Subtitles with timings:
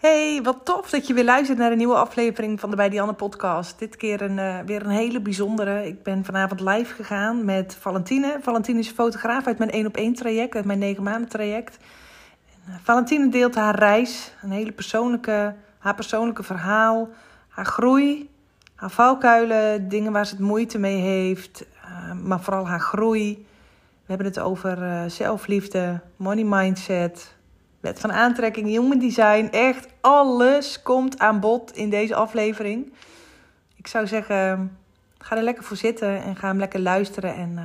[0.00, 3.78] Hey, wat tof dat je weer luistert naar een nieuwe aflevering van de Bij podcast.
[3.78, 5.86] Dit keer een, uh, weer een hele bijzondere.
[5.86, 8.38] Ik ben vanavond live gegaan met Valentine.
[8.42, 11.78] Valentine is fotograaf uit mijn 1 op 1 traject, uit mijn 9 maanden traject.
[12.54, 17.08] En, uh, Valentine deelt haar reis, een hele persoonlijke, haar persoonlijke verhaal,
[17.48, 18.30] haar groei,
[18.74, 23.46] haar valkuilen, dingen waar ze het moeite mee heeft, uh, maar vooral haar groei.
[24.00, 27.38] We hebben het over zelfliefde, money mindset,
[27.80, 29.48] Wet van aantrekking, human design.
[29.50, 32.92] Echt alles komt aan bod in deze aflevering.
[33.76, 34.76] Ik zou zeggen,
[35.18, 37.34] ga er lekker voor zitten en ga hem lekker luisteren.
[37.34, 37.64] En uh,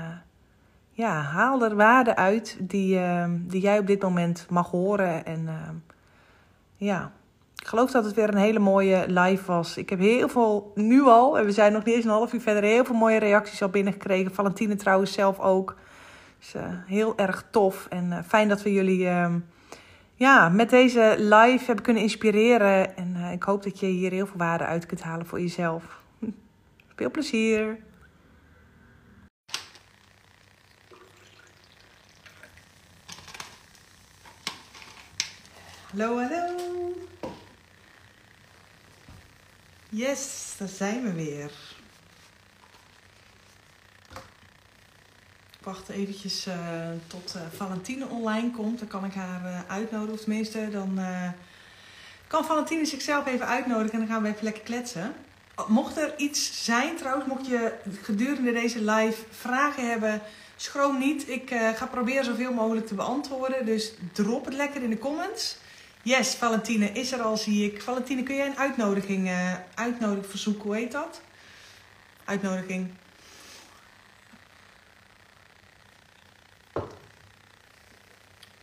[0.91, 5.25] ja, haal er waarde uit die, uh, die jij op dit moment mag horen.
[5.25, 5.53] En uh,
[6.75, 7.11] ja,
[7.57, 9.77] ik geloof dat het weer een hele mooie live was.
[9.77, 12.41] Ik heb heel veel, nu al, en we zijn nog niet eens een half uur
[12.41, 14.33] verder, heel veel mooie reacties al binnengekregen.
[14.33, 15.75] Valentine trouwens zelf ook.
[16.39, 16.53] Dus
[16.85, 19.07] heel erg tof en fijn dat we jullie
[20.15, 22.97] ja, met deze live heb kunnen inspireren.
[22.97, 26.01] En uh, ik hoop dat je hier heel veel waarde uit kunt halen voor jezelf.
[26.95, 27.77] Veel plezier.
[35.91, 36.93] Hallo, hallo.
[39.89, 41.74] Yes, daar zijn we weer.
[45.65, 46.53] Wacht eventjes uh,
[47.07, 48.79] tot uh, Valentine online komt.
[48.79, 50.13] Dan kan ik haar uh, uitnodigen.
[50.13, 50.99] Of tenminste, dan
[52.27, 53.91] kan Valentine zichzelf even uitnodigen.
[53.91, 55.13] En dan gaan we even lekker kletsen.
[55.67, 60.21] Mocht er iets zijn trouwens, mocht je gedurende deze live vragen hebben...
[60.57, 61.29] Schroom niet.
[61.29, 63.65] Ik ga proberen zoveel mogelijk te beantwoorden.
[63.65, 65.57] Dus drop het lekker in de comments.
[66.01, 67.81] Yes, Valentine is er al, zie ik.
[67.81, 69.31] Valentine, kun jij een uitnodiging,
[69.73, 70.63] uitnodiging verzoeken?
[70.63, 71.21] Hoe heet dat?
[72.25, 72.91] Uitnodiging.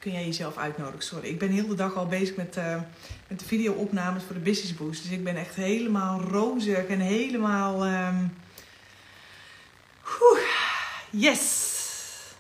[0.03, 1.03] Kun jij jezelf uitnodigen.
[1.03, 2.83] Sorry, ik ben heel de dag al bezig met, uh,
[3.29, 5.03] met de video-opnames voor de Business Boost.
[5.03, 7.87] Dus ik ben echt helemaal rozig en helemaal.
[7.87, 8.37] Um...
[11.11, 12.35] yes!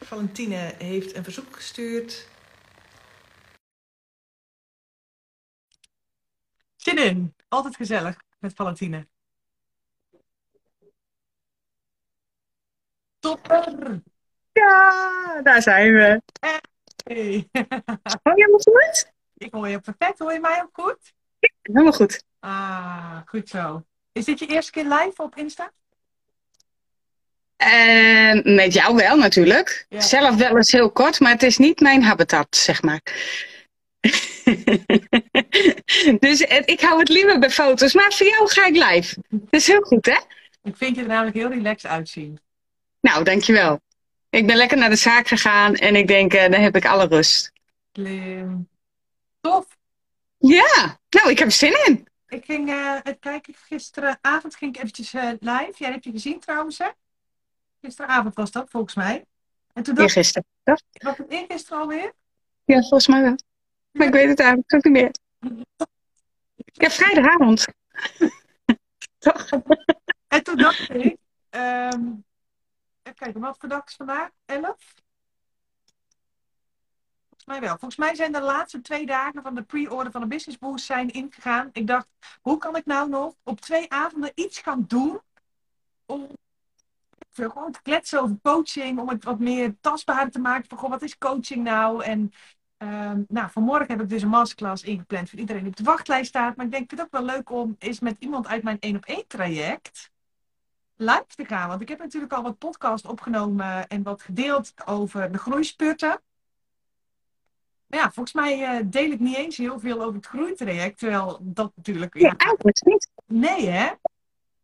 [0.00, 2.28] Valentine heeft een verzoek gestuurd.
[6.76, 7.34] Zin in.
[7.48, 9.06] Altijd gezellig met Valentine.
[13.18, 14.02] Topper!
[14.52, 16.20] Ja, daar zijn we.
[17.10, 17.48] Hey.
[18.22, 19.12] Hoor je me goed?
[19.36, 20.18] Ik hoor je perfect.
[20.18, 21.12] Hoor je mij ook goed?
[21.62, 22.24] Helemaal goed.
[22.40, 23.84] Ah, goed zo.
[24.12, 25.72] Is dit je eerste keer live op Insta?
[27.64, 29.86] Uh, met jou wel natuurlijk.
[29.88, 30.00] Ja.
[30.00, 33.00] Zelf wel eens heel kort, maar het is niet mijn habitat, zeg maar.
[36.26, 39.16] dus ik hou het liever bij foto's, maar voor jou ga ik live.
[39.28, 40.18] Dat is heel goed, hè?
[40.62, 42.40] Ik vind je er namelijk heel relaxed uitzien.
[43.00, 43.80] Nou, dankjewel.
[44.30, 47.06] Ik ben lekker naar de zaak gegaan en ik denk, uh, dan heb ik alle
[47.06, 47.52] rust.
[47.92, 48.68] Slim.
[49.40, 49.66] Tof.
[50.38, 52.08] Ja, nou, ik heb er zin in.
[52.28, 55.72] Ik ging uh, het kijken, gisteravond ging ik eventjes uh, live.
[55.74, 56.88] Jij hebt je gezien trouwens, hè?
[57.80, 59.24] Gisteravond was dat, volgens mij.
[59.72, 60.48] En toen dacht Eergisteren.
[60.64, 60.82] Was
[61.16, 62.12] het eergisteren alweer?
[62.64, 63.38] Ja, volgens mij wel.
[63.90, 64.04] Maar ja.
[64.06, 65.10] ik weet het eigenlijk ook niet meer.
[66.64, 67.66] Ja, vrijdagavond.
[69.18, 69.48] Toch?
[70.28, 71.16] En toen dacht ik...
[71.50, 72.24] Um,
[73.02, 74.30] Even kijken, wat voor is vandaag?
[74.44, 74.76] 11?
[77.28, 77.78] Volgens mij wel.
[77.78, 81.10] Volgens mij zijn de laatste twee dagen van de pre-order van de Business Boost zijn
[81.10, 81.68] ingegaan.
[81.72, 82.08] Ik dacht,
[82.40, 85.20] hoe kan ik nou nog op twee avonden iets gaan doen
[86.06, 86.28] om
[87.30, 90.78] gewoon te kletsen over coaching, om het wat meer tastbaar te maken.
[90.78, 92.04] Van, wat is coaching nou?
[92.04, 92.32] En
[92.78, 96.28] um, nou, vanmorgen heb ik dus een masterclass ingepland voor iedereen die op de wachtlijst
[96.28, 96.56] staat.
[96.56, 98.78] Maar ik denk, ik vind het ook wel leuk om eens met iemand uit mijn
[98.80, 100.09] 1 op 1 traject
[101.00, 101.68] live te gaan.
[101.68, 106.20] Want ik heb natuurlijk al wat podcast opgenomen en wat gedeeld over de groeispurten.
[107.86, 110.98] Maar ja, volgens mij uh, deel ik niet eens heel veel over het groeitraject.
[110.98, 112.18] Terwijl dat natuurlijk...
[112.18, 113.10] Ja, eigenlijk niet.
[113.26, 113.90] Nee, hè?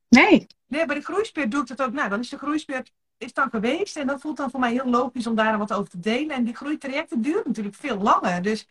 [0.09, 0.47] Nee.
[0.67, 1.93] Nee, bij de groeispurt doe ik dat ook.
[1.93, 3.97] Nou, dan is de groeispurt is dan geweest.
[3.97, 6.37] En dat voelt dan voor mij heel logisch om daar wat over te delen.
[6.37, 8.43] En die groeitrajecten duurt natuurlijk veel langer.
[8.43, 8.69] Dus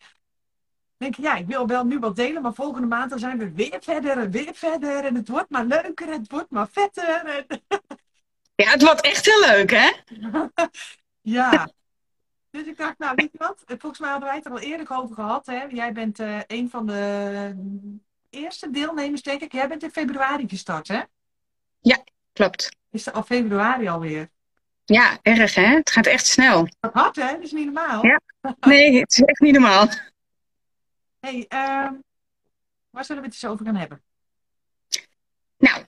[0.98, 3.52] denk ik, ja, ik wil wel nu wat delen, maar volgende maand dan zijn we
[3.52, 5.06] weer verder en weer verder.
[5.06, 7.26] En het wordt maar leuker, het wordt maar vetter.
[7.26, 7.46] En...
[8.58, 9.92] Ja, het wordt echt heel leuk, hè?
[11.38, 11.70] ja.
[12.50, 13.64] Dus ik dacht, nou, weet je wat?
[13.66, 15.64] Volgens mij hadden wij het er al eerder over gehad, hè?
[15.70, 17.56] Jij bent uh, een van de
[18.30, 19.52] eerste deelnemers, denk ik.
[19.52, 21.02] Jij bent in februari gestart, hè?
[21.82, 22.03] Ja,
[22.34, 22.76] klopt.
[22.91, 24.30] Is het al februari alweer?
[24.86, 25.68] Ja, erg, hè?
[25.76, 26.68] Het gaat echt snel.
[26.80, 27.32] Dat hard, hè?
[27.32, 28.06] Dat is niet normaal.
[28.06, 28.22] Ja.
[28.59, 29.88] Nee, het is echt niet normaal
[31.26, 31.92] hey, uh,
[32.90, 34.02] waar zullen we het eens over gaan hebben?
[35.58, 35.86] Nou,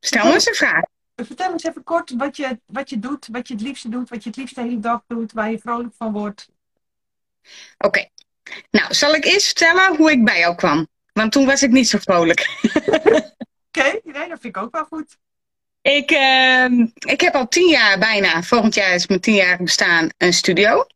[0.00, 0.82] stel eens een vraag.
[1.14, 4.22] Vertel eens even kort wat je, wat je doet, wat je het liefste doet, wat
[4.22, 6.48] je het liefste de hele dag doet, waar je vrolijk van wordt.
[7.78, 8.08] Oké.
[8.70, 10.88] Nou, zal ik eerst vertellen hoe ik bij jou kwam?
[11.12, 12.48] Want toen was ik niet zo vrolijk.
[13.68, 15.16] Oké, nee, dat vind ik ook wel goed.
[15.82, 20.32] Ik, uh, ik heb al tien jaar bijna, volgend jaar is mijn tienjarig bestaan, een
[20.32, 20.86] studio.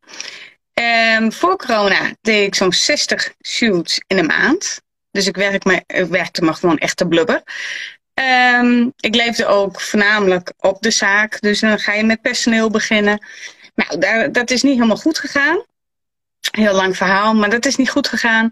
[0.80, 4.80] Um, voor corona deed ik zo'n 60 shoots in een maand.
[5.10, 7.42] Dus ik, werk me, ik werkte me gewoon echt te blubber.
[8.60, 11.40] Um, ik leefde ook voornamelijk op de zaak.
[11.40, 13.26] Dus dan ga je met personeel beginnen.
[13.74, 15.64] Nou, daar, dat is niet helemaal goed gegaan.
[16.50, 18.50] Heel lang verhaal, maar dat is niet goed gegaan.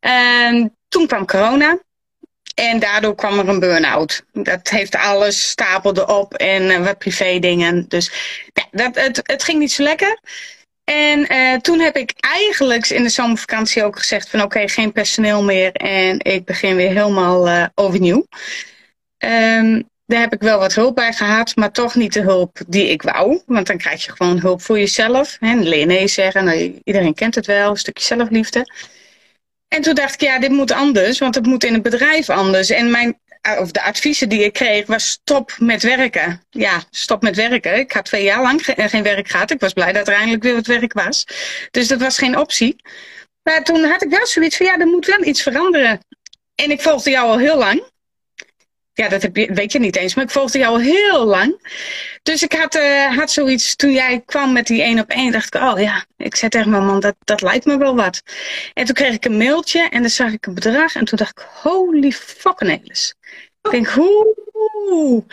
[0.00, 1.78] En toen kwam corona.
[2.54, 4.24] En daardoor kwam er een burn-out.
[4.32, 7.88] Dat heeft alles stapelde op en uh, wat privé dingen.
[7.88, 8.12] Dus
[8.70, 10.18] dat, het, het ging niet zo lekker.
[10.92, 15.42] En uh, toen heb ik eigenlijk in de zomervakantie ook gezegd van oké, geen personeel
[15.42, 15.72] meer.
[15.72, 18.26] En ik begin weer helemaal uh, overnieuw.
[19.18, 22.88] Um, daar heb ik wel wat hulp bij gehad, maar toch niet de hulp die
[22.88, 23.42] ik wou.
[23.46, 25.36] Want dan krijg je gewoon hulp voor jezelf.
[25.40, 25.54] Hè?
[25.54, 28.66] Leer nee zeggen, nou, iedereen kent het wel, een stukje zelfliefde.
[29.68, 32.70] En toen dacht ik, ja, dit moet anders, want het moet in het bedrijf anders.
[32.70, 36.42] En mijn, of de adviezen die ik kreeg was stop met werken.
[36.50, 37.78] Ja, stop met werken.
[37.78, 39.50] Ik had twee jaar lang geen werk gehad.
[39.50, 41.26] Ik was blij dat er eindelijk weer wat werk was.
[41.70, 42.76] Dus dat was geen optie.
[43.42, 46.00] Maar toen had ik wel zoiets van, ja, er moet wel iets veranderen.
[46.54, 47.90] En ik volgde jou al heel lang.
[48.94, 51.70] Ja, dat weet je niet eens, maar ik volgde jou al heel lang.
[52.22, 55.54] Dus ik had, uh, had zoiets, toen jij kwam met die één op één, dacht
[55.54, 58.22] ik, oh ja, ik zei tegen mijn man, dat, dat lijkt me wel wat.
[58.74, 61.38] En toen kreeg ik een mailtje en dan zag ik een bedrag en toen dacht
[61.38, 62.72] ik, holy fucking.
[63.62, 65.24] Ik denk, hoe?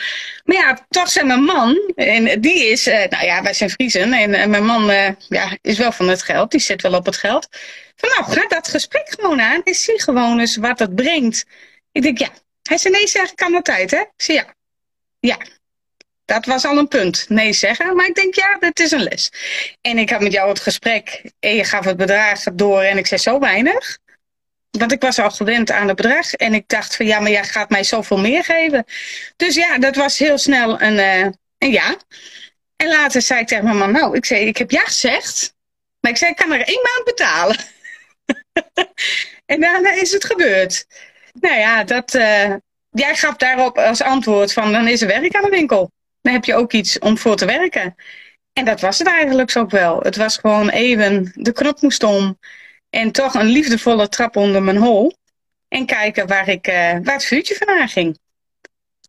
[0.44, 4.14] Maar ja, toch zijn mijn man, en die is, uh, nou ja, wij zijn Friesen
[4.14, 4.86] en, en mijn man
[5.30, 7.48] ja, is wel van het geld, die zit wel op het geld.
[7.96, 11.46] Van nou, ga dat gesprek gewoon aan en zie gewoon eens wat het brengt.
[11.92, 12.30] Ik denk, ja,
[12.70, 14.00] hij zei nee zeggen kan altijd, hè?
[14.00, 14.54] Ik zei ja.
[15.20, 15.38] Ja.
[16.26, 17.26] Dat was al een punt.
[17.30, 17.96] Nee zeggen.
[17.96, 19.32] Maar ik denk ja, dat is een les.
[19.82, 21.22] En ik had met jou het gesprek.
[21.40, 22.82] En je gaf het bedrag door.
[22.82, 23.98] En ik zei zo weinig.
[24.72, 26.34] Want ik was al gewend aan het bedrag.
[26.34, 28.86] En ik dacht van ja, maar jij gaat mij zoveel meer geven.
[29.36, 31.98] Dus ja, dat was heel snel een, uh, een ja.
[32.76, 35.54] En later zei ik tegen mijn man, nou, ik zei, ik heb ja gezegd.
[36.00, 37.58] Maar ik zei, ik kan er één maand betalen.
[39.54, 40.86] en daarna is het gebeurd.
[41.40, 42.54] Nou ja, dat, uh,
[42.90, 45.92] jij gaf daarop als antwoord van dan is er werk aan de winkel.
[46.22, 47.96] Dan heb je ook iets om voor te werken.
[48.54, 50.00] En dat was het eigenlijk ook wel.
[50.00, 52.40] Het was gewoon even, de knop moest om.
[52.90, 55.14] En toch een liefdevolle trap onder mijn hol.
[55.68, 58.20] En kijken waar, ik, uh, waar het vuurtje vandaan ging.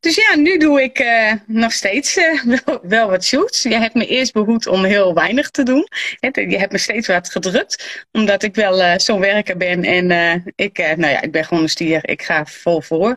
[0.01, 2.43] Dus ja, nu doe ik uh, nog steeds uh,
[2.83, 3.63] wel, wat shoots.
[3.63, 5.89] Je hebt me eerst behoed om heel weinig te doen.
[6.21, 9.85] Je hebt me steeds wat gedrukt, omdat ik wel uh, zo'n werker ben.
[9.85, 12.09] En ik, nou ja, ik ben gewoon een stier.
[12.09, 13.17] Ik ga vol voor.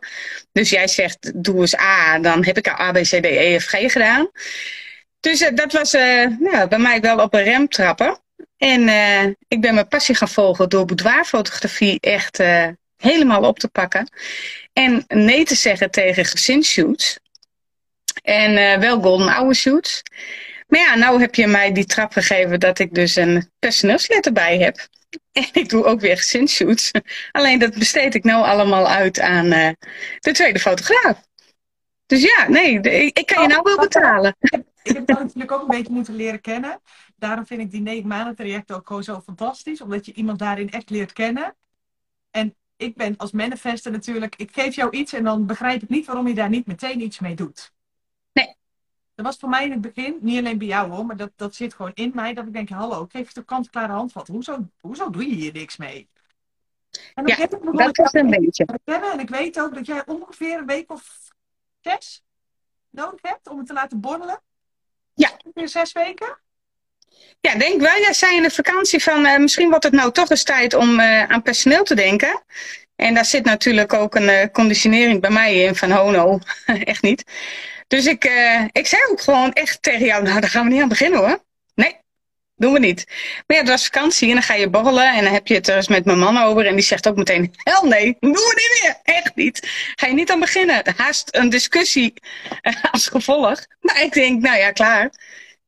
[0.51, 2.19] Dus jij zegt, doe eens A.
[2.19, 4.31] Dan heb ik A, B, C, D, E, F, G gedaan.
[5.19, 5.91] Dus dat was
[6.39, 8.19] nou, bij mij wel op een rem trappen.
[8.57, 8.87] En
[9.47, 12.39] ik ben mijn passie gaan volgen door boudoirfotografie echt
[13.03, 14.09] helemaal op te pakken.
[14.73, 17.19] En nee te zeggen tegen gezinsshoots.
[18.21, 20.01] En uh, wel golden hour shoots.
[20.67, 24.57] Maar ja, nou heb je mij die trap gegeven dat ik dus een personeelslid erbij
[24.57, 24.77] heb.
[25.31, 26.91] En ik doe ook weer gezinsshoots.
[27.31, 29.69] Alleen dat besteed ik nou allemaal uit aan uh,
[30.19, 31.27] de tweede fotograaf.
[32.05, 32.79] Dus ja, nee,
[33.11, 34.35] ik kan je nou wel betalen.
[34.83, 36.81] Ik heb dat natuurlijk ook een beetje moeten leren kennen.
[37.15, 39.81] Daarom vind ik die negen maanden traject ook zo fantastisch.
[39.81, 41.55] Omdat je iemand daarin echt leert kennen.
[42.31, 46.05] En ik ben als manifester natuurlijk, ik geef jou iets en dan begrijp ik niet
[46.05, 47.73] waarom je daar niet meteen iets mee doet.
[48.33, 48.55] Nee.
[49.15, 51.55] Dat was voor mij in het begin, niet alleen bij jou hoor, maar dat, dat
[51.55, 54.27] zit gewoon in mij, dat ik denk, hallo, ik geef je de kant-klare handvat.
[54.27, 56.09] Hoezo, hoezo doe je hier niks mee?
[57.13, 58.65] En dan ja, dat is een beetje.
[58.83, 61.31] En ik weet ook dat jij ongeveer een week of
[61.79, 62.23] zes
[62.89, 64.41] nodig hebt om het te laten borrelen.
[65.13, 65.31] Ja.
[65.43, 66.37] Ongeveer zes weken.
[67.47, 67.99] Ja, denk wel.
[67.99, 70.99] Jij zei in de vakantie van uh, misschien wordt het nou toch eens tijd om
[70.99, 72.43] uh, aan personeel te denken.
[72.95, 76.39] En daar zit natuurlijk ook een uh, conditionering bij mij in van hono.
[76.83, 77.23] echt niet.
[77.87, 78.23] Dus ik,
[78.71, 81.43] ik zei ook gewoon echt tegen jou, nou daar gaan we niet aan beginnen hoor.
[81.75, 81.97] Nee,
[82.55, 83.05] doen we niet.
[83.47, 85.67] Maar ja, het was vakantie en dan ga je borrelen en dan heb je het
[85.67, 86.65] er eens met mijn man over.
[86.65, 89.15] En die zegt ook meteen, hel nee, doen we niet meer.
[89.15, 89.59] Echt niet.
[89.95, 90.83] Ga je niet aan beginnen.
[90.95, 92.13] Haast een discussie
[92.91, 93.65] als gevolg.
[93.81, 95.11] Maar ik denk, nou ja, klaar.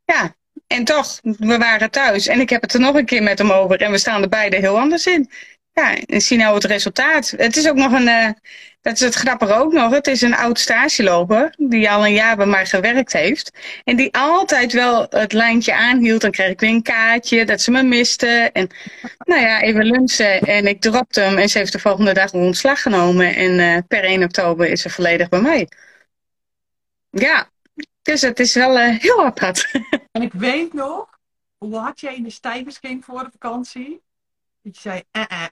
[0.05, 0.35] Ja,
[0.67, 2.27] en toch, we waren thuis.
[2.27, 3.81] En ik heb het er nog een keer met hem over.
[3.81, 5.29] En we staan er beide heel anders in.
[5.73, 7.33] Ja, en zie nou het resultaat.
[7.37, 8.29] Het is ook nog een, uh,
[8.81, 9.91] dat is het grappige ook nog.
[9.91, 13.51] Het is een oud stageloper die al een jaar bij mij gewerkt heeft.
[13.83, 16.21] En die altijd wel het lijntje aanhield.
[16.21, 18.49] Dan kreeg ik weer een kaartje dat ze me miste.
[18.53, 18.69] En
[19.17, 20.39] nou ja, even lunchen.
[20.41, 23.35] En ik dropte hem en ze heeft de volgende dag een ontslag genomen.
[23.35, 25.67] En uh, per 1 oktober is ze volledig bij mij.
[27.09, 27.49] Ja,
[28.05, 29.71] dus het is wel uh, heel apart.
[30.11, 31.19] En ik weet nog,
[31.57, 34.01] hoe had jij in de stijgers ging voor de vakantie?
[34.61, 35.45] Dat je zei, eh, eh,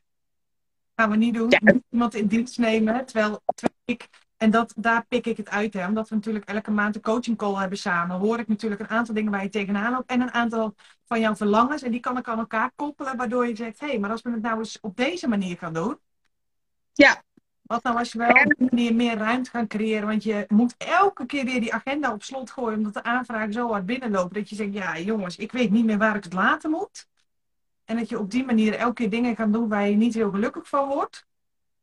[0.96, 1.50] gaan we niet doen.
[1.50, 1.74] Ja.
[1.90, 3.06] Iemand in dienst nemen.
[3.06, 4.08] Terwijl, terwijl ik,
[4.38, 7.38] en dat, daar pik ik het uit, hè, omdat we natuurlijk elke maand een coaching
[7.38, 8.20] call hebben samen.
[8.20, 10.10] Hoor ik natuurlijk een aantal dingen waar je tegenaan loopt.
[10.10, 11.82] En een aantal van jouw verlangens.
[11.82, 14.32] En die kan ik aan elkaar koppelen, waardoor je zegt, hé, hey, maar als we
[14.32, 16.00] het nou eens op deze manier gaan doen.
[16.94, 17.24] Ja,
[17.64, 20.08] wat nou als je wel op die manier meer ruimte gaan creëren?
[20.08, 23.70] Want je moet elke keer weer die agenda op slot gooien, omdat de aanvragen zo
[23.70, 24.34] hard binnenlopen.
[24.34, 27.08] Dat je zegt, ja jongens, ik weet niet meer waar ik het laten moet.
[27.86, 30.30] En dat je op die manier elke keer dingen kan doen waar je niet heel
[30.30, 31.26] gelukkig van wordt.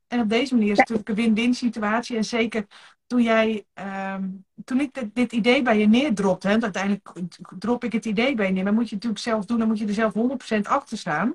[0.06, 2.16] En op deze manier is het natuurlijk een win-win situatie.
[2.16, 2.66] En zeker
[3.06, 4.28] toen jij, ehm,
[4.64, 7.12] toen ik dit, dit, idee bij je neerdropte, hè, uiteindelijk
[7.58, 9.68] drop ik het idee bij je neer, maar moet je het natuurlijk zelf doen, dan
[9.68, 11.34] moet je er zelf 100% achter staan.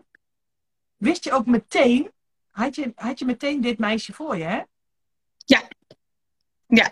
[0.95, 2.11] Wist je ook meteen
[2.55, 4.61] had je, had je meteen dit meisje voor je, hè?
[5.45, 5.61] Ja.
[6.67, 6.91] Ja.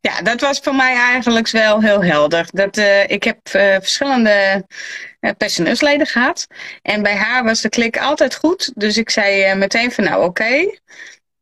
[0.00, 2.48] Ja, dat was voor mij eigenlijk wel heel helder.
[2.50, 4.66] Dat, uh, ik heb uh, verschillende
[5.20, 6.46] uh, personeelsleden gehad.
[6.82, 8.72] En bij haar was de klik altijd goed.
[8.74, 10.78] Dus ik zei meteen van nou oké,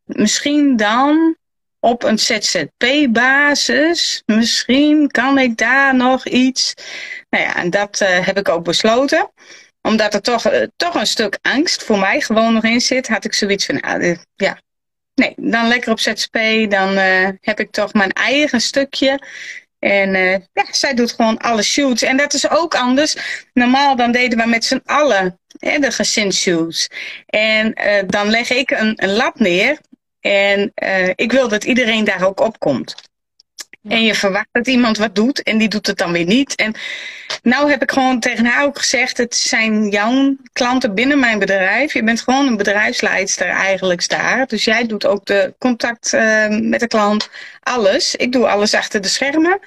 [0.04, 1.36] misschien dan
[1.80, 3.82] op een ZZP-basis.
[4.26, 6.74] Misschien kan ik daar nog iets.
[7.30, 9.30] Nou ja, en dat heb ik ook besloten
[9.82, 13.24] omdat er toch, uh, toch een stuk angst voor mij gewoon nog in zit, had
[13.24, 14.60] ik zoiets van, uh, ja,
[15.14, 19.20] nee, dan lekker op ZSP, dan uh, heb ik toch mijn eigen stukje.
[19.78, 20.12] En
[20.52, 22.02] ja, zij doet gewoon alle shoots.
[22.02, 23.16] En dat is ook anders.
[23.52, 26.88] Normaal dan deden we met z'n allen hè, de gezinsshoots.
[27.26, 27.74] En
[28.06, 29.78] dan leg ik een, een lab neer.
[30.20, 30.72] En
[31.14, 32.94] ik wil dat iedereen daar ook op komt.
[33.88, 36.54] En je verwacht dat iemand wat doet en die doet het dan weer niet.
[36.54, 36.74] En
[37.42, 41.92] nou heb ik gewoon tegen haar ook gezegd, het zijn jouw klanten binnen mijn bedrijf.
[41.92, 44.46] Je bent gewoon een bedrijfsleidster eigenlijk daar.
[44.46, 47.30] Dus jij doet ook de contact uh, met de klant,
[47.62, 48.14] alles.
[48.14, 49.60] Ik doe alles achter de schermen.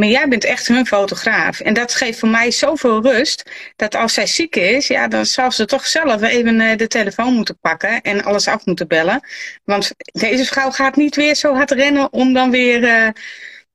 [0.00, 1.60] Maar jij bent echt hun fotograaf.
[1.60, 3.50] En dat geeft voor mij zoveel rust.
[3.76, 7.34] Dat als zij ziek is, ja, dan zal ze toch zelf even uh, de telefoon
[7.34, 8.00] moeten pakken.
[8.00, 9.20] En alles af moeten bellen.
[9.64, 13.08] Want deze vrouw gaat niet weer zo hard rennen om dan weer uh,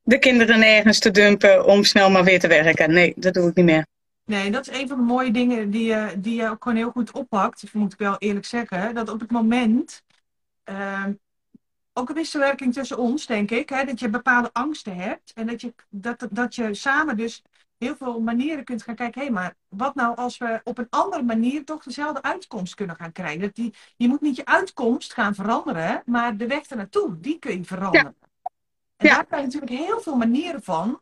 [0.02, 1.66] de kinderen nergens te dumpen.
[1.66, 2.94] Om snel maar weer te werken.
[2.94, 3.86] Nee, dat doe ik niet meer.
[4.26, 6.92] Nee, dat is een van de mooie dingen die je, die je ook gewoon heel
[6.92, 7.64] goed oppakt.
[7.74, 8.96] Moet ik wel eerlijk zeggen.
[8.96, 10.02] Dat op het moment
[10.70, 11.04] uh,
[11.98, 13.70] ook een wisselwerking tussen ons, denk ik.
[13.70, 13.86] Hè?
[13.86, 15.34] Dat je bepaalde angsten hebt.
[15.34, 17.44] En dat je, dat, dat je samen dus
[17.78, 19.22] heel veel manieren kunt gaan kijken.
[19.22, 22.96] Hé, hey, maar wat nou als we op een andere manier toch dezelfde uitkomst kunnen
[22.96, 23.42] gaan krijgen?
[23.42, 27.58] Dat die, je moet niet je uitkomst gaan veranderen, maar de weg ernaartoe, die kun
[27.58, 28.16] je veranderen.
[28.20, 28.50] Ja.
[28.96, 31.00] En daar kan je natuurlijk heel veel manieren van.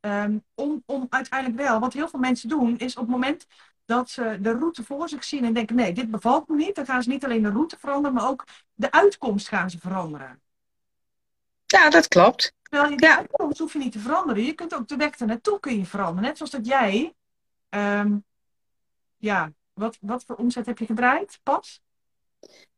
[0.00, 3.46] Um, om, om uiteindelijk wel, wat heel veel mensen doen, is op het moment
[3.88, 6.86] dat ze de route voor zich zien en denken: nee, dit bevalt me niet, dan
[6.86, 10.40] gaan ze niet alleen de route veranderen, maar ook de uitkomst gaan ze veranderen.
[11.66, 12.52] Ja, dat klopt.
[12.62, 13.16] Terwijl je de ja.
[13.16, 14.44] uitkomst hoef je niet te veranderen.
[14.44, 16.22] Je kunt ook de weg ernaartoe kun je veranderen.
[16.22, 17.14] Net zoals dat jij,
[17.70, 18.24] um,
[19.16, 21.80] ja, wat, wat voor omzet heb je gedraaid pas?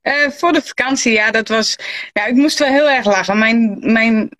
[0.02, 1.76] Uh, voor de vakantie, ja, dat was.
[2.12, 3.38] Ja, ik moest wel heel erg lachen.
[3.38, 4.30] Mijn, mijn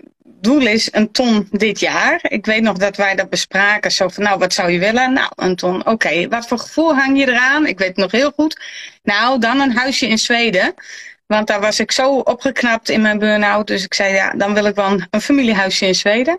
[0.40, 2.20] doel is een ton dit jaar.
[2.22, 3.92] Ik weet nog dat wij dat bespraken.
[3.92, 5.12] Zo van, nou, wat zou je willen?
[5.12, 5.87] Nou, een ton.
[5.87, 7.66] Oké, wat voor gevoel hang je eraan?
[7.66, 8.60] Ik weet het nog heel goed.
[9.02, 10.75] Nou, dan een huisje in Zweden.
[11.26, 13.66] Want daar was ik zo opgeknapt in mijn burn-out.
[13.66, 16.38] Dus ik zei, ja, dan wil ik wel een, familiehuisje in Zweden.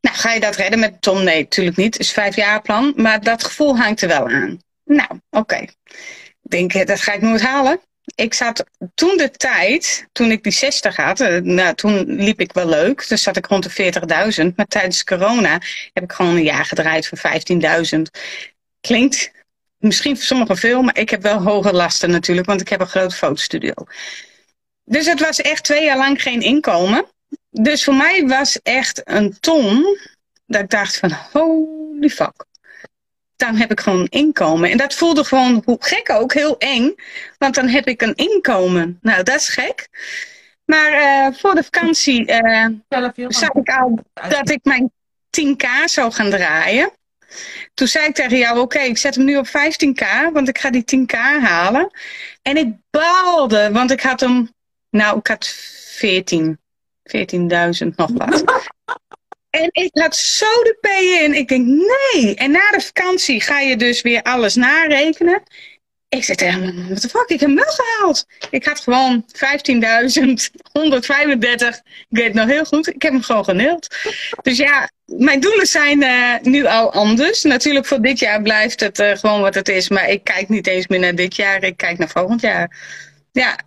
[0.00, 1.24] Nou, ga je dat redden met ton?
[1.24, 1.94] Nee, natuurlijk niet.
[1.94, 2.92] Het is vijf jaar plan.
[2.96, 4.58] Maar dat gevoel hangt er wel aan.
[4.84, 5.56] Nou, oké.
[5.56, 7.80] Ik denk, dat ga ik nooit halen
[8.14, 12.52] ik zat toen de tijd, toen ik die 60 had, eh, nou, toen liep ik
[12.52, 13.02] wel leuk.
[13.02, 14.56] Toen zat ik rond de 40.000.
[14.56, 15.60] Maar tijdens corona
[15.92, 18.10] heb ik gewoon een jaar gedraaid voor 15.000.
[18.80, 19.32] Klinkt
[19.78, 22.86] misschien voor sommigen veel, maar ik heb wel hoge lasten natuurlijk, want ik heb een
[22.86, 23.74] grote fotostudio.
[24.84, 27.06] Dus het was echt twee jaar lang geen inkomen.
[27.50, 29.98] Dus voor mij was echt een ton
[30.46, 32.44] dat ik dacht van holy fuck
[33.36, 34.70] dan heb ik gewoon inkomen.
[34.70, 36.94] En dat voelde gewoon, hoe gek ook, heel eng.
[37.38, 38.98] Want dan heb ik een inkomen.
[39.02, 39.88] Nou, dat is gek.
[40.64, 42.66] Maar uh, voor de vakantie uh,
[43.28, 44.92] zag ik al dat ik mijn
[45.40, 46.90] 10k zou gaan draaien.
[47.74, 50.70] Toen zei ik tegen jou, oké, ik zet hem nu op 15k, want ik ga
[50.70, 51.90] die 10k halen.
[52.42, 54.50] En ik baalde, want ik had hem,
[54.90, 56.58] nou, ik had 14,
[57.02, 58.44] 14.000 nog wat.
[59.56, 60.86] En ik had zo de P
[61.24, 61.34] in.
[61.34, 62.34] Ik denk, nee.
[62.34, 65.42] En na de vakantie ga je dus weer alles narekenen.
[66.08, 68.26] Ik zei tegen hem, wat de fuck, ik heb hem wel gehaald.
[68.50, 69.32] Ik had gewoon 15.135.
[71.98, 72.86] Ik weet het nog heel goed.
[72.86, 73.96] Ik heb hem gewoon geneeld.
[74.42, 77.42] Dus ja, mijn doelen zijn uh, nu al anders.
[77.42, 79.88] Natuurlijk voor dit jaar blijft het uh, gewoon wat het is.
[79.88, 81.62] Maar ik kijk niet eens meer naar dit jaar.
[81.62, 82.76] Ik kijk naar volgend jaar.
[83.32, 83.58] Ja,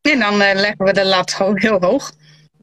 [0.00, 2.12] en dan uh, leggen we de lat heel hoog.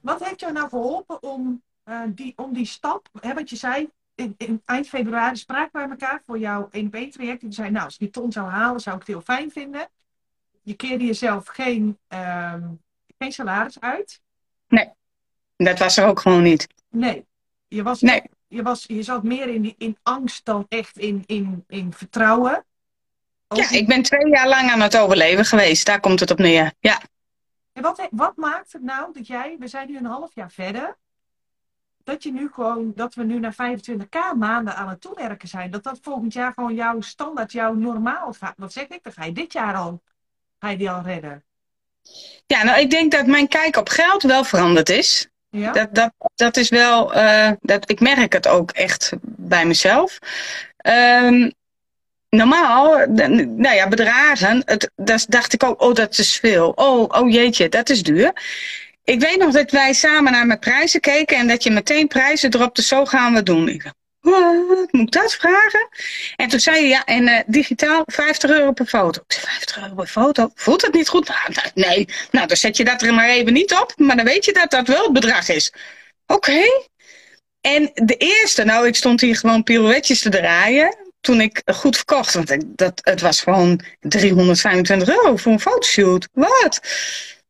[0.02, 3.90] Wat heeft jou nou geholpen om uh, die, om die stap, hè, wat je zei,
[4.16, 7.42] in, in eind februari spraken wij elkaar voor jouw 1 op 1 traject.
[7.42, 9.52] En je zei, nou, als ik die ton zou halen, zou ik het heel fijn
[9.52, 9.88] vinden.
[10.62, 12.64] Je keerde jezelf geen, ehm,
[13.18, 14.22] geen salaris uit.
[14.68, 14.90] Nee,
[15.58, 16.68] dat was er ook gewoon niet.
[16.90, 17.26] Nee,
[17.68, 18.22] je, was, Nee.
[18.48, 22.66] je, was, je zat meer in, die- in angst dan echt in, in, in vertrouwen.
[23.48, 25.86] Ook Ja, ik ben twee jaar lang aan het overleven geweest.
[25.86, 26.74] Daar komt het op neer.
[26.80, 27.02] Ja.
[27.74, 30.98] En wat, wat maakt het nou dat jij, we zijn nu een half jaar verder,
[32.12, 35.72] dat je nu gewoon, dat we nu naar 25k maanden aan het toewerken zijn.
[35.72, 38.54] Dat dat volgend jaar gewoon jouw standaard, jouw normaal gaat.
[38.58, 39.04] Wat zeg ik?
[39.04, 40.02] Dan ga je dit jaar al,
[40.60, 41.44] ga je die al redden.
[42.46, 45.30] ja, nou, ik denk dat mijn kijk op geld wel veranderd is.
[45.50, 45.72] Ja?
[45.72, 50.20] Dat, dat, dat is wel, eh, dat, ik merk het ook echt bij mezelf.
[50.78, 51.50] Ehm,
[52.30, 56.70] normaal, nou ja, bedragen, het, dat dacht ik ook, oh, dat is veel.
[56.70, 58.34] Oh, oh jeetje, dat is duur.
[59.12, 62.50] Ik weet nog dat wij samen naar mijn prijzen keken en dat je meteen prijzen
[62.50, 63.68] dropte, zo gaan we doen.
[63.68, 65.90] Ik wat, moet ik dat vragen?
[66.36, 69.22] En toen zei je, ja, en eh, digitaal 50 euro per foto.
[69.28, 70.52] Ik zei, 50 euro per foto?
[70.56, 71.28] Voelt het niet goed?
[71.28, 74.46] Nou, nee, nou, dan zet je dat er maar even niet op, maar dan weet
[74.46, 75.74] je dat dat wel het bedrag is.
[76.28, 76.62] Oké.
[77.62, 82.34] En de eerste, nou, ik stond hier gewoon pirouetjes te draaien toen ik goed verkocht.
[82.34, 86.28] Want dat, het was gewoon 325 euro voor een fotoshoot.
[86.34, 86.80] Wat?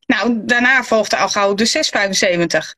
[0.06, 2.74] Nou, daarna volgde al gauw de 675.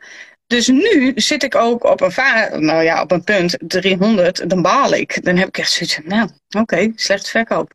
[0.46, 4.94] Dus nu zit ik ook op een, nou ja, op een punt 300, dan baal
[4.94, 5.24] ik.
[5.24, 6.28] Dan heb ik echt zoiets van, nou,
[6.58, 7.72] oké, slecht verkoop.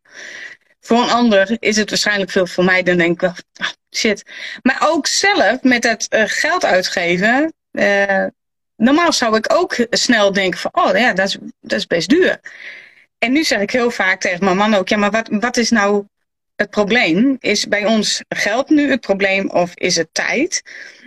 [0.79, 4.23] Voor een ander is het waarschijnlijk veel voor mij, dan denk ik wel, ah, shit.
[4.61, 8.25] Maar ook zelf met het eh, geld uitgeven, eh,
[8.75, 12.39] normaal zou ik ook snel denken van, oh ja, dat is, dat is best duur.
[13.17, 15.69] En nu zeg ik heel vaak tegen mijn man ook, ja, maar wat, wat is
[15.69, 16.05] nou
[16.59, 17.37] het probleem?
[17.39, 20.61] Is bij ons geld nu het probleem of is het tijd?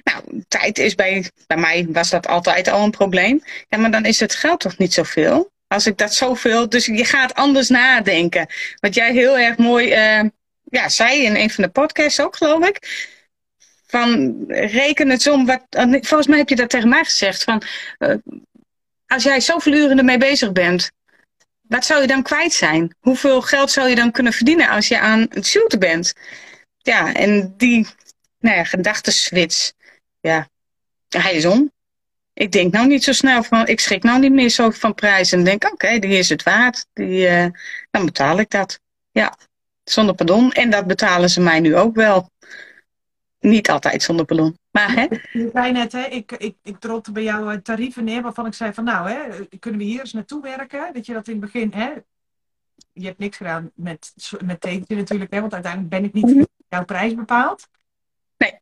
[0.04, 3.42] Nou, tijd is bij, bij mij was dat altijd al een probleem.
[3.68, 5.50] Ja, maar dan is het geld toch niet zoveel?
[5.66, 8.46] Als ik dat zoveel, dus je gaat anders nadenken.
[8.80, 10.24] Wat jij heel erg mooi eh,
[10.64, 13.08] ja, zei in een van de podcasts ook, geloof ik.
[13.86, 15.62] Van reken het om wat.
[16.00, 17.44] Volgens mij heb je dat tegen mij gezegd.
[17.44, 17.62] Van,
[17.98, 18.14] eh,
[19.06, 20.90] als jij zoveel uren ermee bezig bent,
[21.72, 22.94] wat zou je dan kwijt zijn?
[23.00, 26.12] Hoeveel geld zou je dan kunnen verdienen als je aan het shooten bent?
[26.78, 27.86] Ja, en die
[28.38, 28.64] nou ja,
[30.20, 30.48] ja,
[31.08, 31.72] hij is om.
[32.32, 35.38] Ik denk nou niet zo snel van, ik schrik nou niet meer zo van prijzen.
[35.38, 36.86] En denk, oké, die is het waard.
[36.92, 37.46] Die, eh,
[37.90, 38.80] dan betaal ik dat.
[39.10, 39.36] Ja,
[39.84, 40.52] zonder pardon.
[40.52, 42.30] En dat betalen ze mij nu ook wel.
[43.40, 44.58] Niet altijd zonder pardon.
[44.72, 46.76] Maar hè, Je zei net, hè, ik, ik, ik
[47.12, 50.12] bij jou eh, tarieven neer waarvan ik zei van nou, hè, kunnen we hier eens
[50.12, 50.94] naartoe werken?
[50.94, 51.92] Dat je dat in het begin, hè,
[52.92, 56.46] je hebt niks gedaan met, met tekentje natuurlijk, hè, want uiteindelijk ben ik niet voor
[56.68, 57.68] jouw prijs bepaald.
[58.36, 58.60] Nee.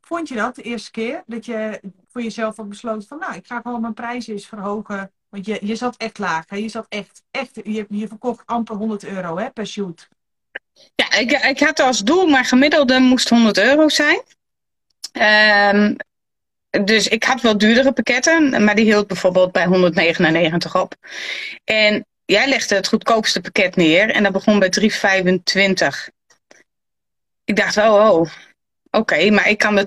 [0.00, 3.46] Vond je dat de eerste keer dat je voor jezelf had besloten van nou, ik
[3.46, 5.12] ga gewoon mijn prijzen eens verhogen?
[5.28, 6.56] Want je, je zat echt laag, hè?
[6.56, 10.08] je zat echt, echt je, je verkocht amper 100 euro hè, per shoot.
[10.94, 14.22] ja, ik, ik had als doel, mijn gemiddelde moest 100 euro zijn.
[15.12, 15.94] Ehm,
[16.84, 20.94] dus ik had wel duurdere pakketten, maar die hield bijvoorbeeld bij 199 op.
[21.64, 26.10] En jij legde het goedkoopste pakket neer en dat begon bij 325.
[27.44, 28.30] Ik dacht, oh, oh.
[28.94, 29.84] Oké, maar ik kan de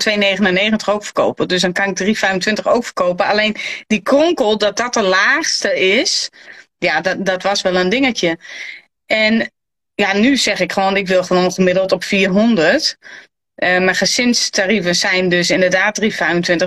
[0.79, 1.47] 2,99 ook verkopen.
[1.47, 2.17] Dus dan kan ik
[2.59, 3.25] 3,25 ook verkopen.
[3.25, 3.55] Alleen
[3.87, 6.29] die kronkel, dat dat de laagste is,
[6.77, 8.37] ja, dat, dat was wel een dingetje.
[9.05, 9.51] En
[9.95, 12.97] ja, nu zeg ik gewoon, ik wil gewoon gemiddeld op 400.
[13.55, 16.07] Uh, mijn gezinstarieven zijn dus inderdaad 3,25.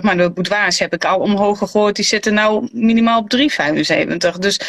[0.01, 1.97] Maar de boudoirs heb ik al omhoog gegooid.
[1.97, 4.39] Die zitten nou minimaal op 3,75.
[4.39, 4.61] Dus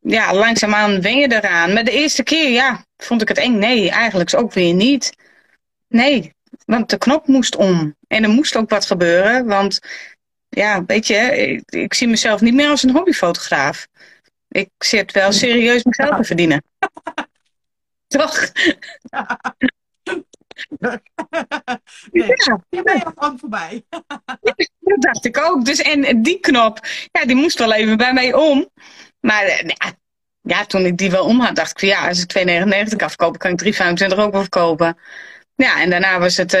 [0.00, 1.72] ja, langzaamaan wen je eraan.
[1.72, 3.58] Maar de eerste keer, ja, vond ik het eng.
[3.58, 5.12] Nee, eigenlijk ook weer niet.
[5.88, 7.96] Nee, want de knop moest om.
[8.08, 9.46] En er moest ook wat gebeuren.
[9.46, 9.78] Want
[10.48, 13.86] ja, weet je, ik, ik zie mezelf niet meer als een hobbyfotograaf.
[14.48, 16.62] Ik zit wel serieus geld te verdienen.
[18.06, 18.52] Toch?
[22.10, 22.60] nee, ja.
[22.68, 23.84] je bent al lang voorbij.
[24.78, 25.64] dat dacht ik ook.
[25.64, 26.78] Dus, en die knop,
[27.12, 28.68] ja, die moest wel even bij mij om.
[29.20, 29.92] Maar ja,
[30.40, 32.46] ja toen ik die wel om had, dacht ik ja, als ik
[32.92, 33.74] 2,99 afkoop, kan ik
[34.12, 34.98] 3,25 ook wel verkopen.
[35.54, 36.60] Ja, en daarna was het uh,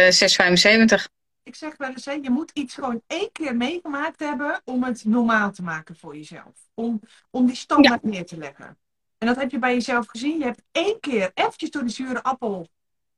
[0.98, 1.04] 6,75.
[1.44, 5.04] Ik zeg wel eens, hè, je moet iets gewoon één keer meegemaakt hebben om het
[5.04, 6.70] normaal te maken voor jezelf.
[6.74, 8.08] Om, om die standaard ja.
[8.08, 8.78] neer te leggen.
[9.18, 10.38] En dat heb je bij jezelf gezien.
[10.38, 12.68] Je hebt één keer eventjes door de zure appel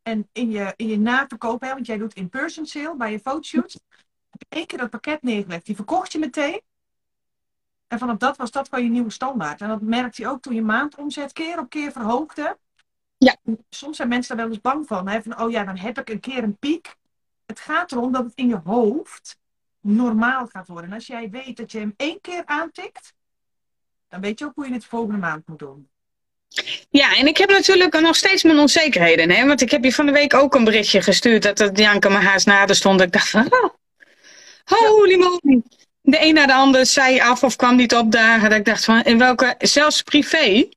[0.05, 3.75] en in je, in je naverkoop, hè, want jij doet in-person sale bij je fotoshoots.
[4.31, 5.67] Heb je één keer dat pakket neergelegd.
[5.67, 6.61] Die verkocht je meteen.
[7.87, 9.61] En vanaf dat was dat gewoon je nieuwe standaard.
[9.61, 12.59] En dat merkte je ook toen je maandomzet keer op keer verhoogde.
[13.19, 13.37] Ja.
[13.69, 15.09] Soms zijn mensen daar wel eens bang van.
[15.09, 15.23] Hè?
[15.23, 16.97] Van, oh ja, dan heb ik een keer een piek.
[17.47, 19.39] Het gaat erom dat het in je hoofd
[19.81, 20.91] normaal gaat worden.
[20.91, 23.15] En als jij weet dat je hem één keer aantikt,
[24.09, 25.89] Dan weet je ook hoe je het de volgende maand moet doen.
[26.91, 29.31] Ja, en ik heb natuurlijk nog steeds mijn onzekerheden.
[29.31, 29.47] Hè?
[29.47, 32.25] Want ik heb je van de week ook een berichtje gestuurd dat het Janke mijn
[32.25, 33.01] haast nader stond.
[33.01, 33.71] Ik dacht van, oh,
[34.65, 35.63] holy moly.
[36.01, 38.49] De een na de ander zei af of kwam niet opdagen.
[38.49, 40.69] Dat ik dacht van, in welke, zelfs privé,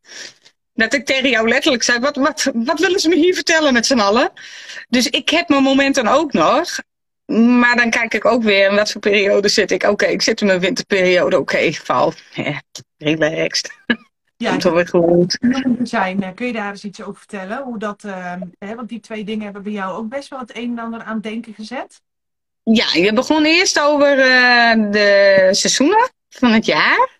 [0.73, 3.85] dat ik tegen jou letterlijk zei, wat, wat, wat willen ze me hier vertellen met
[3.85, 4.31] z'n allen?
[4.89, 6.79] Dus ik heb mijn momenten ook nog.
[7.59, 9.83] Maar dan kijk ik ook weer in wat voor periode zit ik.
[9.83, 11.39] Oké, ik zit in mijn winterperiode.
[11.39, 12.13] Oké, okay, val.
[12.33, 12.61] Ja,
[12.97, 13.71] relaxed.
[14.37, 15.39] Ja, Komt alweer goed.
[15.83, 17.63] Zijn, eh, kun je daar eens iets over vertellen?
[17.63, 20.57] Hoe dat, uh, hè, want die twee dingen hebben bij jou ook best wel het
[20.57, 22.01] een en ander aan denken gezet.
[22.63, 27.16] Ja, je begon eerst over uh, de seizoenen van het jaar.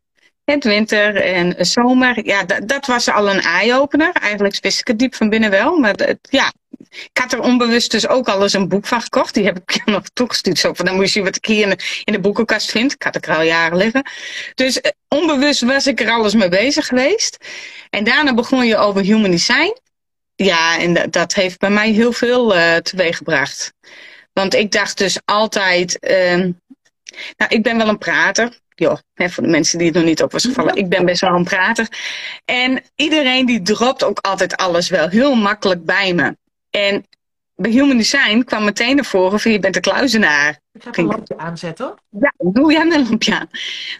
[0.52, 2.26] Het winter en zomer.
[2.26, 4.12] Ja, dat was al een eye-opener.
[4.14, 5.78] Eigenlijk wist ik het diep van binnen wel.
[5.78, 5.96] Maar
[6.30, 6.54] ja,
[6.90, 9.34] ik had er onbewust dus ook al eens een boek van gekocht.
[9.34, 10.60] Die heb ik nog toegestuurd.
[10.60, 11.68] Zo van, dan moet je wat ik hier
[12.04, 12.94] in de, boekenkast vind.
[12.94, 14.10] Ik had er al jaren liggen.
[14.56, 17.38] Dus eh, onbewust was ik er alles mee bezig geweest.
[17.90, 19.78] En daarna begon je over human design.
[20.36, 23.74] Ja, en dat, heeft bij mij heel veel uh, teweeggebracht.
[24.34, 25.98] Want ik dacht dus altijd...
[26.02, 26.54] Uh,
[27.38, 30.22] nou, ik ben wel een prater joh, hè, voor de mensen die het nog niet
[30.22, 31.88] op was gevallen, ik ben best wel een prater.
[32.46, 36.38] En iedereen die dropt ook altijd alles wel heel makkelijk bij me.
[36.70, 37.06] En
[37.60, 40.60] bij Human Design kwam meteen naar voren van je bent een kluizenaar.
[40.74, 41.96] Ik ga een lampje aanzetten.
[42.10, 43.50] Ja, doe jij een lampje aan.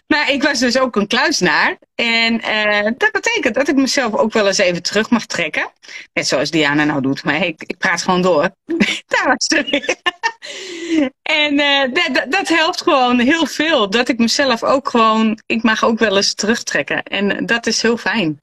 [0.06, 1.78] Maar ik was dus ook een kluizenaar.
[1.94, 5.72] En uh, dat betekent dat ik mezelf ook wel eens even terug mag trekken.
[6.12, 7.24] Net zoals Diana nou doet.
[7.24, 8.50] Maar ik, ik praat gewoon door.
[9.12, 9.98] Daar was het
[11.22, 13.90] En uh, dat, dat helpt gewoon heel veel.
[13.90, 15.40] Dat ik mezelf ook gewoon...
[15.46, 17.02] Ik mag ook wel eens terugtrekken.
[17.02, 18.38] En dat is heel fijn.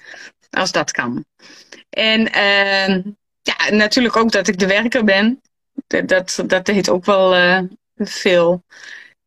[0.50, 1.26] Als dat kan.
[1.90, 2.22] En...
[2.22, 3.14] Uh,
[3.46, 5.42] ja, natuurlijk ook dat ik de werker ben.
[6.06, 7.60] Dat, dat deed ook wel uh,
[7.96, 8.64] veel.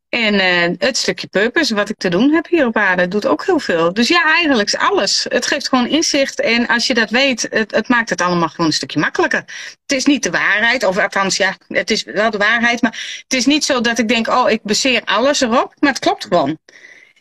[0.09, 3.44] En uh, het stukje purpose, wat ik te doen heb hier op aarde, doet ook
[3.44, 3.92] heel veel.
[3.92, 5.26] Dus ja, eigenlijk alles.
[5.28, 6.40] Het geeft gewoon inzicht.
[6.40, 9.44] En als je dat weet, het, het maakt het allemaal gewoon een stukje makkelijker.
[9.87, 12.83] Het is niet de waarheid, of althans, ja, het is wel de waarheid.
[12.83, 15.74] Maar het is niet zo dat ik denk, oh, ik baseer alles erop.
[15.78, 16.59] Maar het klopt gewoon.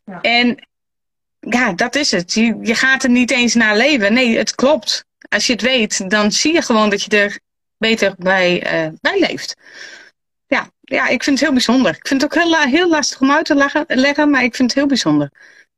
[0.05, 0.21] Ja.
[0.21, 0.67] En
[1.39, 2.33] ja, dat is het.
[2.33, 4.13] Je, je gaat er niet eens naar leven.
[4.13, 7.39] Nee, het klopt als je het weet, dan zie je gewoon dat je er
[7.77, 9.55] beter bij, uh, bij leeft.
[10.47, 11.95] Ja, ja, ik vind het heel bijzonder.
[11.95, 14.69] Ik vind het ook heel, heel lastig om uit te leggen, leggen, maar ik vind
[14.69, 15.31] het heel bijzonder.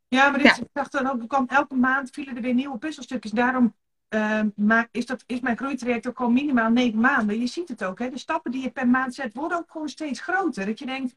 [0.07, 0.61] Ja, maar dit, ja.
[0.61, 3.31] ik dacht dan ook, kwam elke maand vielen er weer nieuwe puzzelstukjes.
[3.31, 3.75] Daarom
[4.09, 7.39] uh, maak, is, dat, is mijn groeitraject ook gewoon minimaal negen maanden.
[7.39, 8.09] Je ziet het ook, hè?
[8.09, 10.65] de stappen die je per maand zet worden ook gewoon steeds groter.
[10.65, 11.15] Dat je denkt,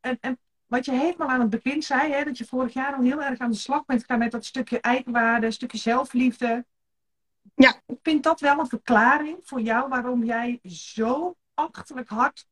[0.00, 3.02] en, en wat je helemaal aan het begin zei, hè, dat je vorig jaar al
[3.02, 6.64] heel erg aan de slag bent gegaan met dat stukje eigenwaarde, stukje zelfliefde.
[7.62, 7.80] Ja.
[7.86, 12.46] Ik vind dat wel een verklaring voor jou waarom jij zo achterlijk hard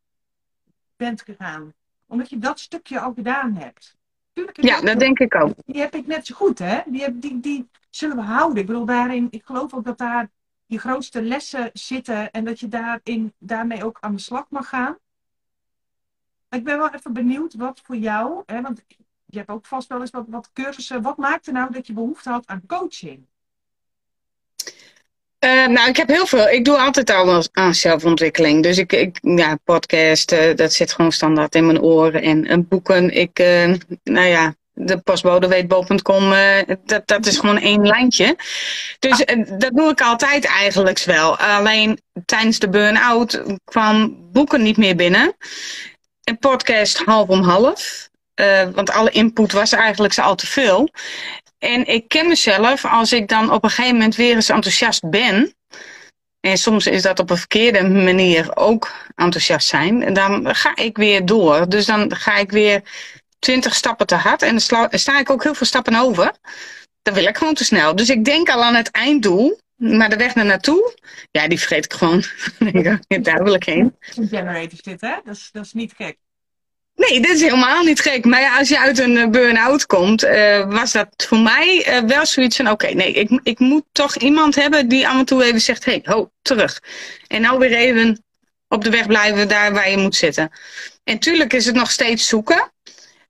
[0.96, 1.74] bent gegaan.
[2.06, 3.96] Omdat je dat stukje al gedaan hebt.
[4.32, 5.52] Tuurlijk, ja, dat denk ik ook.
[5.66, 6.80] Die heb ik net zo goed, hè?
[6.86, 8.58] Die, heb, die, die zullen we houden.
[8.58, 10.30] Ik bedoel, daarin, ik geloof ook dat daar
[10.66, 14.98] je grootste lessen zitten en dat je daarin, daarmee ook aan de slag mag gaan.
[16.50, 18.84] Ik ben wel even benieuwd wat voor jou, hè, want
[19.24, 21.02] je hebt ook vast wel eens wat, wat cursussen.
[21.02, 23.26] Wat maakte nou dat je behoefte had aan coaching?
[25.44, 26.48] Uh, nou, ik heb heel veel.
[26.48, 28.62] Ik doe altijd al aan zelfontwikkeling.
[28.62, 32.22] Dus ik, ik ja, podcast, uh, dat zit gewoon standaard in mijn oren.
[32.22, 33.10] En, en boeken.
[33.10, 33.74] Ik, uh,
[34.04, 36.34] nou ja, de postbodeweetbo.com,
[36.84, 38.36] dat, dat is gewoon één lijntje.
[38.98, 39.24] Dus
[39.58, 41.36] dat doe ik altijd eigenlijk wel.
[41.38, 45.36] Alleen tijdens de burn-out kwam boeken niet meer binnen.
[46.24, 48.08] En podcast half om half.
[48.74, 50.90] want alle input was eigenlijk al te veel.
[51.58, 55.54] En ik ken mezelf als ik dan op een gegeven moment weer eens enthousiast ben.
[56.40, 60.14] En soms is dat op een verkeerde manier ook enthousiast zijn.
[60.14, 61.68] Dan ga ik weer door.
[61.68, 62.82] Dus dan ga ik weer
[63.38, 64.42] twintig stappen te hard.
[64.42, 66.32] En dan sta ik ook heel veel stappen over.
[67.02, 67.96] Dan wil ik gewoon te snel.
[67.96, 69.58] Dus ik denk al aan het einddoel.
[69.78, 70.94] Maar de weg naar naartoe,
[71.30, 72.24] ja, die vergeet ik gewoon.
[73.22, 73.96] Daar wil ik heen.
[74.00, 75.14] Generator dit, hè?
[75.24, 76.16] Dat is, dat is niet gek.
[76.98, 78.24] Nee, dit is helemaal niet gek.
[78.24, 82.08] Maar ja, als je uit een eh, burn-out komt, uh, was dat voor mij uh,
[82.08, 85.44] wel zoiets van: oké, nee, ik, ik moet toch iemand hebben die af en toe
[85.44, 86.80] even zegt: hé, hey, ho, terug.
[87.26, 88.24] En nou weer even
[88.68, 90.50] op de weg blijven daar waar je moet zitten.
[91.04, 92.72] En tuurlijk is het nog steeds zoeken.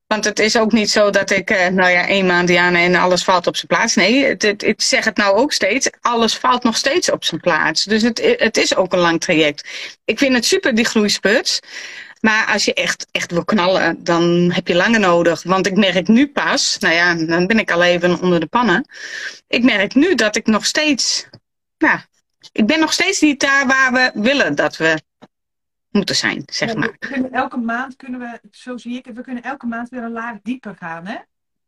[0.06, 3.24] Want het is ook niet zo dat ik, nou ja, één maand Diana en alles
[3.24, 3.94] valt op zijn plaats.
[3.94, 5.90] Nee, het, het, ik zeg het nou ook steeds.
[6.00, 7.84] Alles valt nog steeds op zijn plaats.
[7.84, 9.68] Dus het, het is ook een lang traject.
[10.04, 11.60] Ik vind het super, die groeisputs.
[12.20, 15.42] Maar als je echt, echt wil knallen, dan heb je langer nodig.
[15.42, 18.88] Want ik merk nu pas, nou ja, dan ben ik al even onder de pannen.
[19.46, 21.26] Ik merk nu dat ik nog steeds,
[21.78, 21.98] nou,
[22.52, 25.00] ik ben nog steeds niet daar waar we willen dat we
[25.90, 26.96] moeten zijn, zeg maar.
[27.32, 30.36] elke maand kunnen we, zo zie ik het, we kunnen elke maand weer een laag
[30.42, 31.16] dieper gaan, hè?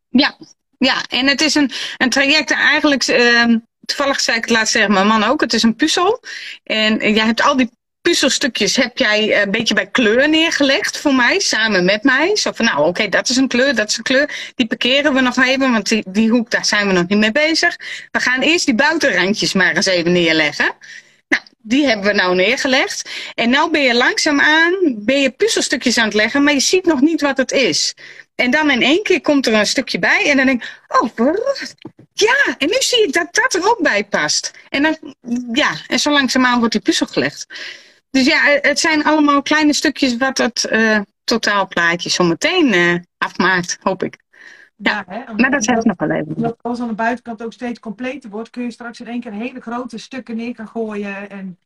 [0.09, 0.37] Ja,
[0.77, 4.91] Ja, en het is een, een traject eigenlijk, uh, toevallig zei ik het laatst tegen
[4.91, 6.23] mijn man ook, het is een puzzel.
[6.63, 7.69] En jij hebt al die
[8.01, 12.35] puzzelstukjes heb jij een beetje bij kleur neergelegd voor mij, samen met mij.
[12.35, 14.51] Zo van, nou oké, dat is een kleur, dat is een kleur.
[14.55, 17.31] Die parkeren we nog even, want die, die hoek, daar zijn we nog niet mee
[17.31, 17.77] bezig.
[18.11, 20.71] We gaan eerst die buitenrandjes maar eens even neerleggen.
[21.27, 23.09] Nou, die hebben we nou neergelegd.
[23.35, 27.01] En nou ben je langzaamaan, ben je puzzelstukjes aan het leggen, maar je ziet nog
[27.01, 27.93] niet wat het is.
[28.35, 31.35] En dan in één keer komt er een stukje bij en dan denk ik, oh,
[32.13, 34.51] ja, en nu zie ik dat dat er ook bij past.
[34.69, 35.15] En dan,
[35.53, 37.45] ja, en zo langzaamaan wordt die puzzel gelegd.
[38.11, 44.03] Dus ja, het zijn allemaal kleine stukjes wat het uh, totaalplaatje zometeen uh, afmaakt, hoop
[44.03, 44.17] ik.
[44.75, 46.57] Ja, ja hè, maar dat heeft nog wel even.
[46.61, 49.61] Als aan de buitenkant ook steeds completer wordt, kun je straks in één keer hele
[49.61, 51.29] grote stukken neer gaan gooien.
[51.29, 51.57] En...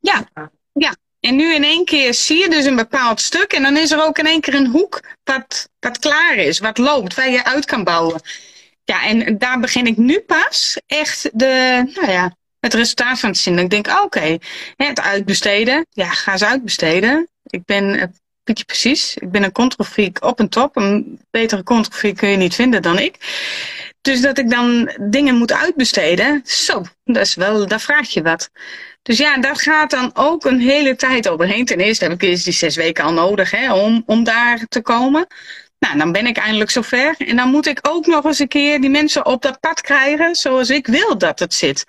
[0.00, 0.28] Ja,
[0.72, 0.94] ja.
[1.20, 4.04] En nu in één keer zie je dus een bepaald stuk en dan is er
[4.04, 7.64] ook in één keer een hoek wat, wat klaar is, wat loopt, waar je uit
[7.64, 8.20] kan bouwen.
[8.84, 13.38] Ja, en daar begin ik nu pas echt de, nou ja, het resultaat van te
[13.38, 13.58] zien.
[13.58, 14.40] Ik denk, oké, okay,
[14.76, 15.86] het uitbesteden.
[15.90, 17.28] Ja, ga eens uitbesteden.
[17.42, 18.06] Ik ben, eh,
[18.44, 20.76] weet je precies, ik ben een controlfreak op en top.
[20.76, 23.16] Een betere controlfreak kun je niet vinden dan ik.
[24.00, 28.50] Dus dat ik dan dingen moet uitbesteden, zo, dat is wel, daar vraag je wat.
[29.02, 31.64] Dus ja, daar gaat dan ook een hele tijd overheen.
[31.64, 34.80] Ten eerste heb ik eerst die zes weken al nodig hè, om, om daar te
[34.80, 35.26] komen.
[35.78, 37.14] Nou, dan ben ik eindelijk zover.
[37.18, 40.34] En dan moet ik ook nog eens een keer die mensen op dat pad krijgen
[40.34, 41.84] zoals ik wil dat het zit.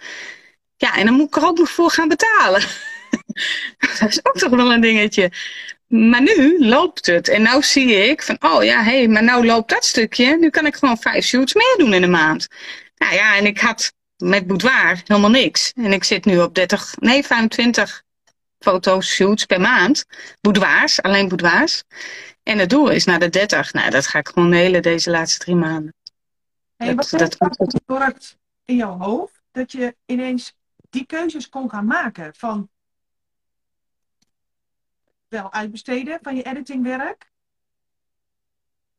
[0.79, 2.61] Ja, en dan moet ik er ook nog voor gaan betalen.
[3.99, 5.31] dat is ook toch wel een dingetje.
[5.87, 7.27] Maar nu loopt het.
[7.27, 10.37] En nu zie ik van, oh ja, hé, hey, maar nou loopt dat stukje.
[10.37, 12.47] Nu kan ik gewoon vijf shoots meer doen in een maand.
[12.97, 15.71] Nou ja, en ik had met boudoir helemaal niks.
[15.75, 18.03] En ik zit nu op 30, nee, 25
[18.59, 20.05] foto's, shoots per maand.
[20.41, 21.83] Boudoirs, alleen boudoirs.
[22.43, 23.73] En het doel is naar de 30.
[23.73, 25.93] Nou, dat ga ik gewoon delen deze laatste drie maanden.
[26.75, 30.53] Hey, dat, wat dat gezorgd in jouw hoofd dat je ineens
[30.89, 32.69] die keuzes kon gaan maken van
[35.27, 37.31] wel uitbesteden van je editingwerk.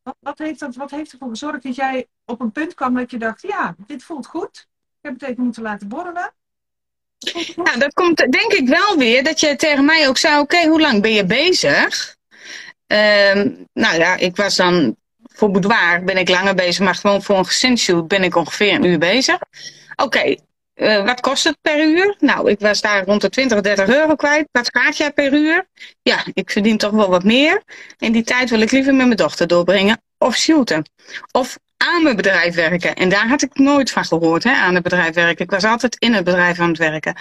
[0.03, 3.11] Wat, wat, heeft dat, wat heeft ervoor gezorgd dat jij op een punt kwam dat
[3.11, 4.67] je dacht, ja, dit voelt goed.
[5.01, 6.33] Ik heb het even moeten laten borrelen.
[7.55, 10.81] Nou, dat komt denk ik wel weer dat je tegen mij ook zei, oké, hoe
[10.81, 12.15] lang ben je bezig?
[12.87, 13.33] Uh,
[13.73, 17.45] nou ja, ik was dan voor boudoir ben ik langer bezig, maar gewoon voor een
[17.45, 19.39] gezinsshoot ben ik ongeveer een uur bezig.
[19.95, 20.35] Oké,
[20.81, 22.15] uh, wat kost het per uur?
[22.19, 24.47] Nou, ik was daar rond de 20, 30 euro kwijt.
[24.51, 25.67] Wat vraag jij per uur?
[26.01, 27.63] Ja, ik verdien toch wel wat meer.
[27.97, 30.01] En die tijd wil ik liever met mijn dochter doorbrengen.
[30.17, 30.89] Of shooten.
[31.31, 32.95] Of aan mijn bedrijf werken.
[32.95, 35.45] En daar had ik nooit van gehoord, hè, aan het bedrijf werken.
[35.45, 37.15] Ik was altijd in het bedrijf aan het werken.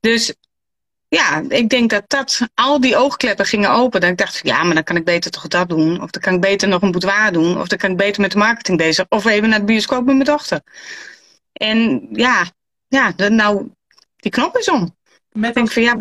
[0.00, 0.34] Dus
[1.08, 4.00] ja, ik denk dat dat al die oogkleppen gingen open.
[4.00, 6.02] Dat ik dacht, ja, maar dan kan ik beter toch dat doen.
[6.02, 7.60] Of dan kan ik beter nog een boudoir doen.
[7.60, 9.06] Of dan kan ik beter met de marketing bezig.
[9.08, 10.60] Of even naar de bioscoop met mijn dochter.
[11.52, 12.44] En ja,
[12.88, 13.70] ja, de, nou,
[14.16, 14.96] die knop is om.
[15.32, 15.96] Met als, van, ja,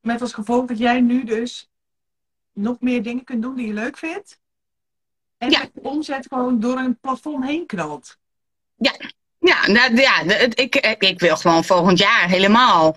[0.00, 1.68] met als gevolg dat jij nu dus
[2.52, 4.40] nog meer dingen kunt doen die je leuk vindt.
[5.38, 5.60] En ja.
[5.72, 8.18] de omzet gewoon door een plafond heen knalt.
[8.76, 8.92] Ja,
[9.38, 10.22] ja, nou, ja
[10.54, 12.96] ik, ik wil gewoon volgend jaar helemaal.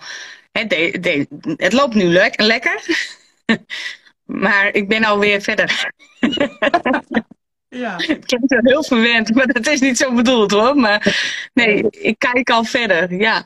[0.52, 1.28] de, de,
[1.58, 3.06] het loopt nu le lekker.
[4.44, 5.92] maar ik ben alweer verder.
[7.78, 7.96] Ja.
[7.96, 10.76] Het klinkt wel heel verwend, maar dat is niet zo bedoeld hoor.
[10.76, 11.18] Maar
[11.54, 13.46] nee, ik kijk al verder, ja.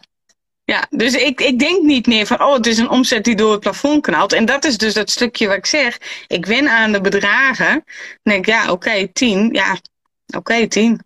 [0.63, 3.51] Ja, dus ik, ik denk niet meer van, oh, het is een omzet die door
[3.51, 4.33] het plafond knalt.
[4.33, 5.97] En dat is dus dat stukje wat ik zeg.
[6.27, 7.73] Ik win aan de bedragen.
[7.73, 7.83] Dan
[8.23, 9.49] denk ik, ja, oké, okay, 10.
[9.51, 11.03] Ja, oké, okay, 10.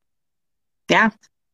[0.85, 1.13] Ja,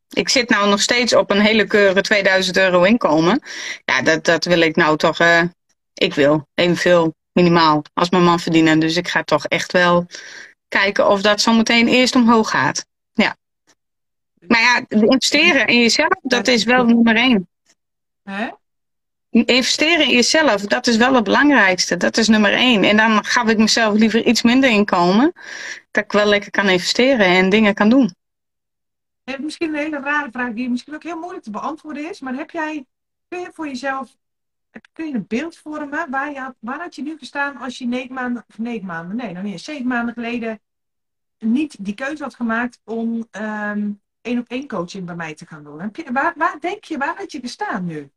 [0.09, 3.41] ik zit nou nog steeds op een hele keurige 2000 euro inkomen.
[3.85, 5.41] Ja, dat, dat wil ik nou toch, uh,
[5.93, 8.79] ik wil evenveel minimaal als mijn man verdienen.
[8.79, 10.07] Dus ik ga toch echt wel
[10.71, 12.85] kijken of dat zometeen eerst omhoog gaat.
[13.13, 13.35] Ja.
[14.47, 17.47] Maar ja, investeren in jezelf, dat is wel nummer één.
[18.23, 18.49] Hè?
[19.29, 21.97] Investeren in jezelf, dat is wel het belangrijkste.
[21.97, 22.83] Dat is nummer één.
[22.83, 25.33] En dan gaf ik mezelf liever iets minder inkomen.
[25.91, 28.15] Dat ik wel lekker kan investeren en dingen kan doen.
[29.39, 32.19] Misschien een hele rare vraag die misschien ook heel moeilijk te beantwoorden is.
[32.19, 32.85] Maar heb jij,
[33.27, 34.15] kun je voor jezelf,
[34.93, 36.09] kun je een beeld vormen?
[36.09, 39.33] Waar, je, waar had je nu gestaan als je negen maanden, of negen maanden, nee,
[39.33, 40.59] nog niet zeven maanden geleden
[41.41, 45.63] niet die keuze had gemaakt om um, één op één coaching bij mij te gaan
[45.63, 45.91] doen.
[46.13, 48.09] Waar, waar denk je, waar had je gestaan nu?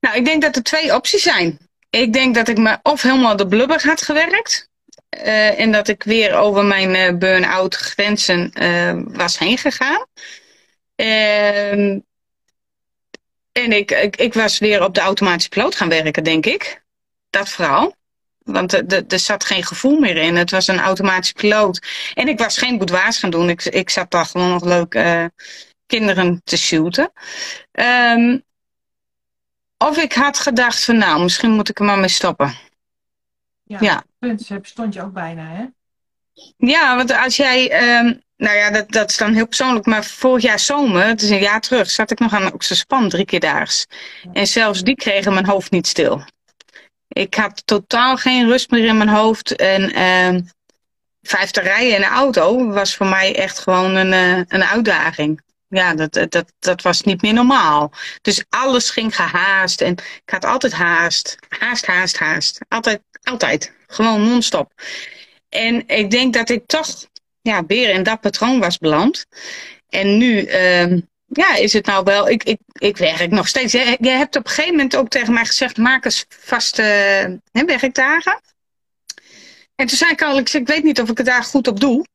[0.00, 1.58] Nou, ik denk dat er twee opties zijn.
[1.90, 4.68] Ik denk dat ik me of helemaal de blubber had gewerkt.
[5.16, 10.06] Uh, en dat ik weer over mijn uh, burn-out grenzen uh, was heen gegaan.
[13.52, 16.82] Ehm, en ik, ik, ik, was weer op de automatische piloot gaan werken, denk ik.
[17.30, 17.94] Dat vooral.
[18.38, 18.72] Want
[19.12, 20.36] er zat geen gevoel meer in.
[20.36, 21.86] Het was een automatische piloot.
[22.14, 23.48] En ik was geen boudoirs gaan doen.
[23.50, 25.24] Ik, ik zat daar gewoon nog leuk uh,
[25.86, 27.12] kinderen te shooten.
[27.72, 28.44] Um,
[29.78, 32.54] of ik had gedacht van nou, misschien moet ik er maar mee stoppen.
[33.62, 34.04] Ja, ja.
[34.18, 35.64] punt stond je ook bijna, hè?
[36.56, 40.42] Ja, want als jij, um, nou ja, dat, dat is dan heel persoonlijk, maar vorig
[40.42, 43.86] jaar zomer, het is een jaar terug, zat ik nog aan Oxerspan drie keer daags.
[44.32, 46.24] En zelfs die kregen mijn hoofd niet stil.
[47.08, 49.56] Ik had totaal geen rust meer in mijn hoofd.
[49.56, 50.40] En uh,
[51.22, 55.40] vijf te rijden in de auto was voor mij echt gewoon een, uh, een uitdaging.
[55.68, 57.92] Ja, dat, dat, dat was niet meer normaal.
[58.22, 59.80] Dus alles ging gehaast.
[59.80, 61.36] En ik had altijd haast.
[61.48, 62.58] Haast, haast, haast.
[62.68, 63.72] Altijd, altijd.
[63.86, 64.72] Gewoon non-stop.
[65.48, 66.86] En ik denk dat ik toch
[67.42, 69.26] ja, weer in dat patroon was beland.
[69.88, 72.28] En nu uh, ja, is het nou wel.
[72.28, 73.72] Ik, ik, ik werk nog steeds.
[73.72, 76.82] Je, hebt op een gegeven moment ook tegen mij gezegd: maak eens vaste
[77.52, 78.40] hè, werkdagen.
[79.74, 81.80] En toen zei ik al: ik, ik weet niet of ik het daar goed op
[81.80, 82.06] doe.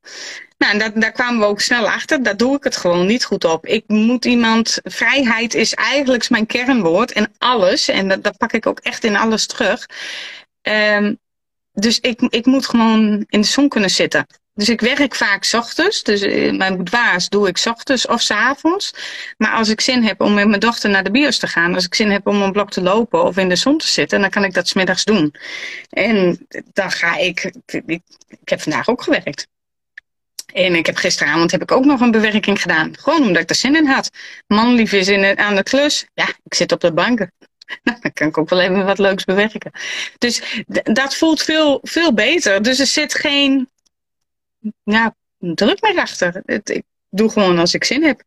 [0.57, 2.23] Nou, en dat, daar kwamen we ook snel achter.
[2.23, 3.65] Daar doe ik het gewoon niet goed op.
[3.65, 4.79] Ik moet iemand.
[4.83, 7.87] Vrijheid is eigenlijk mijn kernwoord en alles.
[7.87, 9.85] En dat, dat pak ik ook echt in alles terug.
[10.61, 11.19] Um,
[11.71, 14.25] dus ik, ik moet gewoon in de zon kunnen zitten.
[14.55, 16.03] Dus ik werk vaak ochtends.
[16.03, 18.93] Dus eh, mijn boudoirs doe ik ochtends of s avonds.
[19.37, 21.75] Maar als ik zin heb om met mijn dochter naar de bios te gaan.
[21.75, 24.21] Als ik zin heb om een blok te lopen of in de zon te zitten.
[24.21, 25.35] Dan kan ik dat smiddags doen.
[25.89, 27.53] En dan ga ik...
[27.85, 28.01] Ik,
[28.43, 29.47] heb vandaag ook gewerkt.
[30.53, 32.97] En ik heb gisteravond heb ik ook nog een bewerking gedaan.
[32.97, 34.09] Gewoon omdat ik er zin in had.
[34.47, 36.05] Manlief is in, aan de klus.
[36.13, 37.31] Ja, ik zit op de banken.
[37.83, 39.71] Nou, dan kan ik ook wel even wat leuks bewerken.
[40.17, 42.61] Dus dat voelt veel, veel beter.
[42.61, 43.69] Dus er zit geen
[44.83, 46.41] ja, druk meer achter.
[46.45, 48.23] Het, ik doe gewoon als ik zin heb.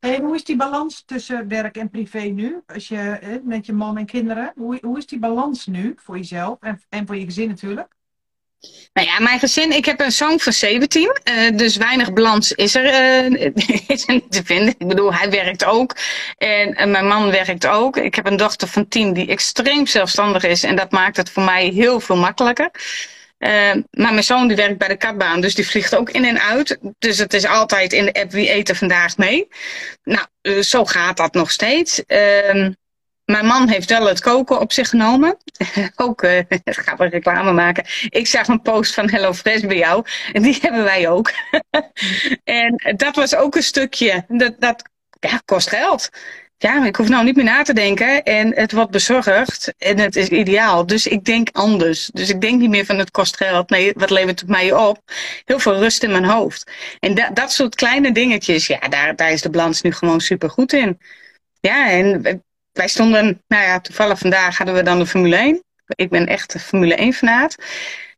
[0.00, 2.62] Hey, hoe is die balans tussen werk en privé nu?
[2.66, 4.52] Als je, met je man en kinderen.
[4.56, 7.96] Hoe, hoe is die balans nu voor jezelf en, en voor je gezin natuurlijk?
[8.92, 12.74] Nou ja, mijn gezin, ik heb een zoon van 17, uh, dus weinig balans is
[12.74, 12.84] er,
[13.32, 13.52] uh,
[13.88, 14.74] is er niet te vinden.
[14.78, 15.96] Ik bedoel, hij werkt ook
[16.36, 17.96] en, en, mijn man werkt ook.
[17.96, 21.42] Ik heb een dochter van 10 die extreem zelfstandig is en dat maakt het voor
[21.42, 22.70] mij heel veel makkelijker.
[23.38, 26.40] Uh, maar mijn zoon die werkt bij de katbaan, dus die vliegt ook in en
[26.40, 26.78] uit.
[26.98, 29.48] Dus het is altijd in de app wie eten vandaag mee.
[30.02, 32.02] Nou, zo gaat dat nog steeds.
[32.06, 32.68] Uh,
[33.24, 35.36] mijn man heeft wel het koken op zich genomen.
[35.96, 37.84] ook, uh, gaan we reclame maken.
[38.08, 40.04] Ik zag een post van Hello Fresh bij jou.
[40.32, 41.32] En die hebben wij ook.
[42.44, 44.24] en dat was ook een stukje.
[44.28, 44.82] Dat, dat
[45.44, 46.08] kost geld.
[46.60, 48.22] Ja, ik hoef nou niet meer na te denken.
[48.22, 49.74] En het wordt bezorgd.
[49.78, 50.86] En het is ideaal.
[50.86, 52.10] Dus ik denk anders.
[52.12, 53.70] Dus ik denk niet meer van het kost geld.
[53.70, 55.00] Nee, wat levert het mij op?
[55.44, 56.70] Heel veel rust in mijn hoofd.
[57.00, 58.66] En dat, soort kleine dingetjes.
[58.66, 60.98] Ja, daar, daar is de balans nu gewoon super goed in.
[61.60, 62.22] Ja, en
[62.72, 65.62] wij stonden, nou ja, toevallig vandaag hadden we dan de Formule 1.
[65.86, 67.56] Ik ben echt de Formule 1 fanaat.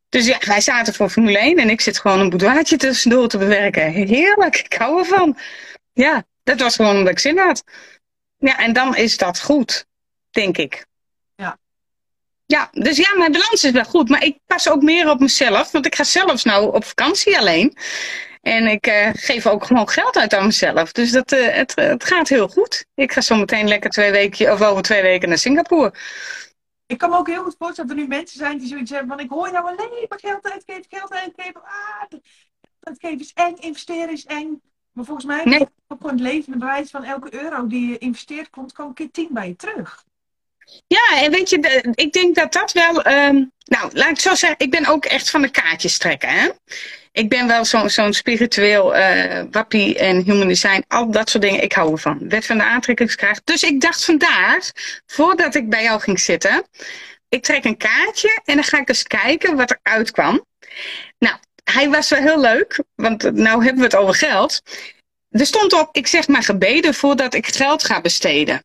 [0.09, 3.39] Dus ja, wij zaten voor Formule 1 en ik zit gewoon een boudoirtje tussendoor te
[3.39, 3.91] bewerken.
[3.93, 5.39] Heerlijk, ik hou ervan.
[5.93, 7.65] Ja, dat was gewoon omdat ik zin had.
[8.41, 9.87] Ja, en dan is dat goed,
[10.31, 10.87] denk ik.
[11.35, 11.59] Ja.
[12.47, 14.09] Ja, dus ja, mijn balans is wel goed.
[14.09, 15.71] Maar ik pas ook meer op mezelf.
[15.71, 17.77] Want ik ga zelfs nou op vakantie alleen.
[18.41, 20.93] En ik uh, geef ook gewoon geld uit aan mezelf.
[20.93, 22.85] Dus dat, uh, het, het gaat heel goed.
[22.95, 25.95] Ik ga zo meteen lekker twee weken, of over twee weken naar Singapore.
[26.87, 29.09] Ik kan me ook heel goed voorstellen dat er nu mensen zijn die zoiets hebben
[29.09, 31.63] van ik hoor nou alleen maar geld uitgeven, geld uitgeven.
[31.65, 32.19] Ah,
[32.81, 34.63] uitgeven is eng, investeren is eng.
[35.01, 35.61] Maar volgens mij nee.
[35.61, 39.11] ook gewoon het leven bewijs van elke euro die je investeert, komt gewoon een keer
[39.11, 40.05] tien bij je terug.
[40.87, 43.07] Ja, en weet je, ik denk dat dat wel.
[43.07, 46.29] Um, nou, laat ik zo zeggen, ik ben ook echt van de kaartjes trekken.
[46.29, 46.49] Hè?
[47.13, 51.63] ik ben wel zo'n zo'n spiritueel uh, wappie en human design, al dat soort dingen.
[51.63, 52.29] Ik hou ervan.
[52.29, 53.41] Wet van de aantrekkingskracht.
[53.45, 54.71] Dus ik dacht vandaag,
[55.07, 56.67] voordat ik bij jou ging zitten,
[57.29, 60.45] ik trek een kaartje en dan ga ik eens kijken wat er uitkwam.
[61.19, 61.37] Nou,
[61.73, 64.63] hij was wel heel leuk, want nou hebben we het over geld.
[65.31, 68.63] Er stond op, ik zeg maar gebeden voordat ik geld ga besteden.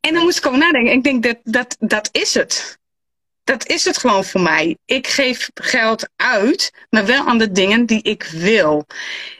[0.00, 0.92] En dan moest ik over nadenken.
[0.92, 2.78] Ik denk, dat, dat, dat is het
[3.50, 4.76] dat is het gewoon voor mij.
[4.84, 8.86] Ik geef geld uit, maar wel aan de dingen die ik wil.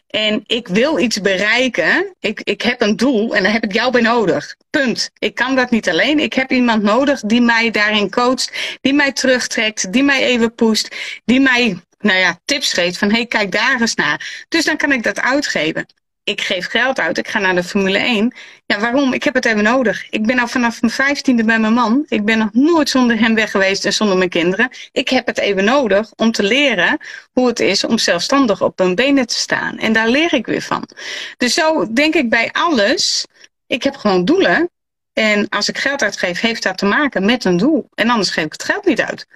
[0.07, 2.15] En ik wil iets bereiken.
[2.21, 4.57] Ik, ik heb een doel en daar heb ik jou bij nodig.
[4.71, 5.11] Punt.
[5.19, 6.19] Ik kan dat niet alleen.
[6.19, 10.97] Ik heb iemand nodig die mij daarin coacht, die mij terugtrekt, die mij even poest,
[11.25, 14.45] die mij nou ja, tips geeft van hey, kijk daar eens naar.
[14.49, 15.87] Dus dan kan ik dat uitgeven
[16.31, 18.35] ik geef geld uit, ik ga naar de Formule 1.
[18.67, 19.13] Ja, waarom?
[19.13, 20.11] Ik heb het even nodig.
[20.11, 22.05] Ik ben al vanaf mijn vijftiende bij mijn man.
[22.09, 24.71] Ik ben nog nooit zonder hem weg geweest en zonder mijn kinderen.
[24.93, 26.99] Ik heb het even nodig om te leren
[27.33, 29.79] hoe het is om zelfstandig op mijn benen te staan.
[29.79, 30.89] En daar leer ik weer van.
[31.37, 33.27] Dus zo denk ik bij alles.
[33.67, 34.71] Ik heb gewoon doelen.
[35.13, 37.89] En als ik geld uitgeef, heeft dat te maken met een doel.
[37.95, 39.27] En anders geef ik het geld niet uit.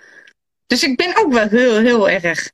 [0.67, 2.53] Dus ik ben ook wel heel, heel erg,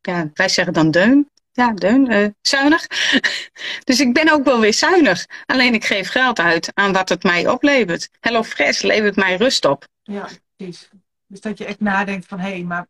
[0.00, 1.30] ja, wij zeggen dan deun.
[1.52, 2.86] Ja, deun, uh, zuinig.
[3.88, 5.26] dus ik ben ook wel weer zuinig.
[5.46, 8.08] Alleen ik geef geld uit aan wat het mij oplevert.
[8.20, 9.88] Hello Fresh levert mij rust op.
[10.02, 10.88] Ja, precies.
[11.26, 12.86] Dus dat je echt nadenkt van, hé, hey, maar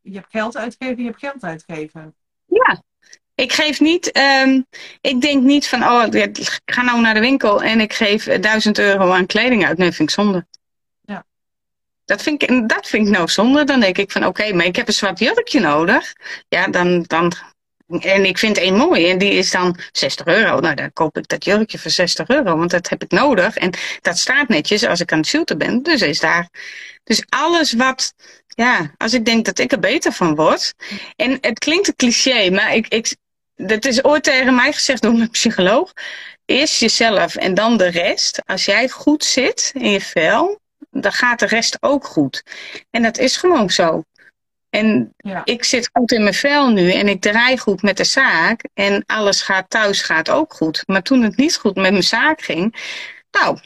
[0.00, 2.14] je hebt geld uitgeven, je hebt geld uitgeven.
[2.46, 2.82] Ja,
[3.34, 4.66] ik geef niet, um,
[5.00, 8.78] ik denk niet van, oh, ik ga nou naar de winkel en ik geef duizend
[8.78, 9.78] euro aan kleding uit.
[9.78, 10.46] Nee, vind ik zonde.
[12.06, 13.64] Dat vind ik, dat vind ik nou zonde.
[13.64, 16.12] Dan denk ik van, oké, maar ik heb een zwart jurkje nodig.
[16.48, 17.32] Ja, dan, dan,
[17.86, 20.60] en ik vind één mooi en die is dan 60 euro.
[20.60, 23.56] Nou, dan koop ik dat jurkje voor 60 euro, want dat heb ik nodig.
[23.56, 25.82] En dat staat netjes als ik aan het shooten ben.
[25.82, 26.48] Dus is daar.
[27.04, 28.14] Dus alles wat,
[28.46, 30.74] ja, als ik denk dat ik er beter van word.
[31.16, 33.16] En het klinkt een cliché, maar ik, ik,
[33.54, 35.92] dat is ooit tegen mij gezegd door mijn psycholoog.
[36.44, 38.42] Eerst jezelf en dan de rest.
[38.44, 40.60] Als jij goed zit in je vel,
[41.00, 42.42] dan gaat de rest ook goed.
[42.90, 44.02] En dat is gewoon zo.
[44.70, 45.40] En ja.
[45.44, 48.64] ik zit goed in mijn vel nu en ik draai goed met de zaak.
[48.74, 50.82] En alles gaat thuis gaat ook goed.
[50.86, 52.76] Maar toen het niet goed met mijn zaak ging,
[53.30, 53.58] nou,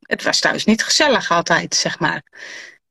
[0.00, 2.22] het was thuis niet gezellig altijd, zeg maar.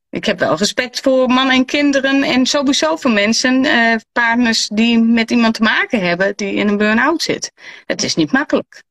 [0.09, 4.99] Ik heb wel respect voor mannen en kinderen en sowieso voor mensen, eh, partners die
[4.99, 7.51] met iemand te maken hebben die in een burn-out zit.
[7.85, 8.83] Het is niet makkelijk.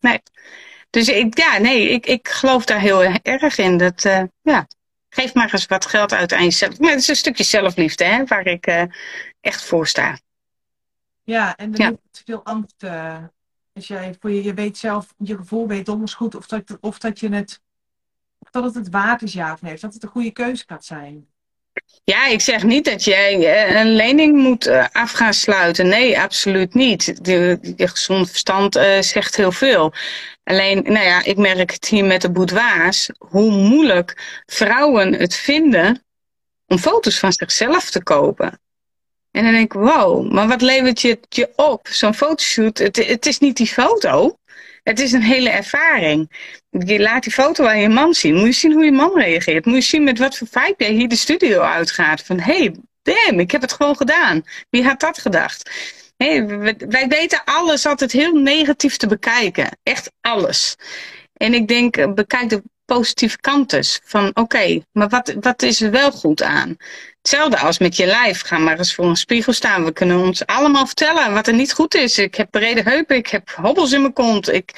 [0.00, 0.22] Nee.
[0.94, 3.76] Dus ik, ja, nee, ik, ik geloof daar heel erg in.
[3.76, 4.66] Dat, uh, ja,
[5.08, 6.78] geef maar eens wat geld uit aan jezelf.
[6.78, 8.82] Maar het is een stukje zelfliefde, hè, waar ik uh,
[9.40, 10.18] echt voor sta.
[11.24, 11.92] Ja, en er ja.
[12.24, 12.82] veel angst.
[12.82, 13.18] Uh,
[13.72, 16.98] als jij voor je, je weet zelf, je gevoel weet donders goed of dat, of
[16.98, 17.60] dat je het
[18.50, 19.78] dat het het waard is, ja of nee?
[19.78, 21.26] Dat het een goede keuze gaat zijn?
[22.04, 25.88] Ja, ik zeg niet dat jij eh, een lening moet eh, af gaan sluiten.
[25.88, 27.24] Nee, absoluut niet.
[27.24, 29.92] De, gezond verstand uh, zegt heel veel.
[30.44, 36.04] Alleen, nou ja, ik merk het hier met de boudoirs, hoe moeilijk vrouwen het vinden
[36.66, 38.60] om foto's van zichzelf te kopen.
[39.30, 41.88] En dan denk ik, wow, maar wat levert je, je op?
[41.88, 44.38] Zo'n fotoshoot, het, het is niet die foto.
[44.84, 46.30] Het is een hele ervaring.
[46.70, 48.34] Je laat die foto aan je man zien.
[48.34, 49.66] Moet je zien hoe je man reageert.
[49.66, 52.22] Moet je zien met wat voor vibe hier de studio uitgaat.
[52.22, 54.42] Van hé, hey, damn, ik heb het gewoon gedaan.
[54.70, 55.70] Wie had dat gedacht?
[56.16, 59.78] Wij weten alles altijd heel negatief te bekijken.
[59.82, 60.76] Echt alles.
[61.32, 64.00] En ik denk, eh, bekijk de positieve kant dus.
[64.04, 66.76] Van oké, maar wat, wat is er wel goed aan?
[67.24, 68.42] Hetzelfde als met je lijf.
[68.42, 69.84] Ga maar eens voor een spiegel staan.
[69.84, 72.18] We kunnen ons allemaal vertellen wat er niet goed is.
[72.18, 74.70] Ik heb brede heupen, ik heb hobbels in mijn kont, ik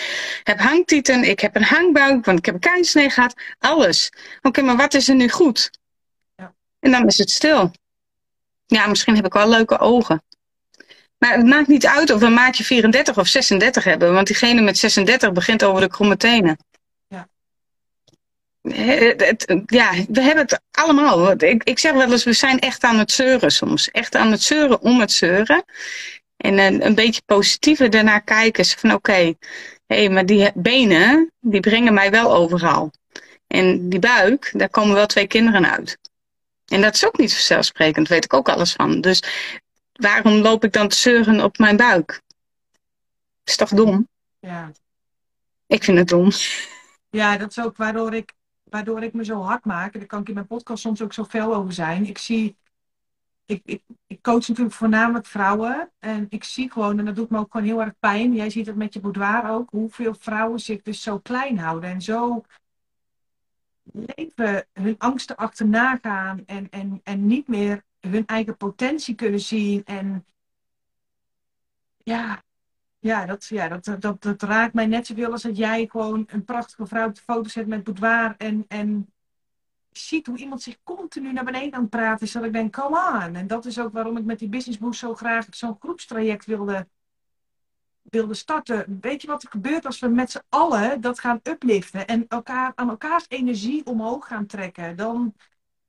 [0.43, 3.35] heb hangtieten, ik heb een hangbuik, want ik heb een keinsnee gehad.
[3.59, 4.13] Alles.
[4.43, 5.71] Oké, maar wat is er nu goed?
[6.37, 6.55] Ja.
[6.81, 7.73] En dan is het stil.
[8.67, 10.23] Ja, misschien heb ik wel leuke ogen.
[11.19, 14.13] Maar het maakt niet uit of we een maatje 34 of 36 hebben.
[14.13, 16.57] Want diegene met 36 begint over de kromme tenen
[18.73, 21.31] het, ja, we hebben het allemaal.
[21.31, 23.91] Ik, ik zeg wel eens, we zijn echt aan het zeuren soms.
[23.91, 25.65] Echt aan het zeuren om het zeuren.
[26.37, 28.65] En een, een beetje positiever daarna kijken.
[28.65, 29.37] Van oké, okay,
[29.87, 32.93] hé, maar die benen, die brengen mij wel overal.
[33.47, 35.99] En die buik, daar komen wel twee kinderen uit.
[36.67, 39.01] En dat is ook niet vanzelfsprekend, weet ik ook alles van.
[39.01, 39.23] Dus
[39.93, 42.21] waarom loop ik dan te zeuren op mijn buik?
[43.45, 44.09] Is toch dom?
[44.41, 44.73] Ja.
[45.67, 46.31] Ik vind het dom.
[47.11, 48.33] Ja, dat is ook waardoor ik
[48.77, 49.93] waardoor ik me zo hard maak.
[49.93, 52.07] En daar kan ik in mijn podcast soms ook zo fel over zijn.
[52.07, 52.57] Ik zie,
[53.45, 55.91] ik, ik, ik coach natuurlijk voornamelijk vrouwen.
[55.99, 58.35] En ik zie gewoon, en dat doet me ook gewoon heel erg pijn.
[58.35, 59.71] Jij ziet het met je boudoir ook.
[59.71, 61.91] Hoeveel vrouwen zich dus zo klein houden.
[61.91, 62.45] En zo
[63.93, 66.43] leven, hun angsten achterna gaan.
[66.47, 69.85] En, en, en niet meer hun eigen potentie kunnen zien.
[69.85, 70.27] En
[72.03, 72.43] ja,
[73.07, 76.45] ja, dat, ja dat, dat, dat raakt mij net zoveel als dat jij gewoon een
[76.45, 78.35] prachtige vrouw op de foto zet met boudoir.
[78.39, 79.13] En, en
[79.99, 82.33] ziet hoe iemand zich continu naar beneden aan het praten is.
[82.33, 83.35] Dat ik denk, come on.
[83.35, 86.89] En dat is ook waarom ik met die Business Boost zo graag zo'n groepstraject wilde,
[88.03, 88.99] wilde starten.
[89.01, 92.07] Weet je wat er gebeurt als we met z'n allen dat gaan upliften.
[92.07, 94.97] En elkaar, aan elkaars energie omhoog gaan trekken.
[94.97, 95.35] Dan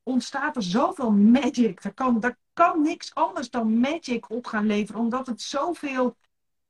[0.04, 1.84] ontstaat er zoveel magic.
[1.84, 5.02] Er kan, er kan niks anders dan magic op gaan leveren.
[5.02, 6.16] Omdat het zoveel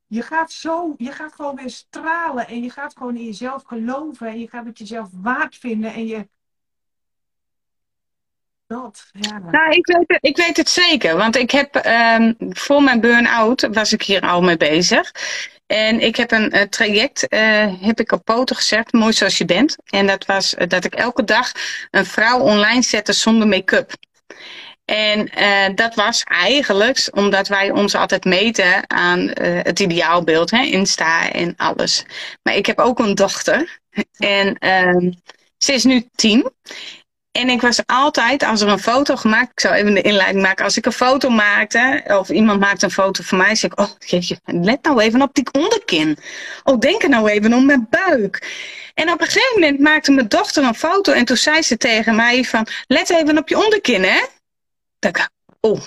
[0.08, 4.26] je gaat zo, je gaat gewoon weer stralen en je gaat gewoon in jezelf geloven
[4.26, 6.28] en je gaat het jezelf waard vinden en je.
[8.66, 9.38] Dat, ja.
[9.38, 13.68] Nou, ik weet, het, ik weet het zeker, want ik heb um, voor mijn burn-out
[13.72, 15.12] was ik hier al mee bezig.
[15.66, 19.44] En ik heb een uh, traject, uh, heb ik op poten gezet, mooi zoals je
[19.44, 19.76] bent.
[19.84, 21.52] En dat was uh, dat ik elke dag
[21.90, 23.92] een vrouw online zette zonder make-up.
[24.90, 29.32] En uh, dat was eigenlijk omdat wij ons altijd meten aan uh,
[29.62, 32.04] het ideaalbeeld, hè, Insta en alles.
[32.42, 33.80] Maar ik heb ook een dochter
[34.16, 35.12] en uh,
[35.58, 36.50] ze is nu tien.
[37.32, 40.64] En ik was altijd, als er een foto gemaakt, ik zou even de inleiding maken.
[40.64, 43.90] Als ik een foto maakte, of iemand maakte een foto van mij, zeg ik, oh,
[43.98, 46.18] jeetje, let nou even op die onderkin.
[46.64, 48.46] Oh, denk er nou even om mijn buik.
[48.94, 52.16] En op een gegeven moment maakte mijn dochter een foto en toen zei ze tegen
[52.16, 54.20] mij van, let even op je onderkin, hè?
[55.60, 55.80] Oh.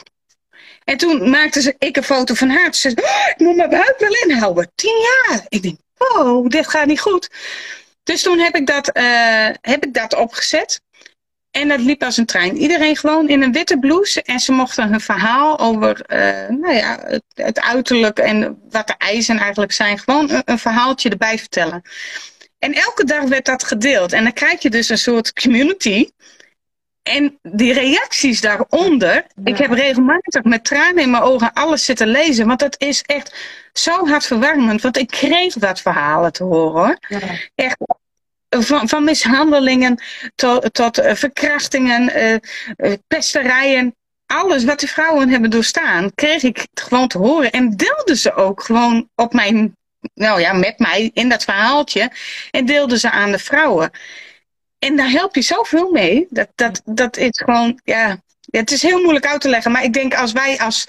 [0.83, 2.75] En toen maakte ze, ik een foto van haar.
[2.75, 4.71] Ze zei, oh, ik moet mijn buik wel inhouden.
[4.75, 5.45] Tien jaar.
[5.47, 7.29] Ik denk, oh, dit gaat niet goed.
[8.03, 10.81] Dus toen heb ik dat, uh, heb ik dat opgezet.
[11.51, 12.57] En dat liep als een trein.
[12.57, 14.21] Iedereen gewoon in een witte blouse.
[14.21, 18.95] En ze mochten hun verhaal over uh, nou ja, het, het, uiterlijk en wat de
[18.97, 19.99] eisen eigenlijk zijn.
[19.99, 21.81] Gewoon een, een, verhaaltje erbij vertellen.
[22.59, 24.13] En elke dag werd dat gedeeld.
[24.13, 26.09] En dan krijg je dus een soort community.
[27.03, 29.25] En die reacties daaronder.
[29.43, 32.47] Ik heb regelmatig met tranen in mijn ogen alles zitten lezen.
[32.47, 33.35] Want dat is echt
[33.73, 34.81] zo hartverwarmend.
[34.81, 36.97] Want ik kreeg dat verhalen te horen.
[37.07, 37.19] Ja.
[37.55, 37.77] Echt
[38.49, 40.03] van, van mishandelingen
[40.35, 42.35] tot, tot uh, verkrachtingen, uh,
[42.77, 43.95] uh, pesterijen.
[44.25, 47.51] Alles wat de vrouwen hebben doorstaan, kreeg ik gewoon te horen.
[47.51, 49.75] En deelden ze ook gewoon op mijn,
[50.13, 52.11] nou ja, met mij in dat verhaaltje.
[52.51, 53.91] En deelden ze aan de vrouwen.
[54.85, 56.27] En daar help je zoveel mee.
[56.29, 58.17] Dat, dat, dat is gewoon, ja,
[58.49, 59.71] het is heel moeilijk uit te leggen.
[59.71, 60.87] Maar ik denk als wij als,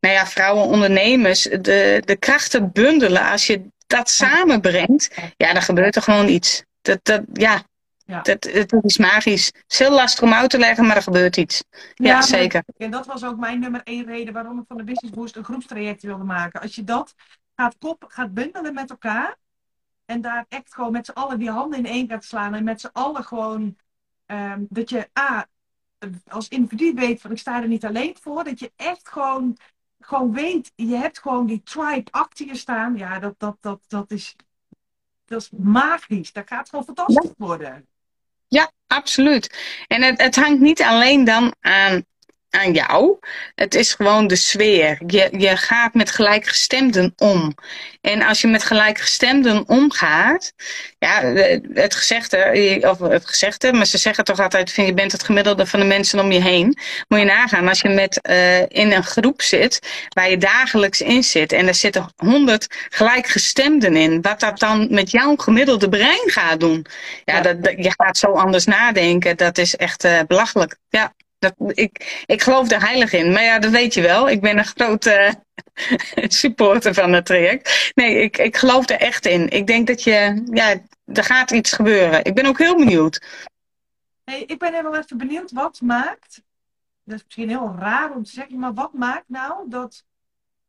[0.00, 3.30] nou ja, vrouwen ondernemers de, de krachten bundelen.
[3.30, 7.62] Als je dat samenbrengt, ja, dan gebeurt er gewoon iets dat, dat, ja,
[8.04, 8.20] ja.
[8.20, 9.46] Dat, dat is magisch.
[9.46, 11.64] Het is heel lastig om uit te leggen, maar er gebeurt iets.
[11.70, 12.64] Ja, ja zeker.
[12.76, 15.44] En dat was ook mijn nummer één reden waarom ik van de Business Boost een
[15.44, 16.60] groepstraject wilde maken.
[16.60, 17.14] Als je dat
[17.56, 19.36] gaat, kop, gaat bundelen met elkaar
[20.04, 22.80] en daar echt gewoon met z'n allen die handen in één gaat slaan en met
[22.80, 23.76] z'n allen gewoon
[24.26, 25.46] um, dat je A,
[26.26, 29.56] als individu weet van ik sta er niet alleen voor, dat je echt gewoon,
[30.00, 32.96] gewoon weet, je hebt gewoon die tribe achter je staan.
[32.96, 34.36] Ja, dat, dat, dat, dat is
[35.24, 36.32] dat is magisch.
[36.32, 37.86] Dat gaat gewoon fantastisch worden.
[38.48, 39.58] Ja, absoluut.
[39.86, 42.04] En het, het hangt niet alleen dan aan
[42.54, 43.18] aan jou.
[43.54, 44.98] Het is gewoon de sfeer.
[45.06, 47.54] Je, je gaat met gelijkgestemden om.
[48.00, 50.52] En als je met gelijkgestemden omgaat,
[50.98, 51.22] ja,
[51.72, 55.66] het gezegde, of het gezegde, maar ze zeggen toch altijd: van, je bent het gemiddelde
[55.66, 56.78] van de mensen om je heen.
[57.08, 59.78] Moet je nagaan, als je met, uh, in een groep zit
[60.08, 65.10] waar je dagelijks in zit en er zitten honderd gelijkgestemden in, wat dat dan met
[65.10, 66.86] jouw gemiddelde brein gaat doen.
[67.24, 69.36] Ja, Dat, je gaat zo anders nadenken.
[69.36, 70.76] Dat is echt uh, belachelijk.
[70.88, 71.12] Ja.
[71.38, 73.32] Dat, ik, ik geloof er heilig in.
[73.32, 74.28] Maar ja, dat weet je wel.
[74.30, 75.34] Ik ben een grote
[76.42, 77.92] supporter van het traject.
[77.94, 79.48] Nee, ik, ik geloof er echt in.
[79.48, 82.24] Ik denk dat je, ja, er gaat iets gebeuren.
[82.24, 83.42] Ik ben ook heel benieuwd.
[84.24, 85.52] Ik ben helemaal even benieuwd.
[85.52, 86.42] Wat maakt,
[87.04, 90.04] dat is misschien heel raar om te zeggen, maar wat maakt nou dat,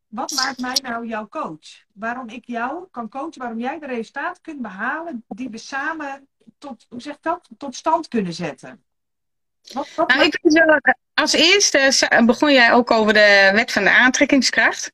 [0.07, 1.84] wat maakt mij nou jouw coach?
[1.93, 6.86] Waarom ik jou kan coachen, waarom jij de resultaten kunt behalen die we samen tot,
[6.89, 8.85] hoe zeg dat, tot stand kunnen zetten?
[9.74, 10.39] Nou, ik
[11.13, 14.91] als eerste begon jij ook over de wet van de aantrekkingskracht.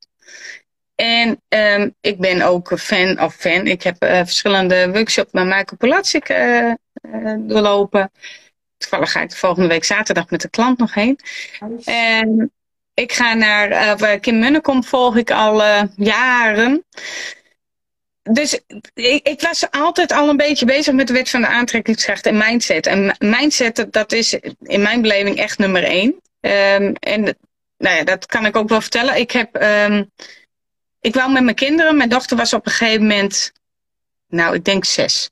[0.96, 3.68] En um, ik ben ook fan of fan.
[3.68, 8.12] Ik heb uh, verschillende workshops met Michael Polatsik uh, uh, doorlopen.
[8.78, 11.20] Toevallig ga ik de volgende week zaterdag met de klant nog heen.
[11.84, 12.52] En
[12.94, 15.64] ik ga naar Kim Munnekom volg ik al
[15.96, 16.86] jaren
[18.24, 18.60] dus
[18.94, 22.38] ik, ik, was altijd al een beetje bezig met de wet van de aantrekkingskracht en
[22.38, 22.88] mindset.
[22.88, 26.10] En mindset, dat is in mijn beleving echt nummer één.
[26.10, 27.38] Um, en
[27.78, 29.16] nou ja, dat kan ik ook wel vertellen.
[29.16, 30.12] Ik heb, um,
[31.02, 33.52] ik wou met mijn kinderen, mijn dochter was op een gegeven moment,
[34.28, 35.30] nou ik denk zes.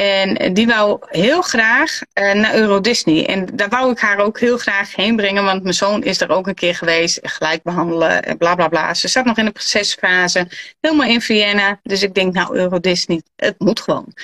[0.00, 3.26] En die wou heel graag uh, naar Euro Disney.
[3.26, 6.30] En daar wou ik haar ook heel graag heen brengen, want mijn zoon is er
[6.30, 7.18] ook een keer geweest.
[7.22, 8.94] Gelijk behandelen, en bla bla bla.
[8.94, 10.48] Ze zat nog in de procesfase,
[10.80, 11.80] helemaal in Vienna.
[11.82, 14.14] Dus ik denk, nou, Euro Disney, het moet gewoon.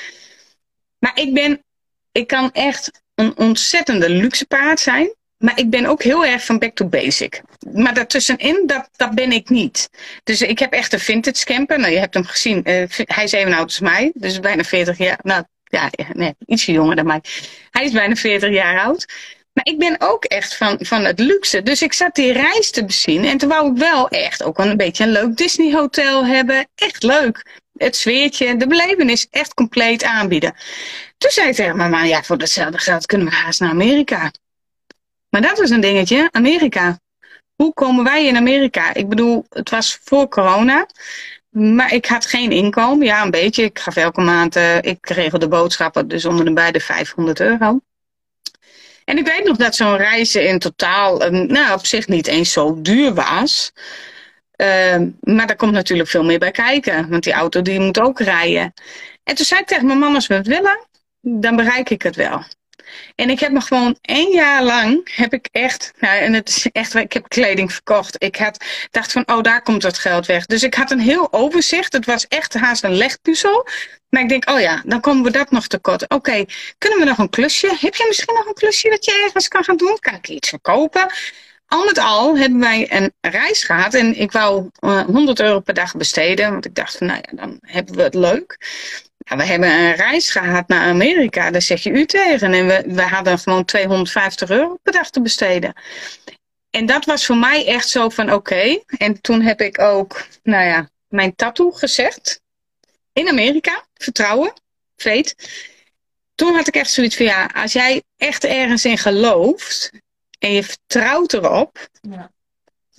[0.98, 1.62] Maar ik ben,
[2.12, 5.14] ik kan echt een ontzettende luxe paard zijn.
[5.38, 7.42] Maar ik ben ook heel erg van back to basic.
[7.72, 9.90] Maar daartussenin, dat, dat ben ik niet.
[10.24, 11.78] Dus ik heb echt een vintage camper.
[11.78, 12.56] Nou, je hebt hem gezien.
[12.56, 14.10] Uh, hij is even oud als mij.
[14.14, 15.18] Dus bijna 40 jaar.
[15.22, 17.20] Nou, ja, nee, ietsje jonger dan mij.
[17.70, 19.06] Hij is bijna 40 jaar oud.
[19.52, 21.62] Maar ik ben ook echt van, van het luxe.
[21.62, 23.24] Dus ik zat die reis te bezien.
[23.24, 26.68] En toen wou ik wel echt ook een beetje een leuk Disney hotel hebben.
[26.74, 27.60] Echt leuk.
[27.76, 30.54] Het sfeertje, de belevenis echt compleet aanbieden.
[31.18, 34.32] Toen zei ik tegen mijn man, ja, voor datzelfde geld kunnen we haast naar Amerika.
[35.28, 36.98] Maar dat was een dingetje, Amerika.
[37.54, 38.94] Hoe komen wij in Amerika?
[38.94, 40.86] Ik bedoel, het was voor corona.
[41.56, 43.06] Maar ik had geen inkomen.
[43.06, 43.62] Ja, een beetje.
[43.62, 47.40] Ik gaf elke maand, uh, ik regel de boodschappen, dus onder de bij de 500
[47.40, 47.80] euro.
[49.04, 52.52] En ik weet nog dat zo'n reis in totaal, uh, nou, op zich niet eens
[52.52, 53.72] zo duur was.
[54.56, 57.10] Uh, maar daar komt natuurlijk veel meer bij kijken.
[57.10, 58.72] Want die auto die moet ook rijden.
[59.24, 60.86] En toen zei ik tegen mijn man, als we het willen,
[61.20, 62.42] dan bereik ik het wel.
[63.14, 66.68] En ik heb me gewoon één jaar lang, heb ik echt, nou, en het is
[66.72, 68.22] echt, ik heb kleding verkocht.
[68.22, 70.46] Ik had, dacht van, oh, daar komt dat geld weg.
[70.46, 71.92] Dus ik had een heel overzicht.
[71.92, 73.66] Het was echt haast een legpuzzel.
[74.08, 76.08] Maar ik denk, oh ja, dan komen we dat nog tekort.
[76.08, 76.44] Oké,
[76.78, 77.76] kunnen we nog een klusje?
[77.80, 79.98] Heb je misschien nog een klusje dat je ergens kan gaan doen?
[80.00, 81.12] Kan ik iets verkopen?
[81.66, 85.60] Al met al hebben wij een reis gehad en ik wou uh, eh, 100 euro
[85.60, 88.58] per dag besteden, want ik dacht van nou ja, dan hebben we het leuk.
[89.34, 92.52] We hebben een reis gehad naar Amerika, daar zeg je u tegen.
[92.52, 95.72] En we, we hadden gewoon 250 euro per dag te besteden.
[96.70, 98.82] En dat was voor mij echt zo van oké.
[98.98, 102.40] En toen heb ik ook, nou ja, mijn tattoo gezegd.
[103.12, 104.52] In Amerika, vertrouwen,
[104.96, 105.34] faith.
[106.34, 109.90] Toen had ik echt zoiets van ja, als jij echt ergens in gelooft
[110.38, 112.30] en je vertrouwt erop, ja.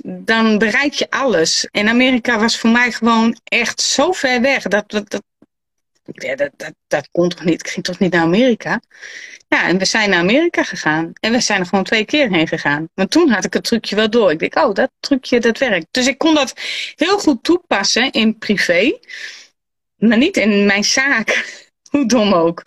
[0.01, 1.67] dan bereik je alles.
[1.71, 4.63] En Amerika was voor mij gewoon echt zo ver weg.
[4.63, 5.23] Dat, dat, dat,
[6.11, 7.59] ja, dat, dat, kon toch niet?
[7.59, 8.81] Ik ging toch niet naar Amerika?
[9.47, 11.13] Ja, en we zijn naar Amerika gegaan.
[11.19, 12.89] En we zijn er gewoon twee keer heen gegaan.
[12.93, 14.31] Want toen had ik het trucje wel door.
[14.31, 15.87] Ik denk, oh, dat trucje, dat werkt.
[15.91, 16.53] Dus ik kon dat
[16.95, 18.99] heel goed toepassen in privé.
[19.97, 21.45] Maar niet in mijn zaak.
[21.91, 22.63] Hoe dom ook.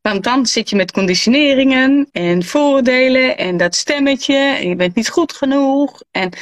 [0.00, 4.36] Want dan zit je met conditioneringen en voordelen en dat stemmetje.
[4.36, 6.02] En je bent niet goed genoeg.
[6.10, 6.32] En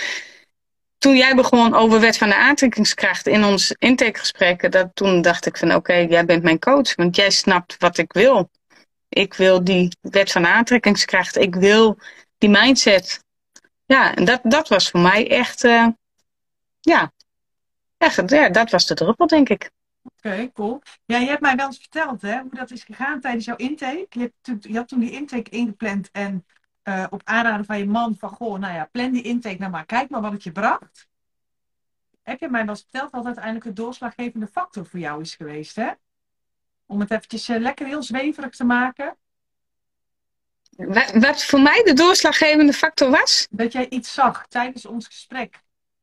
[1.00, 5.56] toen jij begon over wet van de aantrekkingskracht in ons intakegesprekken, dat toen dacht ik
[5.56, 8.50] van oké, jij bent mijn coach, want jij snapt wat ik wil.
[9.08, 11.98] Ik wil die wet van de aantrekkingskracht, ik wil
[12.38, 13.24] die mindset.
[13.86, 15.86] Ja, en dat, dat was voor mij echt, uh,
[16.80, 17.12] ja,
[17.98, 19.70] echt, ja, dat was de druppel, denk ik.
[20.02, 20.82] Oké, cool.
[21.04, 24.06] Ja, je hebt mij wel eens verteld hè, hoe dat is gegaan tijdens jouw intake.
[24.10, 26.44] Je, hebt, je had toen die intake ingepland en
[26.90, 29.86] uh, op aanraden van je man van, goh, nou ja, plan die intake nou maar,
[29.86, 31.08] kijk maar wat het je bracht.
[32.22, 35.76] Heb je mij wel eens verteld wat uiteindelijk de doorslaggevende factor voor jou is geweest,
[35.76, 35.90] hè?
[36.86, 39.16] Om het eventjes uh, lekker heel zweverig te maken.
[40.76, 43.46] Wat, wat voor mij de doorslaggevende factor was?
[43.50, 45.52] Dat jij iets zag tijdens ons gesprek.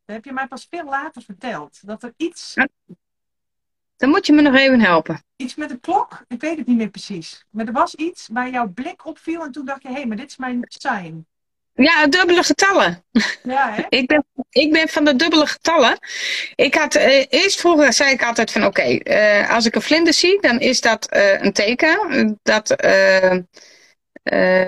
[0.06, 1.88] Dat heb je mij pas veel later verteld.
[1.88, 2.56] Dat er iets
[3.98, 5.24] dan moet je me nog even helpen.
[5.36, 6.24] Iets met een klok?
[6.28, 7.46] Ik weet het niet meer precies.
[7.50, 10.06] Maar er was iets waar jouw blik op viel en toen dacht je, hé, hey,
[10.06, 11.26] maar dit is mijn sign.
[11.74, 13.04] Ja, dubbele getallen.
[13.44, 13.84] Ja, hè?
[14.00, 15.98] ik, ben, ik ben van de dubbele getallen.
[16.56, 20.14] Ik had, uh, eerst vroeger zei ik altijd van oké, uh, als ik een vlinder
[20.14, 22.40] zie, dan is dat uh, een teken.
[22.44, 22.76] Dat,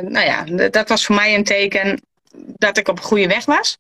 [0.02, 2.02] nou ja, dat was voor mij een teken
[2.36, 3.78] dat ik op een goede weg was.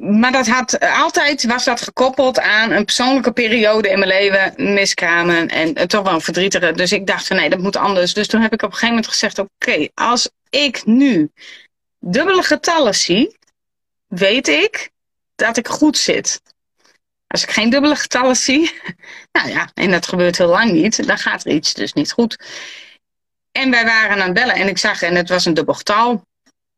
[0.00, 5.48] Maar dat had altijd was dat gekoppeld aan een persoonlijke periode in mijn leven, miskramen
[5.48, 6.76] en, en toch wel verdrietigen.
[6.76, 8.14] Dus ik dacht van nee, dat moet anders.
[8.14, 11.30] Dus toen heb ik op een gegeven moment gezegd: oké, als ik nu
[11.98, 13.36] dubbele getallen zie,
[14.06, 14.90] weet ik
[15.34, 16.42] dat ik goed zit.
[17.26, 18.72] Als ik geen dubbele getallen zie,
[19.32, 22.38] nou ja, en dat gebeurt heel lang niet, dan gaat er iets dus niet goed.
[23.52, 26.26] En wij waren aan het bellen en ik zag, en het was een dubbel getal.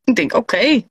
[0.04, 0.82] Ik denk, oké,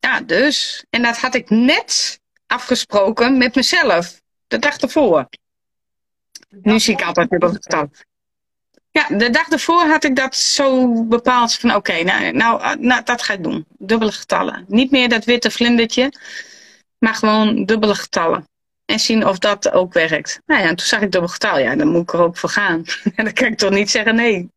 [0.00, 0.84] ja, dus.
[0.90, 4.20] En dat had ik net afgesproken met mezelf.
[4.46, 5.28] De dag ervoor.
[6.48, 7.90] Nu zie ik altijd weer getal.
[8.90, 13.22] Ja, de dag ervoor had ik dat zo bepaald van oké, nou, nou, nou, dat
[13.22, 13.66] ga ik doen.
[13.78, 14.64] Dubbele getallen.
[14.68, 16.12] Niet meer dat witte vlindertje,
[16.98, 18.48] maar gewoon dubbele getallen.
[18.84, 20.40] En zien of dat ook werkt.
[20.46, 21.58] Nou ja, toen zag ik dubbel getal.
[21.58, 22.84] Ja, dan moet ik er ook voor gaan.
[23.14, 24.50] En dan kan ik toch niet zeggen nee.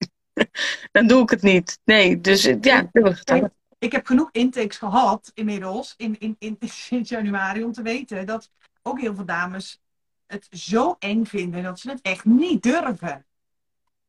[0.92, 1.80] dan doe ik het niet.
[1.84, 7.10] Nee, dus ja, dubbele getallen ik heb genoeg intakes gehad inmiddels in, in, in, sinds
[7.10, 8.52] januari om te weten dat
[8.82, 9.82] ook heel veel dames
[10.26, 13.26] het zo eng vinden dat ze het echt niet durven.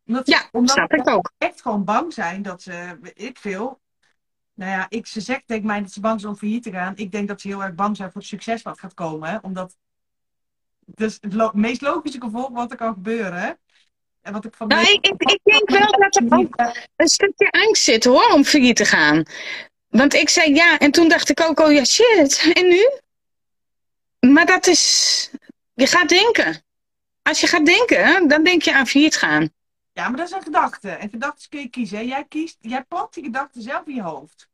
[0.06, 1.32] Omdat, ja, omdat snap ik ook.
[1.38, 3.80] echt gewoon bang zijn dat ze, ik veel,
[4.54, 6.96] nou ja, ik, ze zegt denk mij dat ze bang zijn om failliet te gaan.
[6.96, 9.42] Ik denk dat ze heel erg bang zijn voor het succes wat gaat komen.
[9.44, 9.76] Omdat,
[10.84, 13.58] dus het meest logische gevolg wat er kan gebeuren.
[14.22, 17.50] En wat ik van nou, ik, ik, ik, denk wel dat er ook een stukje
[17.50, 19.22] angst zit hoor, om failliet te gaan.
[19.88, 22.90] Want ik zei ja, en toen dacht ik ook, oh ja, shit, en nu?
[24.30, 25.30] Maar dat is,
[25.74, 26.62] je gaat denken.
[27.22, 29.50] Als je gaat denken, dan denk je aan failliet gaan.
[29.92, 30.90] Ja, maar dat is een gedachte.
[30.90, 32.06] En gedachten kun je kiezen.
[32.06, 34.48] Jij kiest, jij plant die gedachten zelf in je hoofd.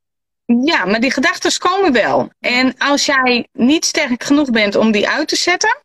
[0.45, 2.31] Ja, maar die gedachten komen wel.
[2.41, 5.77] En als jij niet sterk genoeg bent om die uit te zetten,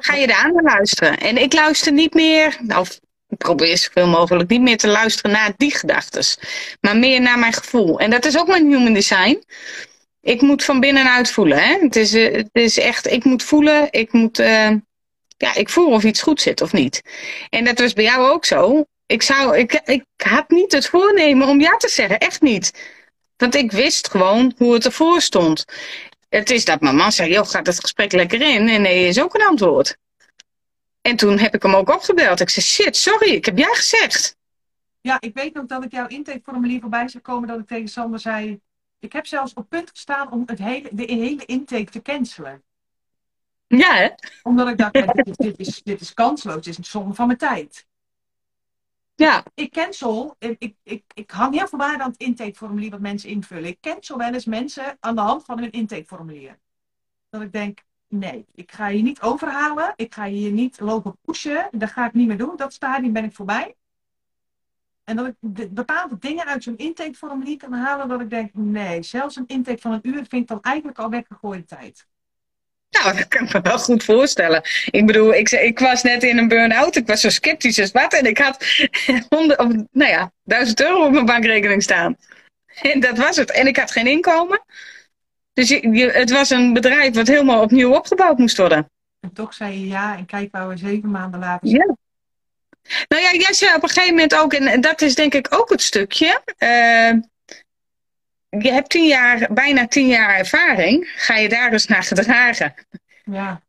[0.00, 1.18] ga je naar luisteren.
[1.18, 3.00] En ik luister niet meer, of
[3.34, 6.24] ik probeer zoveel mogelijk niet meer te luisteren naar die gedachten,
[6.80, 7.98] maar meer naar mijn gevoel.
[7.98, 9.44] En dat is ook mijn human design.
[10.20, 11.58] Ik moet van binnenuit voelen.
[11.58, 11.78] Hè?
[11.80, 14.70] Het, is, uh, het is echt, ik moet voelen, ik moet, uh,
[15.36, 17.02] ja, ik voel of iets goed zit of niet.
[17.50, 18.84] En dat was bij jou ook zo.
[19.06, 22.70] Ik, zou, ik, ik had niet het voornemen om ja te zeggen, echt niet.
[23.36, 25.64] Want ik wist gewoon hoe het ervoor stond.
[26.28, 28.68] Het is dat mijn man zei, joh, gaat het gesprek lekker in?
[28.68, 29.96] En nee is ook een antwoord.
[31.06, 32.40] En toen heb ik hem ook opgebeld.
[32.40, 34.36] Ik zei, shit, sorry, ik heb jij gezegd.
[35.00, 38.20] Ja, ik weet nog dat ik jouw intakeformulier voorbij zag komen dat ik tegen Sander
[38.20, 38.60] zei.
[38.98, 42.62] Ik heb zelfs op punt gestaan om het hele, de hele intake te cancelen.
[43.66, 44.08] Ja, hè?
[44.42, 47.14] Omdat ik dacht, ja, dit, is, dit, is, dit is kansloos, dit is een zonde
[47.14, 47.86] van mijn tijd.
[49.14, 49.44] Ja.
[49.54, 53.70] Ik cancel, ik, ik, ik hang heel veel waarde aan het intakeformulier wat mensen invullen.
[53.70, 56.58] Ik cancel wel eens mensen aan de hand van hun intakeformulier.
[57.30, 57.82] Dat ik denk,
[58.18, 62.12] nee, ik ga je niet overhalen, ik ga je niet lopen pushen, dat ga ik
[62.12, 62.56] niet meer doen.
[62.56, 63.74] Dat stadium ben ik voorbij.
[65.04, 65.34] En dat ik
[65.74, 69.92] bepaalde dingen uit zo'n intakeformulier kan halen, dat ik denk, nee, zelfs een intake van
[69.92, 72.06] een uur vind ik dan eigenlijk al weggegooide tijd.
[73.02, 74.62] Nou, dat kan ik me wel goed voorstellen.
[74.90, 76.96] Ik bedoel, ik, ik was net in een burn-out.
[76.96, 78.12] Ik was zo sceptisch als wat.
[78.12, 78.64] En ik had
[79.28, 82.16] honderd, of, nou ja, duizend euro op mijn bankrekening staan.
[82.82, 83.50] En dat was het.
[83.50, 84.62] En ik had geen inkomen.
[85.54, 88.90] Dus je, het was een bedrijf wat helemaal opnieuw opgebouwd moest worden.
[89.20, 91.96] En toch zei je ja en kijk waar we zeven maanden later Ja.
[93.08, 95.70] Nou ja, jij zei op een gegeven moment ook, en dat is denk ik ook
[95.70, 96.42] het stukje.
[96.58, 97.22] Uh,
[98.62, 101.12] je hebt tien jaar, bijna tien jaar ervaring.
[101.16, 102.74] Ga je daar dus naar gedragen?
[103.24, 103.62] Ja.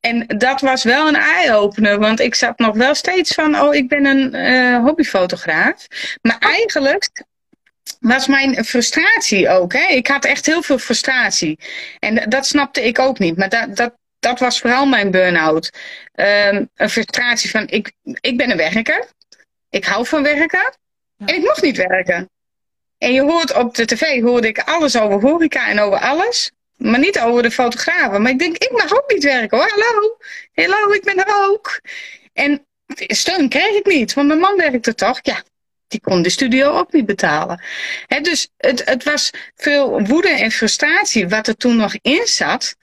[0.00, 3.88] En dat was wel een eye-opener, want ik zat nog wel steeds van, oh, ik
[3.88, 5.86] ben een uh, hobbyfotograaf.
[6.22, 7.24] Maar eigenlijk
[8.08, 9.72] was mijn frustratie ook.
[9.72, 9.86] Hè?
[9.86, 11.58] Ik had echt heel veel frustratie.
[11.98, 13.36] En dat snapte ik ook niet.
[13.36, 15.70] Maar dat, dat, dat was vooral mijn burn-out.
[16.14, 19.06] Um, een frustratie van, ik, ik ben een werker.
[19.70, 20.72] Ik hou van werken.
[21.16, 21.26] Ja.
[21.26, 22.30] En ik mocht niet werken.
[22.98, 26.50] En je hoort op de tv hoorde ik alles over horeca en over alles.
[26.76, 28.22] Maar niet over de fotografen.
[28.22, 29.68] Maar ik denk, ik mag ook niet werken hoor.
[29.68, 30.16] Hallo,
[30.54, 31.80] hallo, ik ben er ook.
[32.32, 35.18] En steun kreeg ik niet, want mijn man werkte toch.
[35.22, 35.42] Ja,
[35.88, 37.62] die kon de studio ook niet betalen.
[38.22, 42.76] Dus het, het was veel woede en frustratie wat er toen nog in zat.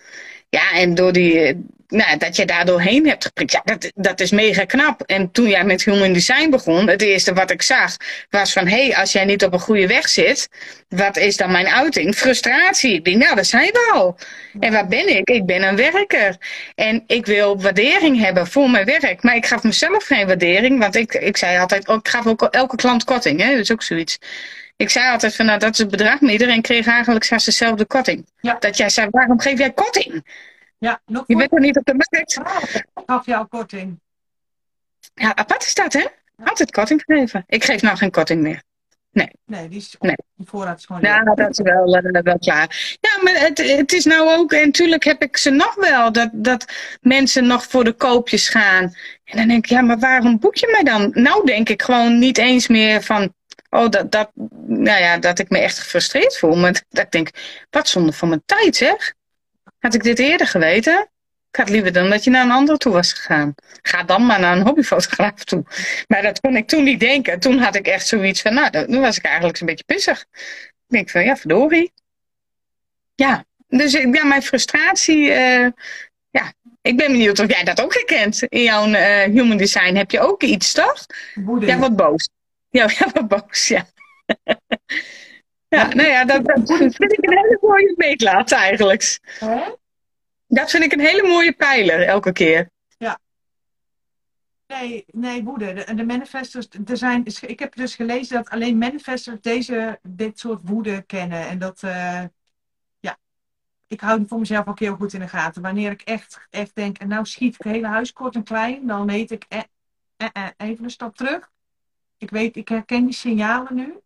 [0.50, 4.32] Ja, en door die, nou, dat je daar doorheen hebt geprikt, ja, dat, dat is
[4.32, 5.02] mega knap.
[5.02, 7.98] En toen jij met Human Design begon, het eerste wat ik zag
[8.30, 10.50] was van, hé, hey, als jij niet op een goede weg zit,
[10.90, 12.16] wat is dan mijn uiting?
[12.16, 12.94] Frustratie.
[12.94, 14.18] Ik denk, nou, dat zijn we al.
[14.60, 15.30] En waar ben ik?
[15.30, 16.38] Ik ben een werker.
[16.76, 19.24] En ik wil waardering hebben voor mijn werk.
[19.24, 22.42] Maar ik gaf mezelf geen waardering, want ik, ik zei altijd, oh, ik gaf ook
[22.42, 24.18] elke klant korting, hè, dat is ook zoiets.
[24.76, 27.86] Ik zei altijd van, nou, dat is het bedrag, maar iedereen kreeg eigenlijk zelfs dezelfde
[27.86, 28.28] korting.
[28.40, 28.58] Ja.
[28.60, 30.24] Dat jij zei, waarom geef jij korting?
[30.84, 32.38] Ja, nog je bent er niet op de markt.
[32.96, 34.00] Ik gaf jou korting.
[35.14, 36.06] Ja, apart is dat, hè?
[36.44, 37.44] Altijd korting geven.
[37.48, 38.64] Ik geef nou geen korting meer.
[39.12, 39.30] Nee.
[39.46, 40.16] Nee, die is nee.
[40.38, 41.02] voorraad is gewoon.
[41.02, 42.98] Ja, dat is wel, uh, wel klaar.
[43.00, 46.30] Ja, maar het, het is nou ook, en natuurlijk heb ik ze nog wel, dat,
[46.32, 46.66] dat
[47.02, 48.94] mensen nog voor de koopjes gaan.
[49.24, 51.12] En dan denk ik, ja, maar waarom boek je mij dan?
[51.14, 53.34] Nou, denk ik gewoon niet eens meer van,
[53.70, 54.32] oh, dat, dat,
[54.66, 56.56] nou ja, dat ik me echt gefrustreerd voel.
[56.56, 57.30] Maar dat ik denk,
[57.70, 59.14] wat zonde van mijn tijd, zeg.
[59.84, 61.10] Had ik dit eerder geweten?
[61.50, 63.56] Ik had liever dan dat je naar een ander toe was gegaan.
[63.82, 65.64] Ga dan maar naar een hobbyfotograaf toe.
[66.08, 67.40] Maar dat kon ik toen niet denken.
[67.40, 70.26] Toen had ik echt zoiets van, nou, toen was ik eigenlijk een beetje pissig.
[70.32, 71.92] Ik denk van, ja, verdorie.
[73.16, 75.68] Ja, dus ja, mijn frustratie, uh,
[76.30, 78.44] ja, ik ben benieuwd of jij dat ook herkent.
[78.44, 81.06] In jouw uh, human design heb je ook iets, toch?
[81.60, 82.30] Ja, wat boos.
[82.70, 83.88] Ja, ja wat boos, ja.
[85.74, 89.20] Ja, nou ja, dat, dat vind ik een hele mooie meetlaat eigenlijk.
[89.40, 89.62] Hè?
[90.48, 92.70] Dat vind ik een hele mooie pijler elke keer.
[92.98, 93.20] Ja.
[94.68, 95.74] Nee, nee woede.
[95.74, 100.62] De, de manifestors, er zijn, ik heb dus gelezen dat alleen manifestors deze, dit soort
[100.64, 101.48] woede kennen.
[101.48, 102.24] En dat, uh,
[103.00, 103.18] ja,
[103.88, 105.62] ik hou het voor mezelf ook heel goed in de gaten.
[105.62, 109.06] Wanneer ik echt, echt denk, en nou schiet het hele huis kort en klein, dan
[109.06, 109.60] weet ik, eh,
[110.18, 111.52] eh, eh, even een stap terug.
[112.18, 114.02] Ik weet, ik herken die signalen nu.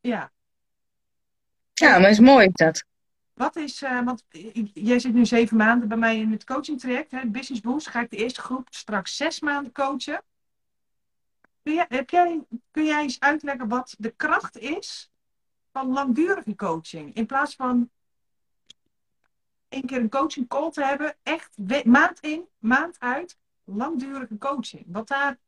[0.00, 0.32] Ja.
[1.72, 2.84] Ja, maar is mooi dat.
[3.32, 4.24] Wat is, uh, want
[4.74, 7.88] jij zit nu zeven maanden bij mij in het coaching traject, hè, Business Boost.
[7.88, 10.22] Ga ik de eerste groep straks zes maanden coachen.
[11.62, 15.10] Kun jij, heb jij, kun jij eens uitleggen wat de kracht is
[15.72, 17.14] van langdurige coaching?
[17.14, 17.90] In plaats van
[19.68, 24.84] één keer een coaching call te hebben, echt maand in, maand uit, langdurige coaching.
[24.86, 25.38] Wat daar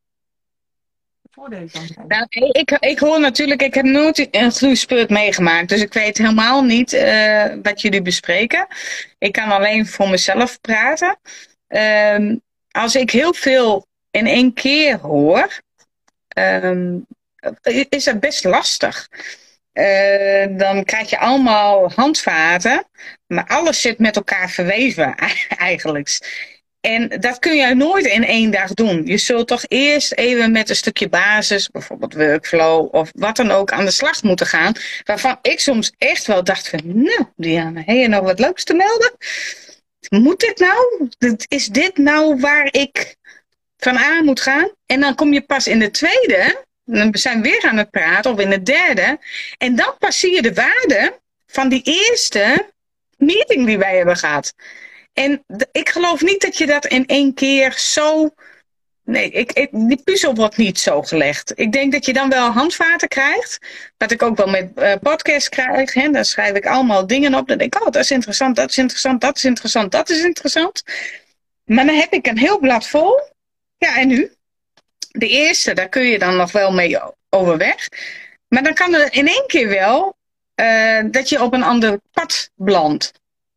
[1.34, 2.06] voordelen kan zijn?
[2.08, 5.68] Nou, ik, ik hoor natuurlijk, ik heb nooit een groeispurt meegemaakt.
[5.68, 8.66] Dus ik weet helemaal niet uh, wat jullie bespreken.
[9.18, 11.18] Ik kan alleen voor mezelf praten.
[11.68, 15.60] Um, als ik heel veel in één keer hoor,
[16.38, 17.06] um,
[17.88, 19.08] is dat best lastig.
[19.72, 22.84] Uh, dan krijg je allemaal handvaten,
[23.26, 25.14] maar alles zit met elkaar verweven
[25.70, 26.18] eigenlijk.
[26.82, 29.06] En dat kun je nooit in één dag doen.
[29.06, 33.72] Je zult toch eerst even met een stukje basis, bijvoorbeeld workflow of wat dan ook,
[33.72, 34.72] aan de slag moeten gaan.
[35.04, 38.74] Waarvan ik soms echt wel dacht van, nou Diana, heb je nog wat leuks te
[38.74, 39.12] melden?
[40.08, 41.08] Moet dit nou?
[41.48, 43.16] Is dit nou waar ik
[43.76, 44.70] van A moet gaan.
[44.86, 48.32] En dan kom je pas in de tweede, dan zijn we weer aan het praten,
[48.32, 49.18] of in de derde.
[49.58, 52.70] En dan pas zie je de waarde van die eerste
[53.16, 54.54] meeting die wij hebben gehad.
[55.12, 58.30] En ik geloof niet dat je dat in één keer zo.
[59.04, 61.52] Nee, ik, die puzzel wordt niet zo gelegd.
[61.54, 63.58] Ik denk dat je dan wel handvaten krijgt.
[63.96, 65.94] Wat ik ook wel met uh, podcasts krijg.
[65.94, 67.48] Hè, dan schrijf ik allemaal dingen op.
[67.48, 70.22] Dan denk ik, oh, dat is interessant, dat is interessant, dat is interessant, dat is
[70.22, 70.82] interessant.
[71.64, 73.20] Maar dan heb ik een heel blad vol.
[73.78, 74.32] Ja, en nu?
[75.10, 76.98] De eerste, daar kun je dan nog wel mee
[77.28, 77.88] overweg.
[78.48, 80.16] Maar dan kan er in één keer wel
[80.56, 83.12] uh, dat je op een ander pad belandt.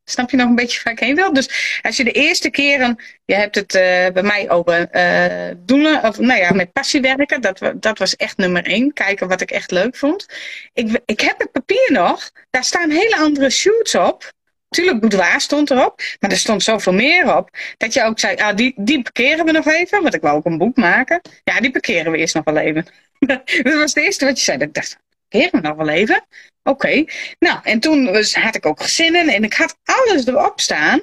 [0.06, 1.34] Snap je nog een beetje waar ik heen wil?
[1.34, 3.82] Dus als je de eerste keren, je hebt het uh,
[4.14, 8.38] bij mij over uh, doen, of nou ja, met passie werken, dat, dat was echt
[8.38, 8.94] nummer één.
[8.94, 10.26] Kijken wat ik echt leuk vond.
[10.74, 14.34] Ik, ik heb het papier nog, daar staan hele andere shoots op.
[14.70, 17.50] Tuurlijk, boudoir stond erop, maar er stond zoveel meer op.
[17.78, 20.46] Dat je ook zei, ah, die, die parkeren we nog even, want ik wou ook
[20.46, 21.22] een boek maken.
[21.44, 22.86] Ja, die parkeren we eerst nog wel even.
[23.20, 24.58] dat was het eerste wat je zei.
[24.58, 24.98] Dat ik dacht,
[25.36, 26.26] parkeren we nog wel even?
[26.64, 27.06] Oké.
[27.40, 31.02] Nou, en toen was, had ik ook gezinnen en ik had alles erop staan.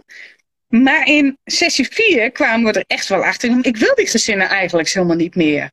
[0.68, 3.58] Maar in sessie 4 kwamen we er echt wel achter.
[3.62, 5.70] Ik wil die gezinnen eigenlijk helemaal niet meer.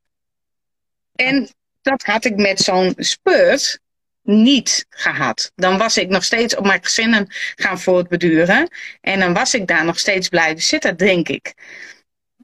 [1.16, 1.50] En
[1.82, 3.80] dat had ik met zo'n spurt
[4.24, 5.52] niet gehad.
[5.56, 8.68] Dan was ik nog steeds op mijn gezinnen gaan voortbeduren.
[9.02, 11.54] En dan was ik daar nog steeds blijven zitten, denk ik.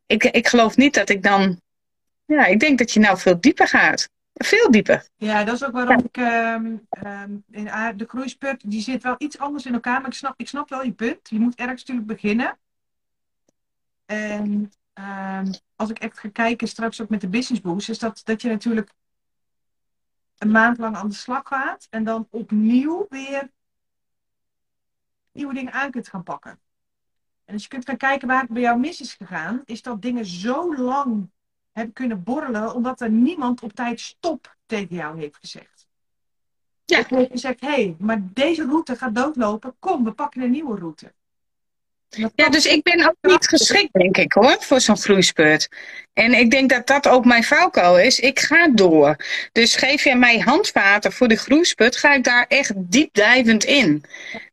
[0.07, 1.61] Ik, ik geloof niet dat ik dan.
[2.25, 4.09] Ja, ik denk dat je nou veel dieper gaat.
[4.35, 5.07] Veel dieper.
[5.15, 7.65] Ja, dat is ook waarom ik um, in,
[7.95, 10.83] de groeispurt, die zit wel iets anders in elkaar, maar ik snap, ik snap wel
[10.83, 11.29] je punt.
[11.29, 12.57] Je moet ergens natuurlijk beginnen.
[14.05, 18.21] En um, als ik echt ga kijken, straks ook met de business boost, is dat,
[18.23, 18.93] dat je natuurlijk
[20.37, 23.49] een maand lang aan de slag gaat en dan opnieuw weer
[25.31, 26.59] nieuwe dingen aan kunt gaan pakken.
[27.45, 30.01] En als je kunt gaan kijken waar het bij jou mis is gegaan, is dat
[30.01, 31.29] dingen zo lang
[31.75, 35.87] hebben kunnen borrelen, omdat er niemand op tijd stop tegen jou heeft gezegd.
[36.85, 36.99] Ja.
[36.99, 40.79] Of heeft gezegd, hé, hey, maar deze route gaat doodlopen, kom, we pakken een nieuwe
[40.79, 41.13] route.
[42.35, 45.67] Ja, dus ik ben ook niet geschikt, denk ik hoor, voor zo'n groeispurt.
[46.13, 48.19] En ik denk dat dat ook mijn valkuil is.
[48.19, 49.15] Ik ga door.
[49.51, 54.03] Dus geef je mij handvaten voor de groeispurt, ga ik daar echt diepdijvend in.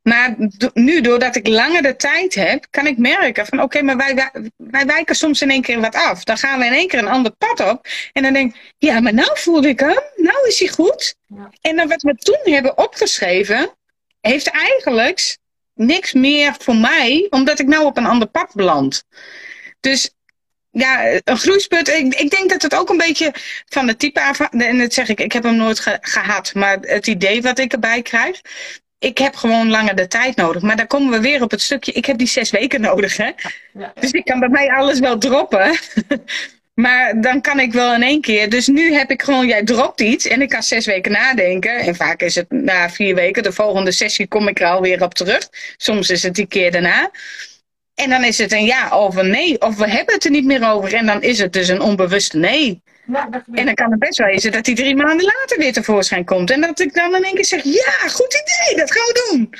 [0.02, 0.34] Maar
[0.74, 4.86] nu, doordat ik langer de tijd heb, kan ik merken van oké, maar wij, wij
[4.86, 6.24] wijken soms in één keer wat af.
[6.24, 7.86] Dan gaan we in één keer een ander pad op.
[8.12, 10.02] En dan denk ik, ja, maar nou voel ik hem.
[10.16, 11.14] Nou is hij goed.
[11.60, 13.70] En dan wat we toen hebben opgeschreven,
[14.20, 15.40] heeft eigenlijk
[15.74, 19.04] niks meer voor mij, omdat ik nou op een ander pad beland.
[19.80, 20.14] Dus
[20.70, 21.88] ja, een groeisput.
[21.88, 23.34] Ik, ik denk dat het ook een beetje
[23.68, 24.40] van het type af.
[24.40, 26.54] En dat zeg ik, ik heb hem nooit gehad.
[26.54, 28.40] Maar het idee wat ik erbij krijg.
[28.98, 30.62] Ik heb gewoon langer de tijd nodig.
[30.62, 31.92] Maar dan komen we weer op het stukje.
[31.92, 33.16] Ik heb die zes weken nodig.
[33.16, 33.30] Hè?
[33.72, 35.78] Ja, Dus ik kan bij mij alles wel droppen.
[36.74, 38.50] Maar dan kan ik wel in één keer.
[38.50, 41.78] Dus nu heb ik gewoon, jij dropt iets en ik kan zes weken nadenken.
[41.78, 45.14] En vaak is het na vier weken, de volgende sessie kom ik er alweer op
[45.14, 45.48] terug.
[45.76, 47.10] Soms is het die keer daarna.
[47.94, 49.60] En dan is het een ja of een nee.
[49.60, 50.94] Of we hebben het er niet meer over.
[50.94, 52.82] En dan is het dus een onbewuste nee.
[53.06, 56.24] Ja, en dan kan het best wel zijn dat die drie maanden later weer tevoorschijn
[56.24, 56.50] komt.
[56.50, 59.54] En dat ik dan in één keer zeg, ja, goed idee, dat gaan we doen.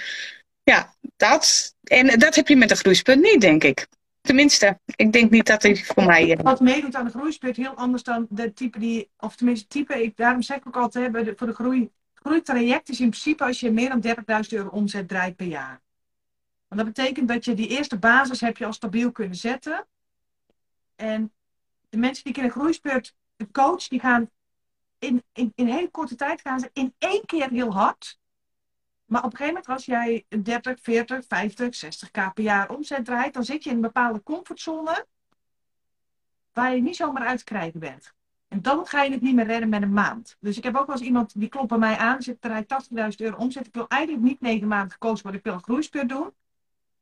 [0.63, 1.75] Ja, dat.
[1.85, 3.87] En dat heb je met een groeispunt niet, denk ik.
[4.23, 6.39] Tenminste, ik denk niet dat hij voor mij.
[6.43, 10.17] Wat meedoet aan de groeispurt heel anders dan de type die, of tenminste type, ik,
[10.17, 13.89] daarom zeg ik ook altijd, voor de groei, groeitraject is in principe als je meer
[13.89, 15.81] dan 30.000 euro omzet draait per jaar.
[16.69, 19.87] Want dat betekent dat je die eerste basis heb je al stabiel kunnen zetten.
[20.97, 21.33] En
[21.89, 23.15] de mensen die ik in een groeispurt
[23.53, 24.31] coach, die gaan
[24.99, 28.19] in, in, in hele korte tijd gaan ze in één keer heel hard.
[29.13, 33.05] Maar op een gegeven moment, als jij 30, 40, 50, 60 k per jaar omzet
[33.05, 35.07] draait, dan zit je in een bepaalde comfortzone
[36.53, 38.15] waar je niet zomaar uit te krijgen bent.
[38.49, 40.37] En dan ga je het niet meer redden met een maand.
[40.41, 42.99] Dus ik heb ook wel eens iemand die klopt bij mij aan, zit draait 80.000
[43.17, 43.67] euro omzet.
[43.67, 46.33] Ik wil eigenlijk niet negen maanden gekozen worden, ik wil een groeispeur doen.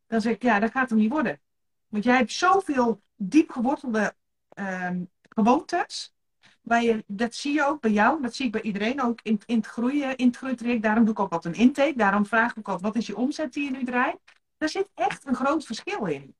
[0.06, 1.40] Dan zeg ik, ja, dat gaat hem niet worden.
[1.88, 4.14] Want jij hebt zoveel diep gewortelde
[4.54, 6.14] um, gewoontes
[6.61, 9.40] Waar je, dat zie je ook bij jou, dat zie ik bij iedereen ook in,
[9.46, 10.82] in het groeien, in het groeitraject.
[10.82, 11.96] Daarom doe ik ook altijd een intake.
[11.96, 14.16] Daarom vraag ik ook wat is je omzet die je nu draait.
[14.58, 16.34] Daar zit echt een groot verschil in.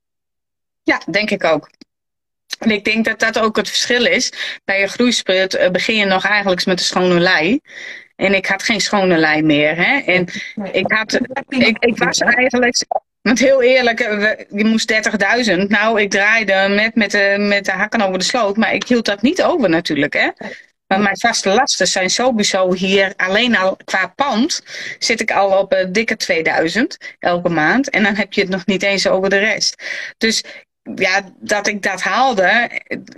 [0.83, 1.69] Ja, denk ik ook.
[2.59, 4.59] En ik denk dat dat ook het verschil is.
[4.63, 7.59] Bij je groeispurt uh, begin je nog eigenlijk met een schone lei.
[8.15, 9.75] En ik had geen schone lei meer.
[9.75, 9.99] Hè?
[9.99, 10.27] En
[10.71, 12.85] ik, had, ik, ik was eigenlijk
[13.21, 15.69] want heel eerlijk, eh, je moest 30.000.
[15.69, 19.05] Nou, ik draaide met, met, de, met de hakken over de sloot, maar ik hield
[19.05, 20.13] dat niet over natuurlijk.
[20.13, 20.29] Hè?
[20.87, 24.63] Maar mijn vaste lasten zijn sowieso hier, alleen al qua pand,
[24.99, 27.89] zit ik al op een dikke 2000 elke maand.
[27.89, 29.83] En dan heb je het nog niet eens over de rest.
[30.17, 30.43] Dus
[30.95, 32.69] ja, dat ik dat haalde,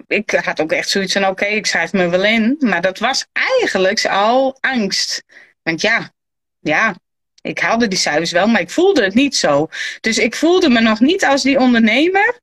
[0.07, 2.55] ik had ook echt zoiets van: oké, ik schrijf me wel in.
[2.59, 5.23] Maar dat was eigenlijk al angst.
[5.63, 6.11] Want ja,
[6.59, 6.95] ja,
[7.43, 9.67] ik haalde die cijfers wel, maar ik voelde het niet zo.
[10.01, 12.39] Dus ik voelde me nog niet als die ondernemer.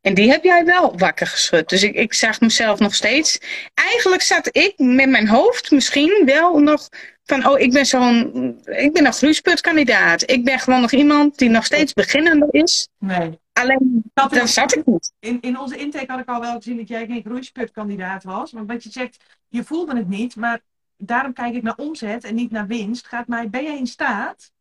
[0.00, 1.68] En die heb jij wel wakker geschud.
[1.68, 3.38] Dus ik, ik zag mezelf nog steeds.
[3.74, 6.88] Eigenlijk zat ik met mijn hoofd misschien wel nog
[7.24, 8.32] van, oh, ik ben zo'n,
[8.64, 10.30] ik ben een groeisputkandidaat.
[10.30, 12.88] Ik ben gewoon nog iemand die nog steeds beginnende is.
[12.98, 13.38] Nee.
[13.52, 15.12] Alleen, dat daar zat ik niet.
[15.20, 18.52] In, in onze intake had ik al wel gezien dat jij geen groeisputkandidaat was.
[18.52, 19.16] Want wat je zegt,
[19.48, 20.60] je voelde het niet, maar
[20.96, 23.06] daarom kijk ik naar omzet en niet naar winst.
[23.06, 24.52] Gaat mij, ben jij in staat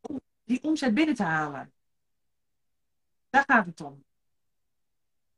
[0.00, 1.72] om die omzet binnen te halen?
[3.30, 4.04] Daar gaat het om.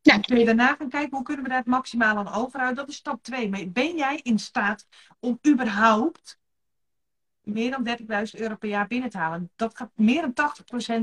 [0.01, 0.19] Ja.
[0.19, 2.77] kun je daarna gaan kijken hoe kunnen we daar het maximaal aan overhouden.
[2.77, 3.69] Dat is stap 2.
[3.69, 4.87] ben jij in staat
[5.21, 6.39] om überhaupt
[7.43, 9.51] meer dan 30.000 euro per jaar binnen te halen?
[9.57, 10.53] Dat gaat meer dan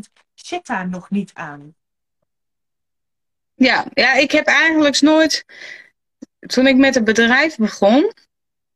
[0.07, 1.75] 80% zit daar nog niet aan.
[3.55, 5.45] Ja, ja, ik heb eigenlijk nooit.
[6.39, 8.13] Toen ik met het bedrijf begon.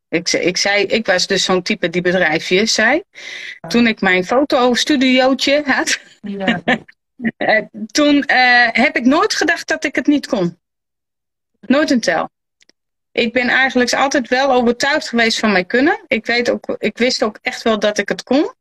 [0.09, 3.03] Ik, ik, zei, ik was dus zo'n type die bedrijfjes zei.
[3.67, 5.99] Toen ik mijn fotostudiootje had.
[6.21, 6.61] Ja.
[7.37, 10.57] Eh, toen uh, heb ik nooit gedacht dat ik het niet kon.
[11.59, 12.29] Nooit een tel.
[13.11, 16.03] Ik ben eigenlijk altijd wel overtuigd geweest van mijn kunnen.
[16.07, 18.53] Ik, weet ook, ik wist ook echt wel dat ik het kon.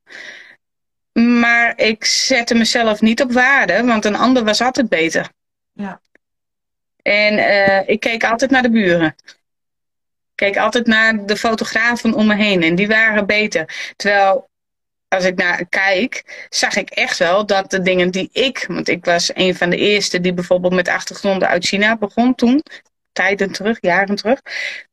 [1.13, 5.29] Maar ik zette mezelf niet op waarde, want een ander was altijd beter.
[5.73, 6.01] Ja.
[7.03, 9.15] En uh, ik keek altijd naar de buren.
[10.37, 13.93] Keek altijd naar de fotografen om me heen en die waren beter.
[13.97, 14.49] Terwijl
[15.09, 19.05] als ik naar kijk, zag ik echt wel dat de dingen die ik, want ik
[19.05, 22.63] was een van de eerste die bijvoorbeeld met achtergronden uit China begon toen,
[23.13, 24.41] tijden terug, jaren terug.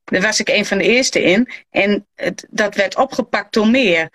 [0.03, 1.49] Daar was ik een van de eerste in.
[1.69, 4.09] En het, dat werd opgepakt door meer.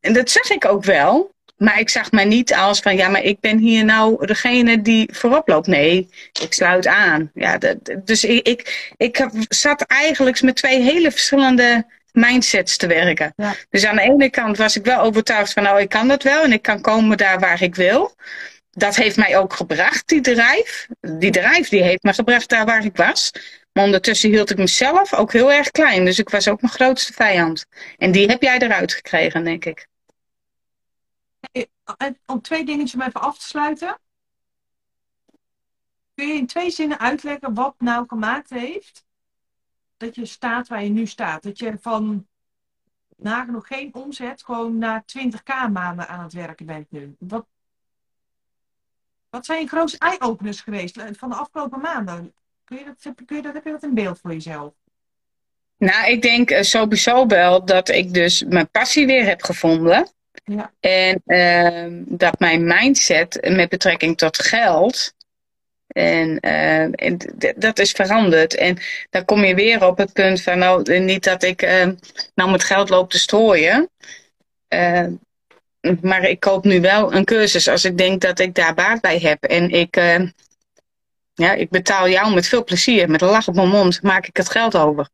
[0.00, 1.34] En dat zag ik ook wel.
[1.60, 5.08] Maar ik zag mij niet als van, ja, maar ik ben hier nou degene die
[5.12, 5.66] voorop loopt.
[5.66, 6.08] Nee,
[6.42, 7.30] ik sluit aan.
[7.34, 13.34] Ja, dat, dus ik, ik, ik zat eigenlijk met twee hele verschillende mindsets te werken.
[13.70, 16.42] Dus aan de ene kant was ik wel overtuigd van, nou, ik kan dat wel
[16.42, 18.14] en ik kan komen daar waar ik wil.
[18.70, 20.86] Dat heeft mij ook gebracht, die drijf.
[21.00, 23.30] Die drijf die heeft me gebracht daar waar ik was.
[23.72, 26.04] Maar ondertussen hield ik mezelf ook heel erg klein.
[26.04, 27.64] Dus ik was ook mijn grootste vijand.
[27.96, 29.88] En die heb jij eruit gekregen, denk ik.
[32.26, 33.98] Om twee dingetjes om even af te sluiten.
[36.14, 39.04] Kun je in twee zinnen uitleggen wat nou gemaakt heeft
[39.96, 41.42] dat je staat waar je nu staat.
[41.42, 42.26] Dat je van
[43.16, 47.16] nagenoeg geen omzet gewoon naar 20k maanden aan het werken bent nu.
[47.18, 47.46] Wat,
[49.30, 52.34] wat zijn je grootste eye-openers geweest eh, van de afgelopen maanden?
[52.64, 54.72] Kun je dat, kun je dat, heb je dat in beeld voor jezelf?
[55.76, 60.08] Nou, ik denk eh, sowieso wel dat ik dus mijn passie weer heb gevonden.
[60.80, 65.14] En uh, dat mijn mindset met betrekking tot geld
[65.86, 67.16] en, uh, en
[67.56, 68.54] dat is veranderd.
[68.54, 68.78] En
[69.10, 71.88] dan kom je weer op het punt van, nou, niet dat ik uh,
[72.34, 73.90] nou met geld loop te strooien.
[76.00, 79.18] Maar ik koop nu wel een cursus als ik denk dat ik daar baat bij
[79.18, 79.44] heb.
[79.44, 79.96] En ik,
[81.34, 83.10] ja, ik betaal jou met veel plezier.
[83.10, 85.08] Met een lach op mijn mond maak ik het geld over.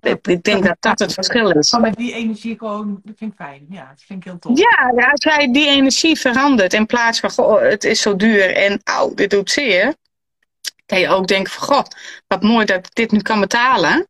[0.00, 1.72] Ik denk dat dat het verschil is.
[1.72, 3.66] Maar met die energie gewoon, dat vind ik fijn.
[3.70, 4.58] Ja, dat vind ik heel tof.
[4.58, 8.80] Ja, als jij die energie verandert in plaats van, goh, het is zo duur en
[8.84, 9.94] au, dit doet zeer.
[10.86, 11.84] Kan je ook denken van, goh,
[12.26, 14.08] wat mooi dat ik dit nu kan betalen.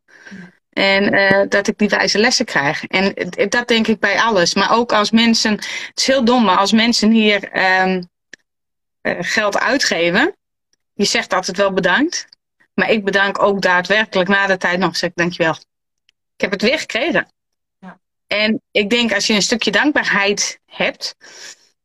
[0.70, 2.84] En uh, dat ik die wijze lessen krijg.
[2.84, 3.14] En
[3.48, 4.54] dat denk ik bij alles.
[4.54, 7.50] Maar ook als mensen, het is heel dom, maar als mensen hier
[7.82, 8.08] um,
[9.02, 10.36] uh, geld uitgeven.
[10.94, 12.26] Je zegt altijd wel bedankt.
[12.74, 14.96] Maar ik bedank ook daadwerkelijk na de tijd nog.
[14.96, 15.56] Zeg ik dankjewel.
[16.38, 17.28] Ik heb het weer gekregen.
[17.78, 17.98] Ja.
[18.26, 21.16] En ik denk als je een stukje dankbaarheid hebt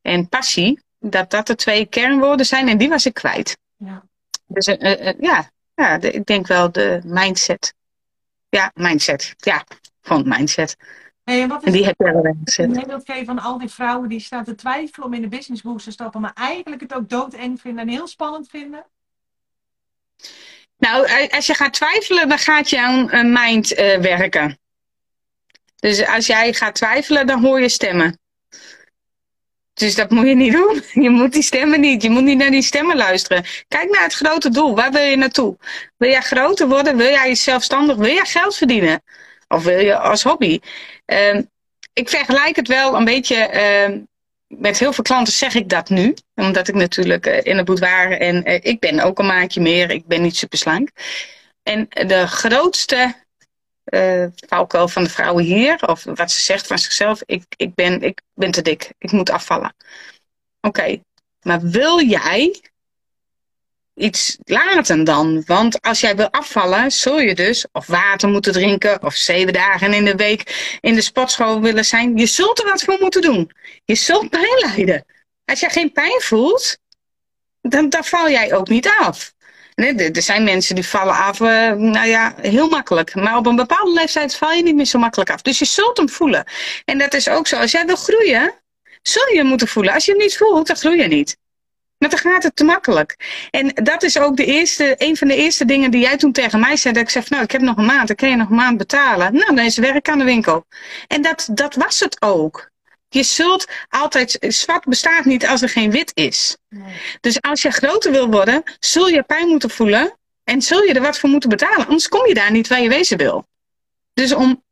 [0.02, 3.58] en passie, dat dat de twee kernwoorden zijn en die was ik kwijt.
[3.78, 4.04] Ja.
[4.48, 7.74] Dus uh, uh, ja, ja de, ik denk wel de mindset.
[8.50, 9.34] Ja, mindset.
[9.38, 9.64] Ja,
[10.02, 10.76] gewoon mindset.
[11.24, 12.70] Hey, en, die heb je wel gezet.
[12.70, 15.86] Een voorbeeld van al die vrouwen die staan te twijfelen om in de business boost
[15.86, 18.86] te stappen, maar eigenlijk het ook doodeng vinden en heel spannend vinden?
[20.84, 24.60] Nou, als je gaat twijfelen, dan gaat jouw mind uh, werken.
[25.76, 28.20] Dus als jij gaat twijfelen, dan hoor je stemmen.
[29.74, 30.84] Dus dat moet je niet doen.
[31.04, 32.02] Je moet die stemmen niet.
[32.02, 33.46] Je moet niet naar die stemmen luisteren.
[33.68, 34.76] Kijk naar het grote doel.
[34.76, 35.58] Waar wil je naartoe?
[35.98, 36.98] Wil jij groter worden?
[36.98, 37.96] Wil jij zelfstandig?
[37.96, 39.04] Wil jij geld verdienen?
[39.48, 40.60] Of wil je als hobby?
[41.06, 41.40] Uh,
[41.94, 43.98] ik vergelijk het wel een beetje uh,
[44.58, 46.14] met heel veel klanten zeg ik dat nu.
[46.36, 49.92] Omdat ik natuurlijk uh, in het boudoir en uh, ik ben ook een maatje meer.
[49.92, 50.90] Ik ben niet super slank.
[51.64, 53.16] En de grootste
[53.86, 58.02] uh, valkuil van de vrouwen hier, of wat ze zegt van zichzelf, ik, ik, ben,
[58.02, 58.92] ik ben te dik.
[58.98, 59.76] Ik moet afvallen.
[60.62, 61.02] Oké.
[61.42, 62.62] Maar wil jij
[63.96, 65.44] iets laten dan?
[65.46, 69.94] Want als jij wil afvallen, zul je dus of water moeten drinken of zeven dagen
[69.94, 72.18] in de week in de sportschool willen zijn.
[72.18, 73.52] Je zult er wat voor moeten doen.
[73.86, 75.06] Je zult pijn lijden.
[75.46, 76.78] Als jij geen pijn voelt,
[77.62, 79.34] dan, dan val jij ook niet af.
[79.76, 83.16] Er zijn mensen die vallen af, uh, nou ja, heel makkelijk.
[83.16, 85.42] Maar op een bepaalde leeftijd val je niet meer zo makkelijk af.
[85.42, 86.44] Dus je zult hem voelen.
[86.86, 87.58] En dat is ook zo.
[87.58, 88.54] Als jij wil groeien,
[89.02, 89.94] zul je hem moeten voelen.
[89.94, 91.38] Als je hem niet voelt, dan groei je niet.
[92.04, 93.16] Maar dan gaat het te makkelijk.
[93.52, 96.60] En dat is ook de eerste, een van de eerste dingen die jij toen tegen
[96.60, 96.94] mij zei.
[96.94, 98.78] Dat ik zei, nou, ik heb nog een maand, dan kan je nog een maand
[98.78, 99.34] betalen.
[99.34, 100.66] Nou, dan is werk aan de winkel.
[101.08, 102.70] En dat, dat was het ook.
[103.10, 106.58] Je zult altijd, zwart bestaat niet als er geen wit is.
[106.70, 106.94] Nee.
[107.20, 111.02] Dus als je groter wil worden, zul je pijn moeten voelen en zul je er
[111.02, 111.86] wat voor moeten betalen.
[111.86, 113.46] Anders kom je daar niet waar je wezen wil.
[114.14, 114.63] Dus om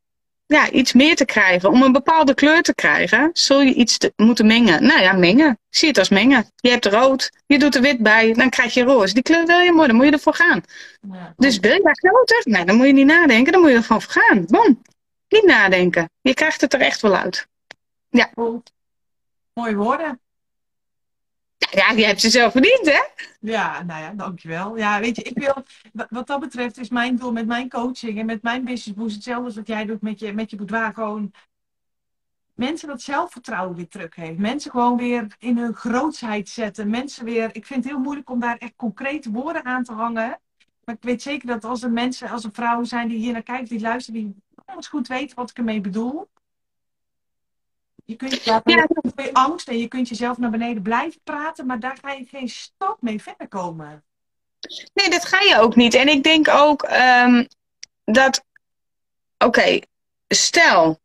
[0.52, 4.12] ja, iets meer te krijgen, om een bepaalde kleur te krijgen, zul je iets te,
[4.16, 4.86] moeten mengen.
[4.86, 5.58] Nou ja, mengen.
[5.70, 6.46] Zie het als mengen.
[6.56, 9.14] Je hebt rood, je doet er wit bij, dan krijg je roze.
[9.14, 10.62] Die kleur wil je mooi, dan moet je ervoor gaan.
[11.12, 12.40] Ja, dus wil je daar groter?
[12.44, 14.44] Nee, dan moet je niet nadenken, dan moet je er gewoon voor gaan.
[14.46, 14.82] Bom.
[15.28, 16.10] Niet nadenken.
[16.20, 17.46] Je krijgt het er echt wel uit.
[18.08, 18.30] Ja.
[19.54, 20.20] Mooie woorden.
[21.80, 23.00] Ja, je hebt ze zelf verdiend, hè?
[23.40, 24.76] Ja, nou ja, dankjewel.
[24.76, 25.64] Ja, weet je, ik wil,
[26.08, 29.44] wat dat betreft is mijn doel met mijn coaching en met mijn business boost hetzelfde
[29.44, 30.94] als wat jij doet met je, met je boudoir.
[30.94, 31.32] Gewoon
[32.54, 34.38] mensen dat zelfvertrouwen weer terug heeft.
[34.38, 36.90] Mensen gewoon weer in hun grootsheid zetten.
[36.90, 40.40] Mensen weer, ik vind het heel moeilijk om daar echt concrete woorden aan te hangen.
[40.84, 43.42] Maar ik weet zeker dat als er mensen, als er vrouwen zijn die hier naar
[43.42, 44.34] kijken, die luisteren, die
[44.88, 46.28] goed weten wat ik ermee bedoel.
[48.04, 48.88] Je kunt je ja.
[49.32, 52.96] angst en je kunt jezelf naar beneden blijven praten, maar daar ga je geen stap
[53.00, 54.04] mee verder komen.
[54.94, 55.94] Nee, dat ga je ook niet.
[55.94, 57.48] En ik denk ook um,
[58.04, 58.44] dat,
[59.38, 59.80] oké,
[60.28, 61.00] stel,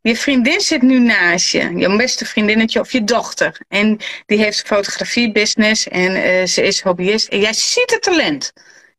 [0.00, 3.60] je vriendin zit nu naast je, je beste vriendinnetje of je dochter.
[3.68, 7.28] En die heeft een fotografiebusiness en uh, ze is hobbyist.
[7.28, 8.52] En jij ziet het talent.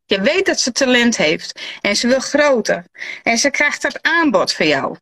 [0.06, 1.62] Je weet dat ze talent heeft.
[1.82, 2.86] En ze wil groter.
[3.24, 4.95] En ze krijgt dat aanbod van jou.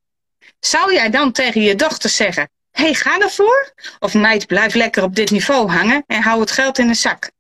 [0.60, 3.74] Zou jij dan tegen je dochter zeggen: Hé, hey, ga ervoor?
[3.99, 7.32] Of meid, blijf lekker op dit niveau hangen en hou het geld in de zak.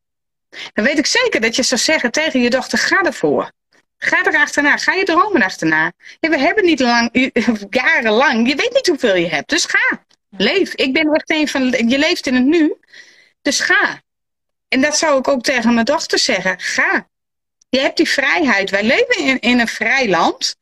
[0.73, 3.51] Dan weet ik zeker dat je zou zeggen tegen je dochter: Ga ervoor.
[3.97, 4.77] Ga er achterna.
[4.77, 5.91] Ga je dromen achterna.
[6.19, 7.31] Ja, we hebben niet lang,
[7.69, 8.47] jarenlang.
[8.47, 9.49] Je weet niet hoeveel je hebt.
[9.49, 10.05] Dus ga.
[10.29, 10.73] Leef.
[10.73, 11.69] Ik ben echt een van.
[11.69, 12.73] Je leeft in het nu.
[13.41, 14.01] Dus ga.
[14.67, 16.59] En dat zou ik ook tegen mijn dochter zeggen.
[16.59, 17.07] Ga.
[17.69, 18.69] Je hebt die vrijheid.
[18.69, 20.55] Wij leven in een vrij land.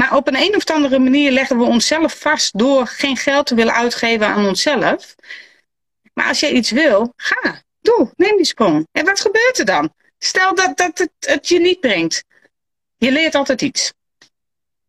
[0.00, 3.54] Maar op een, een of andere manier leggen we onszelf vast door geen geld te
[3.54, 5.14] willen uitgeven aan onszelf.
[6.14, 7.62] Maar als je iets wil, ga.
[7.80, 8.86] Doe, neem die sprong.
[8.92, 9.92] En wat gebeurt er dan?
[10.18, 12.24] Stel dat, dat het, het je niet brengt.
[12.96, 13.92] Je leert altijd iets.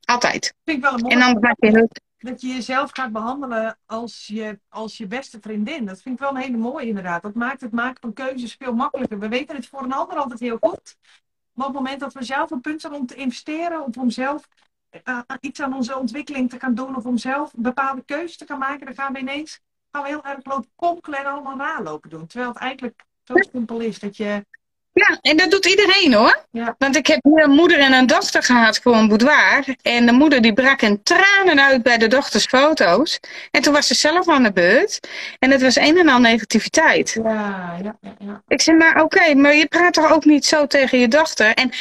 [0.05, 0.53] Altijd.
[0.64, 1.14] Vind ik wel een mooie.
[1.14, 1.88] En dan maak je
[2.18, 5.86] Dat je jezelf gaat behandelen als je, als je beste vriendin.
[5.86, 7.22] Dat vind ik wel een hele mooie inderdaad.
[7.22, 9.20] Dat maakt het maken van keuzes veel makkelijker.
[9.20, 10.95] We weten het voor een ander altijd heel goed.
[11.53, 14.09] Maar op het moment dat we zelf een punt zijn om te investeren, of om
[14.09, 14.47] zelf
[15.04, 18.60] uh, iets aan onze ontwikkeling te gaan doen of om zelf bepaalde keuzes te gaan
[18.60, 19.60] maken, dan gaan we ineens
[19.92, 22.28] gaan we heel erg lopen konkelen en allemaal nalopen doen.
[22.28, 24.46] Terwijl het eigenlijk zo simpel is dat je
[24.94, 26.46] ja, en dat doet iedereen hoor.
[26.52, 26.76] Ja.
[26.78, 29.76] Want ik heb hier een moeder en een dochter gehad voor een boudoir.
[29.82, 33.20] En de moeder die brak in tranen uit bij de dochters foto's.
[33.52, 35.08] En toen was ze zelf aan de beurt.
[35.39, 37.20] En het was een en al negativiteit.
[37.24, 38.44] Ja, ja, ja.
[38.48, 41.54] Ik zei, maar oké, maar je praat toch ook niet zo tegen je dochter?
[41.54, 41.72] En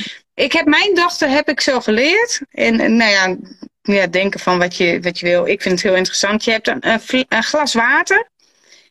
[0.41, 2.41] ik heb mijn dochter heb ik zo geleerd.
[2.51, 3.36] En, nou ja,
[3.82, 5.47] ja, denken van wat je, wat je wil.
[5.47, 6.45] Ik vind het heel interessant.
[6.45, 8.28] Je hebt een, een, een glas water.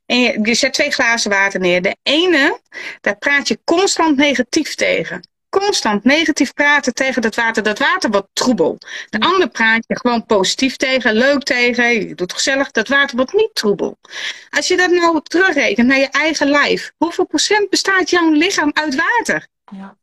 [0.05, 1.81] En je, je zet twee glazen water neer.
[1.81, 2.59] De ene,
[3.01, 5.27] daar praat je constant negatief tegen.
[5.49, 7.63] Constant negatief praten tegen dat water.
[7.63, 8.77] Dat water wordt troebel.
[9.09, 12.07] De andere praat je gewoon positief tegen, leuk tegen.
[12.07, 12.71] Je doet gezellig.
[12.71, 13.97] Dat water wordt niet troebel.
[14.49, 16.91] Als je dat nou terugrekent naar je eigen lijf.
[16.97, 19.47] Hoeveel procent bestaat jouw lichaam uit water?
[19.71, 19.98] Ja.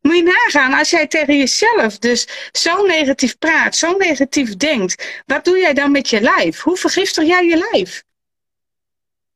[0.00, 5.44] Moet je nagaan, als jij tegen jezelf dus zo negatief praat, zo negatief denkt, wat
[5.44, 6.60] doe jij dan met je lijf?
[6.60, 8.04] Hoe vergiftig jij je lijf?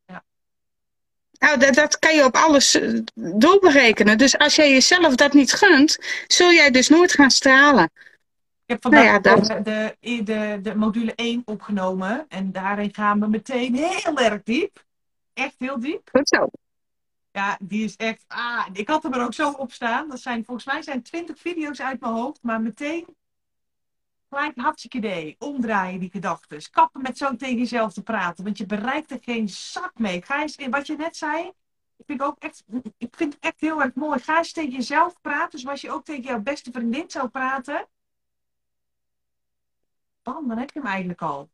[0.07, 0.25] Ja.
[1.39, 4.19] Nou, dat, dat kan je op alles eh, doorberekenen.
[4.19, 7.91] Dus als jij jezelf dat niet gunt, zul jij dus nooit gaan stralen.
[8.65, 12.25] Ik heb vandaag nou ja, de, de, de module 1 opgenomen.
[12.29, 14.85] En daarin gaan we meteen heel erg diep.
[15.35, 16.09] Echt heel diep.
[16.13, 16.49] Goed zo.
[17.33, 18.25] Ja, die is echt.
[18.29, 20.09] Ah, ik had hem er ook zo op staan.
[20.09, 23.17] Dat zijn volgens mij zijn 20 video's uit mijn hoofd, maar meteen
[24.29, 25.37] gelijk hartstikke idee.
[25.39, 26.71] Omdraaien die gedachten.
[26.71, 30.23] Kappen met zo tegen jezelf te praten, want je bereikt er geen zak mee.
[30.23, 31.53] Ga eens in wat je net zei.
[31.97, 32.65] Ik vind, ook echt,
[32.99, 34.21] ik vind het echt heel erg mooi.
[34.21, 37.89] Ga eens tegen jezelf praten, zoals je ook tegen jouw beste vriendin zou praten.
[40.23, 41.51] Bam, dan heb je hem eigenlijk al.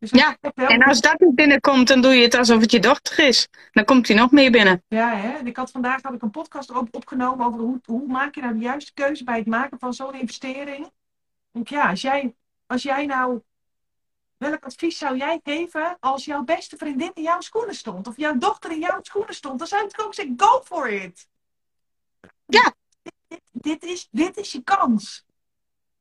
[0.00, 3.26] Dus ja, en als dat niet binnenkomt, dan doe je het alsof het je dochter
[3.26, 3.48] is.
[3.72, 4.84] Dan komt hij nog meer binnen.
[4.88, 5.38] Ja, hè?
[5.38, 8.40] En ik had vandaag had ik een podcast op, opgenomen over hoe, hoe maak je
[8.40, 10.90] nou de juiste keuze bij het maken van zo'n investering.
[11.52, 12.34] Denk ja, als jij,
[12.66, 13.40] als jij nou.
[14.36, 18.08] Welk advies zou jij geven als jouw beste vriendin in jouw schoenen stond?
[18.08, 19.58] Of jouw dochter in jouw schoenen stond?
[19.58, 21.28] Dan zou ik ook zeggen: go for it.
[22.46, 22.74] Ja.
[23.28, 25.24] Dit, dit, is, dit is je kans.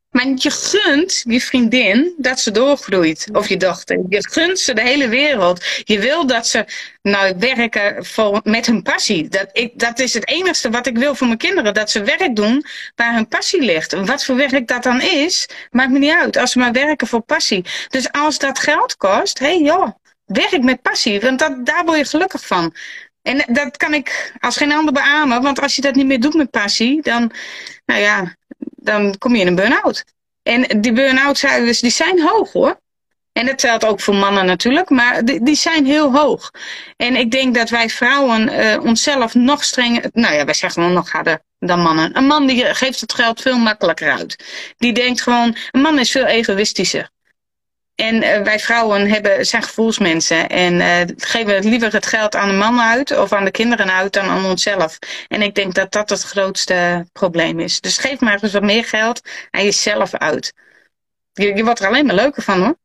[0.09, 3.27] Maar je gunt je vriendin dat ze doorgroeit.
[3.31, 3.99] Of je dochter.
[4.09, 5.65] Je gunt ze de hele wereld.
[5.83, 6.65] Je wil dat ze
[7.01, 9.27] nou werken voor, met hun passie.
[9.27, 11.73] Dat, ik, dat is het enige wat ik wil voor mijn kinderen.
[11.73, 12.65] Dat ze werk doen
[12.95, 13.93] waar hun passie ligt.
[13.93, 16.37] En wat voor werk dat dan is, maakt me niet uit.
[16.37, 17.65] Als ze maar werken voor passie.
[17.87, 19.89] Dus als dat geld kost, hé hey, joh,
[20.25, 21.19] werk met passie.
[21.19, 22.75] Want dat, daar word je gelukkig van.
[23.21, 25.41] En dat kan ik als geen ander beamen.
[25.41, 27.31] Want als je dat niet meer doet met passie, dan,
[27.85, 28.35] nou ja,
[28.89, 30.03] dan kom je in een burn-out.
[30.43, 32.79] En die burn-out cijfers die zijn hoog hoor.
[33.31, 36.51] En dat telt ook voor mannen natuurlijk, maar die, die zijn heel hoog.
[36.95, 40.91] En ik denk dat wij vrouwen uh, onszelf nog strenger, nou ja, wij zeggen wel
[40.91, 42.17] nog harder dan mannen.
[42.17, 44.43] Een man die geeft het geld veel makkelijker uit.
[44.77, 47.09] Die denkt gewoon, een man is veel egoïstischer.
[47.99, 52.55] En uh, wij vrouwen hebben, zijn gevoelsmensen en uh, geven liever het geld aan de
[52.55, 54.99] man uit of aan de kinderen uit dan aan onszelf.
[55.27, 57.81] En ik denk dat dat het grootste probleem is.
[57.81, 60.53] Dus geef maar eens wat meer geld aan jezelf uit.
[61.33, 62.77] Je, je wordt er alleen maar leuker van hoor.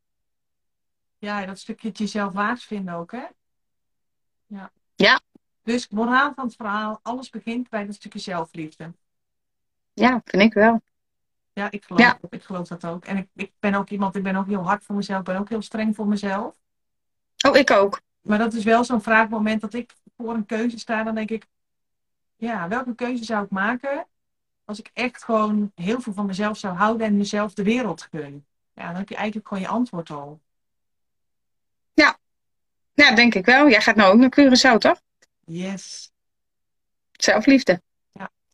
[1.19, 3.25] Ja, dat stukje jezelf waard vinden ook hè.
[4.47, 4.71] Ja.
[4.95, 5.21] ja.
[5.63, 8.93] Dus moraal van het verhaal, alles begint bij dat stukje zelfliefde.
[9.93, 10.83] Ja, vind ik wel.
[11.55, 12.19] Ja, ik geloof, ja.
[12.31, 13.05] ik geloof dat ook.
[13.05, 15.37] En ik, ik ben ook iemand, ik ben ook heel hard voor mezelf, ik ben
[15.37, 16.57] ook heel streng voor mezelf.
[17.47, 18.01] Oh, ik ook.
[18.21, 21.47] Maar dat is wel zo'n vraagmoment dat ik voor een keuze sta, dan denk ik,
[22.37, 24.07] ja, welke keuze zou ik maken
[24.65, 28.47] als ik echt gewoon heel veel van mezelf zou houden en mezelf de wereld gun?
[28.73, 30.41] Ja, dan heb je eigenlijk gewoon je antwoord al.
[31.93, 32.19] Ja,
[32.95, 33.69] ja denk ik wel.
[33.69, 35.01] Jij gaat nou ook naar Curaçao, toch?
[35.45, 36.13] Yes.
[37.13, 37.83] Zelfliefde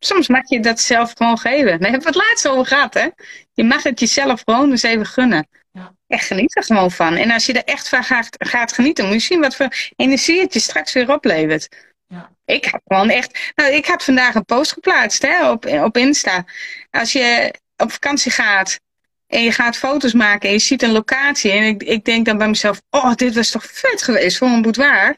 [0.00, 1.80] soms mag je dat zelf gewoon geven.
[1.80, 3.08] Daar hebben we het laatst over gehad, hè?
[3.52, 5.48] Je mag het jezelf gewoon eens even gunnen.
[5.72, 5.94] Ja.
[6.06, 7.16] Echt geniet er gewoon van.
[7.16, 10.40] En als je er echt van gaat, gaat genieten, moet je zien wat voor energie
[10.40, 11.68] het je straks weer oplevert.
[12.06, 12.30] Ja.
[12.44, 13.52] Ik had gewoon echt.
[13.54, 16.44] Nou, ik had vandaag een post geplaatst hè, op, op Insta.
[16.90, 18.80] Als je op vakantie gaat
[19.26, 21.50] en je gaat foto's maken en je ziet een locatie.
[21.50, 24.62] En ik, ik denk dan bij mezelf: Oh, dit was toch vet geweest voor een
[24.62, 25.16] boudoir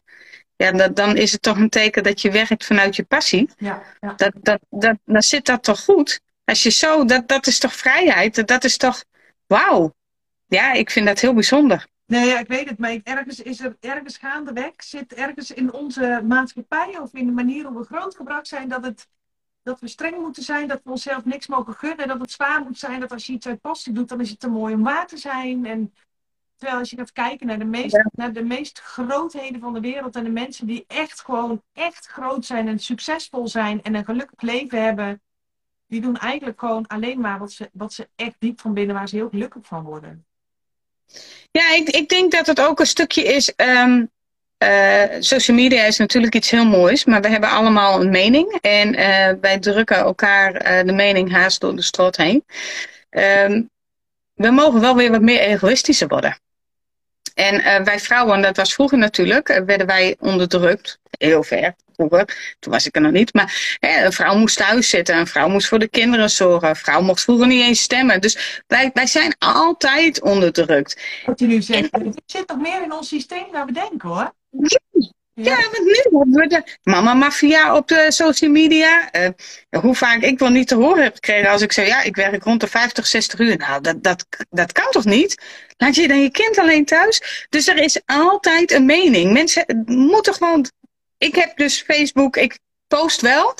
[0.62, 3.50] ja, dat, dan is het toch een teken dat je werkt vanuit je passie.
[3.56, 4.14] Ja, ja.
[4.14, 6.20] Dat, dat, dat, dan zit dat toch goed.
[6.44, 8.46] Als je zo, dat, dat is toch vrijheid?
[8.48, 9.04] Dat is toch,
[9.46, 9.94] wauw.
[10.46, 11.86] Ja, ik vind dat heel bijzonder.
[12.06, 16.22] Nee, ja, ik weet het, maar ergens is er, ergens gaandeweg zit ergens in onze
[16.28, 19.08] maatschappij of in de manier hoe we grootgebracht zijn, dat, het,
[19.62, 22.78] dat we streng moeten zijn, dat we onszelf niks mogen gunnen, dat het zwaar moet
[22.78, 25.06] zijn, dat als je iets uit passie doet, dan is het te mooi om waar
[25.06, 25.66] te zijn.
[25.66, 25.92] En
[26.62, 30.16] Terwijl als je gaat kijken naar de, meest, naar de meest grootheden van de wereld
[30.16, 34.40] en de mensen die echt gewoon echt groot zijn en succesvol zijn en een gelukkig
[34.40, 35.20] leven hebben,
[35.86, 39.08] die doen eigenlijk gewoon alleen maar wat ze, wat ze echt diep van binnen, waar
[39.08, 40.24] ze heel gelukkig van worden.
[41.50, 43.52] Ja, ik, ik denk dat het ook een stukje is.
[43.56, 44.10] Um,
[44.58, 48.58] uh, social media is natuurlijk iets heel moois, maar we hebben allemaal een mening.
[48.60, 52.44] En uh, wij drukken elkaar uh, de mening haast door de strot heen.
[53.10, 53.70] Um,
[54.34, 56.40] we mogen wel weer wat meer egoïstischer worden.
[57.34, 60.98] En uh, wij vrouwen, dat was vroeger natuurlijk, uh, werden wij onderdrukt.
[61.18, 62.56] Heel ver vroeger.
[62.58, 63.34] Toen was ik er nog niet.
[63.34, 65.16] Maar hè, een vrouw moest thuis zitten.
[65.16, 66.68] Een vrouw moest voor de kinderen zorgen.
[66.68, 68.20] Een vrouw mocht vroeger niet eens stemmen.
[68.20, 71.00] Dus wij, wij zijn altijd onderdrukt.
[71.26, 74.08] Wat je nu zegt, en, het zit toch meer in ons systeem dan we denken
[74.08, 74.32] hoor.
[75.34, 79.08] Ja, want nu hebben we de mama mafia op de social media.
[79.12, 79.28] Uh,
[79.80, 82.44] hoe vaak ik wel niet te horen heb gekregen als ik zei, ja, ik werk
[82.44, 83.56] rond de 50, 60 uur.
[83.56, 85.42] Nou, dat, dat, dat kan toch niet?
[85.76, 87.46] Laat je dan je kind alleen thuis?
[87.48, 89.32] Dus er is altijd een mening.
[89.32, 90.66] Mensen moeten gewoon...
[91.18, 93.54] Ik heb dus Facebook, ik post wel,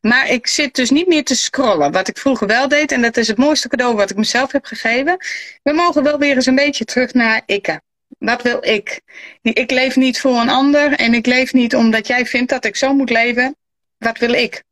[0.00, 1.92] maar ik zit dus niet meer te scrollen.
[1.92, 4.64] Wat ik vroeger wel deed, en dat is het mooiste cadeau wat ik mezelf heb
[4.64, 5.16] gegeven.
[5.62, 7.80] We mogen wel weer eens een beetje terug naar ikke.
[8.18, 9.00] Wat wil ik?
[9.42, 12.76] Ik leef niet voor een ander en ik leef niet omdat jij vindt dat ik
[12.76, 13.56] zo moet leven.
[13.98, 14.64] Wat wil ik?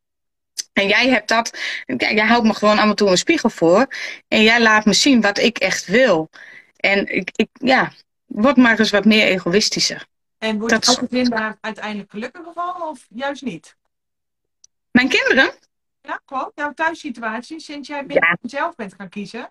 [0.73, 3.87] En jij hebt dat, jij houdt me gewoon af en toe een spiegel voor.
[4.27, 6.29] En jij laat me zien wat ik echt wil.
[6.75, 7.91] En ik, ik ja,
[8.25, 10.05] word maar eens wat meer egoïstischer.
[10.37, 13.75] En wordt dat kind daar uiteindelijk gelukkiger van of juist niet?
[14.91, 15.51] Mijn kinderen?
[16.01, 16.51] Ja, gewoon.
[16.55, 18.37] Jouw thuissituatie, sinds jij ja.
[18.41, 19.49] zelf bent gaan kiezen.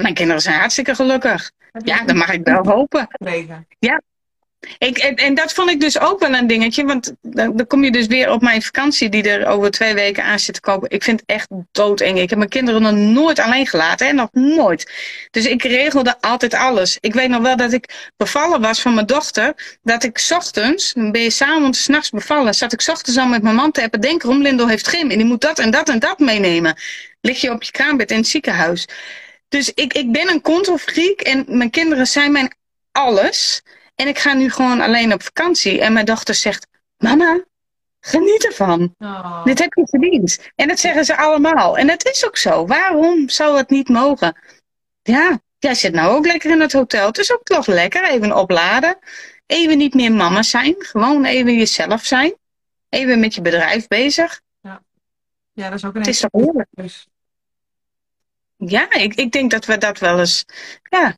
[0.00, 1.50] Mijn kinderen zijn hartstikke gelukkig.
[1.84, 3.08] Ja, dat mag ik wel hopen.
[3.78, 4.00] Ja.
[4.78, 6.84] Ik, en, en, dat vond ik dus ook wel een dingetje.
[6.84, 10.24] Want dan, dan, kom je dus weer op mijn vakantie die er over twee weken
[10.24, 10.90] aan zit te komen.
[10.90, 12.18] Ik vind het echt doodeng.
[12.18, 14.06] Ik heb mijn kinderen nog nooit alleen gelaten.
[14.06, 14.12] Hè?
[14.12, 14.92] Nog nooit.
[15.30, 16.98] Dus ik regelde altijd alles.
[17.00, 19.78] Ik weet nog wel dat ik bevallen was van mijn dochter.
[19.82, 22.54] Dat ik ochtends, ben je s'avonds, s'nachts bevallen.
[22.54, 24.00] Zat ik ochtends al met mijn man te appen.
[24.00, 25.10] Denk erom, Lindo heeft gym.
[25.10, 26.76] En die moet dat en dat en dat meenemen.
[27.20, 28.86] Lig je op je kraambed in het ziekenhuis.
[29.52, 31.20] Dus ik, ik ben een controlfreak.
[31.20, 32.54] En mijn kinderen zijn mijn
[32.92, 33.62] alles.
[33.94, 35.80] En ik ga nu gewoon alleen op vakantie.
[35.80, 36.66] En mijn dochter zegt:
[36.96, 37.44] Mama,
[38.00, 38.94] geniet ervan.
[38.98, 39.44] Oh.
[39.44, 40.50] Dit heb je verdiend.
[40.54, 41.78] En dat zeggen ze allemaal.
[41.78, 42.66] En dat is ook zo.
[42.66, 44.36] Waarom zou het niet mogen?
[45.02, 47.06] Ja, jij zit nou ook lekker in het hotel.
[47.06, 48.04] Het is ook toch lekker.
[48.04, 48.98] Even opladen.
[49.46, 50.74] Even niet meer mama zijn.
[50.78, 52.34] Gewoon even jezelf zijn.
[52.88, 54.40] Even met je bedrijf bezig.
[54.60, 54.82] Ja,
[55.52, 56.68] ja dat is ook een Het is toch heerlijk.
[58.66, 60.44] Ja, ik, ik denk dat we dat wel eens.
[60.82, 61.16] Ja,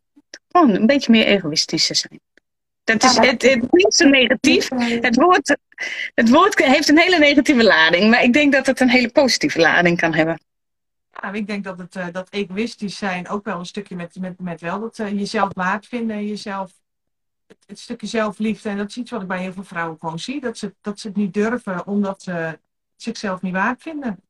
[0.49, 2.21] gewoon een beetje meer egoïstischer zijn.
[2.85, 4.69] Dat is, het, het klinkt zo negatief.
[5.01, 5.57] Het woord,
[6.15, 9.61] het woord heeft een hele negatieve lading, maar ik denk dat het een hele positieve
[9.61, 10.41] lading kan hebben.
[11.11, 14.41] Ja, ik denk dat het uh, dat egoïstisch zijn ook wel een stukje met, met,
[14.41, 16.73] met wel dat uh, jezelf waard vinden, jezelf,
[17.47, 18.69] het, het, stukje zelfliefde.
[18.69, 21.01] En dat is iets wat ik bij heel veel vrouwen gewoon zie, dat ze, dat
[21.01, 22.59] ze het niet durven omdat ze
[22.97, 24.21] zichzelf niet waard vinden.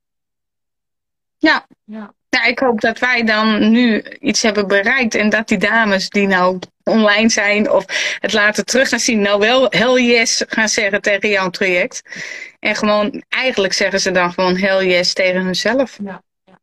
[1.39, 1.67] Ja.
[1.85, 2.15] ja.
[2.35, 6.27] Nou, ik hoop dat wij dan nu iets hebben bereikt en dat die dames die
[6.27, 7.85] nou online zijn of
[8.19, 12.03] het later terug gaan zien, nou wel hell yes gaan zeggen tegen jouw traject.
[12.59, 15.99] En gewoon, eigenlijk zeggen ze dan gewoon hell yes tegen hunzelf.
[16.05, 16.59] Ja, ja.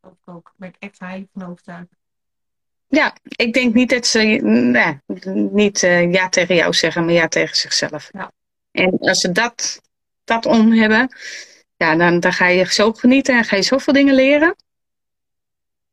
[0.00, 0.52] ook, ook.
[0.56, 1.88] ben ik echt heilig van overtuigd.
[2.88, 4.98] Ja, ik denk niet dat ze nee,
[5.32, 8.08] niet uh, ja tegen jou zeggen, maar ja tegen zichzelf.
[8.12, 8.32] Ja.
[8.72, 9.80] En als ze dat,
[10.24, 11.16] dat om hebben,
[11.76, 14.56] ja, dan, dan ga je zo genieten en ga je zoveel dingen leren.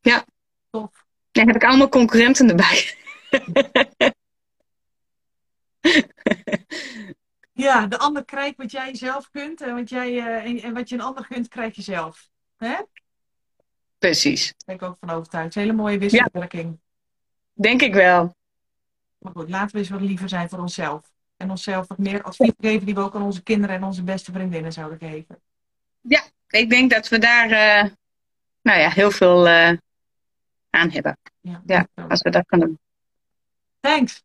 [0.02, 0.26] Ja.
[0.70, 1.06] Tof.
[1.32, 2.96] Dan heb ik allemaal concurrenten erbij.
[7.54, 10.96] ja, de ander krijgt wat jij zelf kunt en wat, jij, uh, en, wat je
[10.96, 12.30] een ander kunt, krijg je zelf.
[12.58, 12.76] Hè?
[13.98, 14.46] Precies.
[14.46, 15.56] Daar ben ik ook van overtuigd.
[15.56, 16.80] Hele mooie wisselwerking.
[17.54, 18.36] denk ik wel.
[19.18, 21.12] Maar goed, laten we eens wat liever zijn voor onszelf.
[21.38, 24.32] En onszelf wat meer advies geven die we ook aan onze kinderen en onze beste
[24.32, 25.42] vriendinnen zouden geven.
[26.02, 27.92] Ja, ik denk dat we daar uh,
[28.62, 29.72] nou ja, heel veel uh,
[30.78, 31.18] aan hebben.
[31.42, 32.80] Ja, ja als we dat kunnen doen.
[33.80, 34.24] Thanks.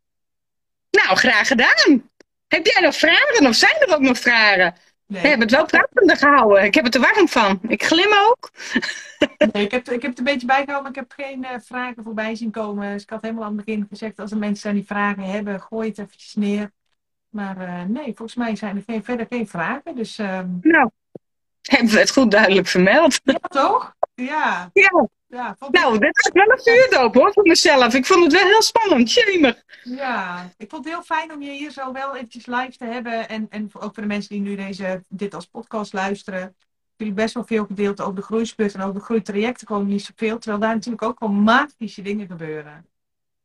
[0.91, 2.11] Nou, graag gedaan.
[2.49, 4.75] Heb jij nog vragen of zijn er ook nog vragen?
[5.07, 5.23] Nee.
[5.23, 6.65] We hebben het wel pratende gehouden.
[6.65, 7.61] Ik heb het er warm van.
[7.69, 8.51] Ik glim ook.
[9.53, 12.03] Nee, ik, heb, ik heb het een beetje bijgehouden, maar ik heb geen uh, vragen
[12.03, 12.93] voorbij zien komen.
[12.93, 15.61] Dus ik had helemaal aan het begin gezegd, als er mensen zijn die vragen hebben,
[15.61, 16.71] gooi het eventjes neer.
[17.29, 19.95] Maar uh, nee, volgens mij zijn er geen, verder geen vragen.
[19.95, 20.41] Dus, uh...
[20.61, 20.91] Nou,
[21.63, 23.21] hebben we het goed duidelijk vermeld.
[23.25, 23.95] Ja, toch?
[24.15, 24.71] Ja.
[24.73, 25.09] Ja.
[25.33, 27.95] Ja, nou, dit is wel een vuurdoop hoor, voor mezelf.
[27.95, 29.63] Ik vond het wel heel spannend, jemig.
[29.83, 33.29] Ja, ik vond het heel fijn om je hier zo wel eventjes live te hebben.
[33.29, 36.57] En, en ook voor de mensen die nu deze, dit als podcast luisteren.
[36.91, 39.67] Natuurlijk best wel veel gedeeld over de groeispurt en over de groeitrajecten.
[39.67, 42.87] Gewoon niet zoveel, terwijl daar natuurlijk ook wel magische dingen gebeuren.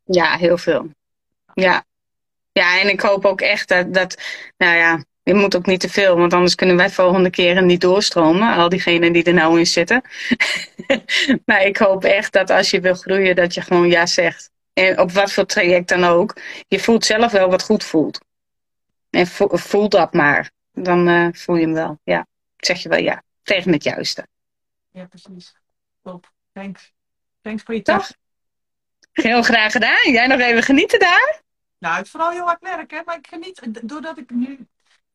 [0.04, 0.92] Ja, heel veel.
[1.54, 1.86] Ja.
[2.52, 4.22] Ja, en ik hoop ook echt dat, dat
[4.58, 7.82] nou ja, je moet ook niet te veel, want anders kunnen wij volgende keren niet
[7.82, 8.56] doorstromen.
[8.56, 10.02] Al diegenen die er nou in zitten.
[11.46, 14.52] maar ik hoop echt dat als je wil groeien, dat je gewoon ja zegt.
[14.74, 16.38] En op wat voor traject dan ook.
[16.68, 18.20] Je voelt zelf wel wat goed voelt.
[19.10, 20.52] En voel dat maar.
[20.72, 22.00] Dan uh, voel je hem wel.
[22.04, 22.26] Ja,
[22.58, 23.24] zeg je wel ja.
[23.44, 24.28] Tegen het juiste.
[24.92, 25.56] Ja, precies.
[26.04, 26.32] Top.
[26.54, 26.94] Thanks.
[27.42, 28.18] Thanks voor je tijd.
[29.12, 30.12] Heel graag gedaan.
[30.12, 31.42] Jij nog even genieten daar?
[31.80, 33.02] Nou, het is vooral heel hard werken.
[33.06, 34.68] Maar ik geniet, doordat ik nu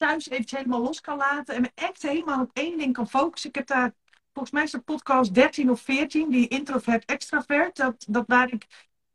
[0.03, 1.55] thuis eventjes helemaal los kan laten.
[1.55, 3.49] En me echt helemaal op één ding kan focussen.
[3.49, 3.95] Ik heb daar,
[4.33, 7.77] volgens mij is podcast 13 of 14, die introvert extravert.
[7.77, 8.67] Dat, dat waar ik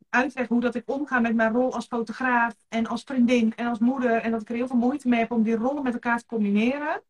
[0.09, 3.79] uitleg hoe dat ik omga met mijn rol als fotograaf en als vriendin en als
[3.79, 4.21] moeder.
[4.21, 6.25] En dat ik er heel veel moeite mee heb om die rollen met elkaar te
[6.25, 7.01] combineren.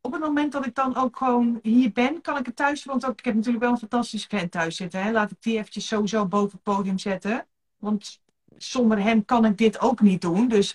[0.00, 2.84] Op het moment dat ik dan ook gewoon hier ben, kan ik het thuis.
[2.84, 5.02] Want ook, ik heb natuurlijk wel een fantastische vent thuis zitten.
[5.02, 5.10] Hè.
[5.10, 7.46] Laat ik die eventjes sowieso boven het podium zetten.
[7.76, 8.20] Want
[8.56, 10.48] zonder hem kan ik dit ook niet doen.
[10.48, 10.74] Dus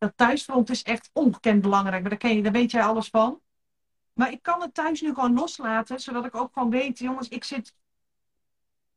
[0.00, 2.00] dat thuisfront is echt ongekend belangrijk.
[2.00, 3.40] Maar daar, ken je, daar weet jij alles van.
[4.12, 7.44] Maar ik kan het thuis nu gewoon loslaten, zodat ik ook gewoon weet, jongens, ik
[7.44, 7.74] zit.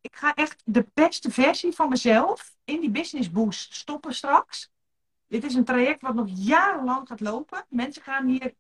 [0.02, 4.72] Ik ga echt de beste versie van mezelf in die business boost stoppen straks.
[5.28, 7.66] Dit is een traject wat nog jarenlang gaat lopen.
[7.70, 8.54] Mensen gaan hier,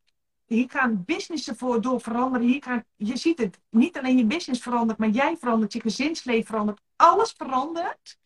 [0.46, 2.48] hier gaan businessen voor door veranderen.
[2.48, 6.46] Hier gaan, je ziet het, niet alleen je business verandert, maar jij verandert, je gezinsleven
[6.46, 6.82] verandert.
[6.96, 8.18] Alles verandert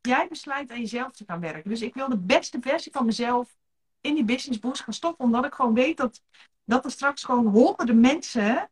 [0.00, 1.70] jij besluit aan jezelf te gaan werken.
[1.70, 3.56] Dus ik wil de beste versie van mezelf
[4.00, 5.24] in die business boost gaan stoppen.
[5.24, 6.22] Omdat ik gewoon weet dat,
[6.64, 8.70] dat er straks gewoon honderden mensen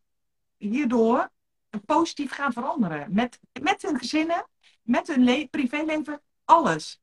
[0.57, 1.31] hierdoor
[1.85, 3.13] positief gaan veranderen.
[3.13, 4.47] Met, met hun gezinnen,
[4.81, 7.01] met hun privéleven, alles.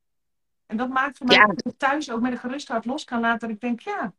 [0.65, 1.45] En dat maakt voor mij Ja.
[1.45, 3.39] dat ik thuis ook met een gerust hart los kan laten.
[3.39, 4.13] Dat ik denk, ja,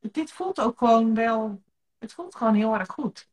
[0.00, 1.62] dit voelt ook gewoon wel,
[1.98, 3.29] het voelt gewoon heel erg goed.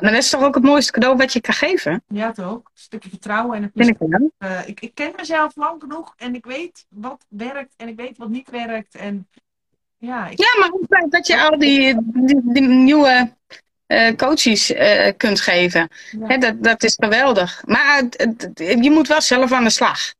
[0.00, 2.02] Maar dat is toch ook het mooiste cadeau wat je kan geven?
[2.08, 2.54] Ja, toch?
[2.54, 4.30] Een stukje vertrouwen en het Vind ik.
[4.38, 8.16] Eh, ik, ik ken mezelf lang genoeg en ik weet wat werkt en ik weet
[8.16, 8.94] wat niet werkt.
[8.94, 9.28] En
[9.98, 13.32] ja, ik, Ja, maar feit dat je al die, die, die nieuwe
[13.86, 15.88] eh, coaches eh, kunt geven.
[16.28, 16.36] ja.
[16.36, 17.62] Dat, dat is geweldig.
[17.66, 18.02] Maar
[18.54, 20.14] je moet wel zelf aan de slag.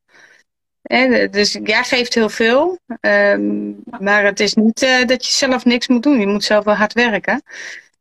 [0.82, 2.78] Hè, dus jij geeft heel veel.
[3.00, 3.70] ehm,
[4.00, 6.20] maar het is niet dat je zelf niks moet doen.
[6.20, 7.42] Je moet zelf wel hard werken.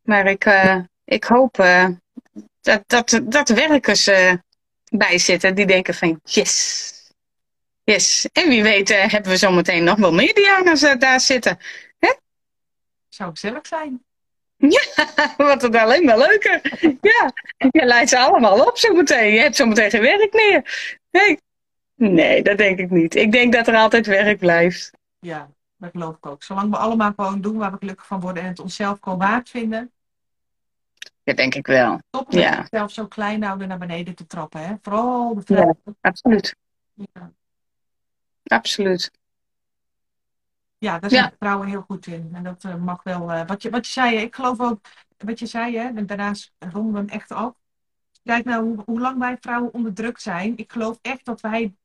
[0.01, 0.45] Maar ik,
[1.09, 1.87] ik hoop eh,
[2.61, 4.33] dat, dat, dat er werkers eh,
[4.91, 6.93] bij zitten die denken van yes.
[7.83, 8.29] Yes.
[8.33, 11.57] En wie weet eh, hebben we zometeen nog wel meer Diana's daar zitten.
[13.09, 14.03] zou gezellig zijn.
[15.37, 16.61] Wordt het alleen maar leuker.
[17.01, 17.33] Ja,
[17.71, 19.33] je leidt ze allemaal op zometeen.
[19.33, 20.89] Je hebt zometeen geen werk meer.
[21.11, 21.39] Nee.
[21.95, 23.15] nee, dat denk ik niet.
[23.15, 24.91] Ik denk dat er altijd werk blijft.
[25.19, 26.43] Ja, dat geloof ik ook.
[26.43, 29.49] Zolang we allemaal gewoon doen waar we gelukkig van worden en het onszelf gewoon waard
[29.49, 29.91] vinden.
[31.29, 31.99] Dat denk ik wel.
[32.11, 32.57] Met Ja.
[32.59, 34.67] onszelf zo klein houden naar beneden te trappen.
[34.67, 34.75] Hè?
[34.81, 35.55] Vooral de Ja.
[35.55, 35.95] vrouw.
[36.01, 36.55] Absoluut.
[36.93, 37.31] Ja.
[38.43, 39.11] Absoluut.
[40.77, 41.31] Ja, daar zijn Ja.
[41.39, 42.29] vrouwen heel goed in.
[42.33, 43.31] En dat eh, mag wel.
[43.31, 44.85] eh, wat, je, wat je zei, ik geloof ook,
[45.17, 47.53] wat je zei, hè, en daarnaast ronden we hem echt af.
[48.23, 50.57] Kijk nou hoe, hoe lang wij vrouwen onderdrukt zijn.
[50.57, 51.75] Ik geloof echt dat wij,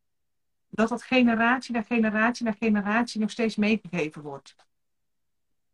[0.69, 4.55] dat dat generatie na generatie na generatie nog steeds meegegeven wordt.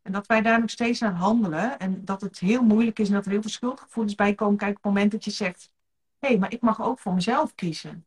[0.03, 1.79] En dat wij daar nog steeds naar handelen.
[1.79, 4.57] En dat het heel moeilijk is en dat er heel veel schuldgevoelens bij komen.
[4.57, 5.71] Kijk, op het moment dat je zegt,
[6.19, 8.05] hé, hey, maar ik mag ook voor mezelf kiezen.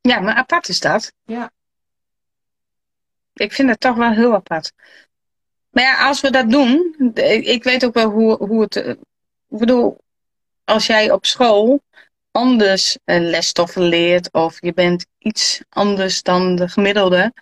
[0.00, 1.12] Ja, maar apart is dat.
[1.24, 1.50] Ja.
[3.32, 4.72] Ik vind het toch wel heel apart.
[5.70, 8.76] Maar ja, als we dat doen, ik ik weet ook wel hoe, hoe het.
[8.76, 8.90] eh,
[9.48, 9.98] Ik bedoel,
[10.64, 11.80] als jij op school
[12.30, 17.32] anders eh, lesstoffen leert of je bent iets anders dan de gemiddelde,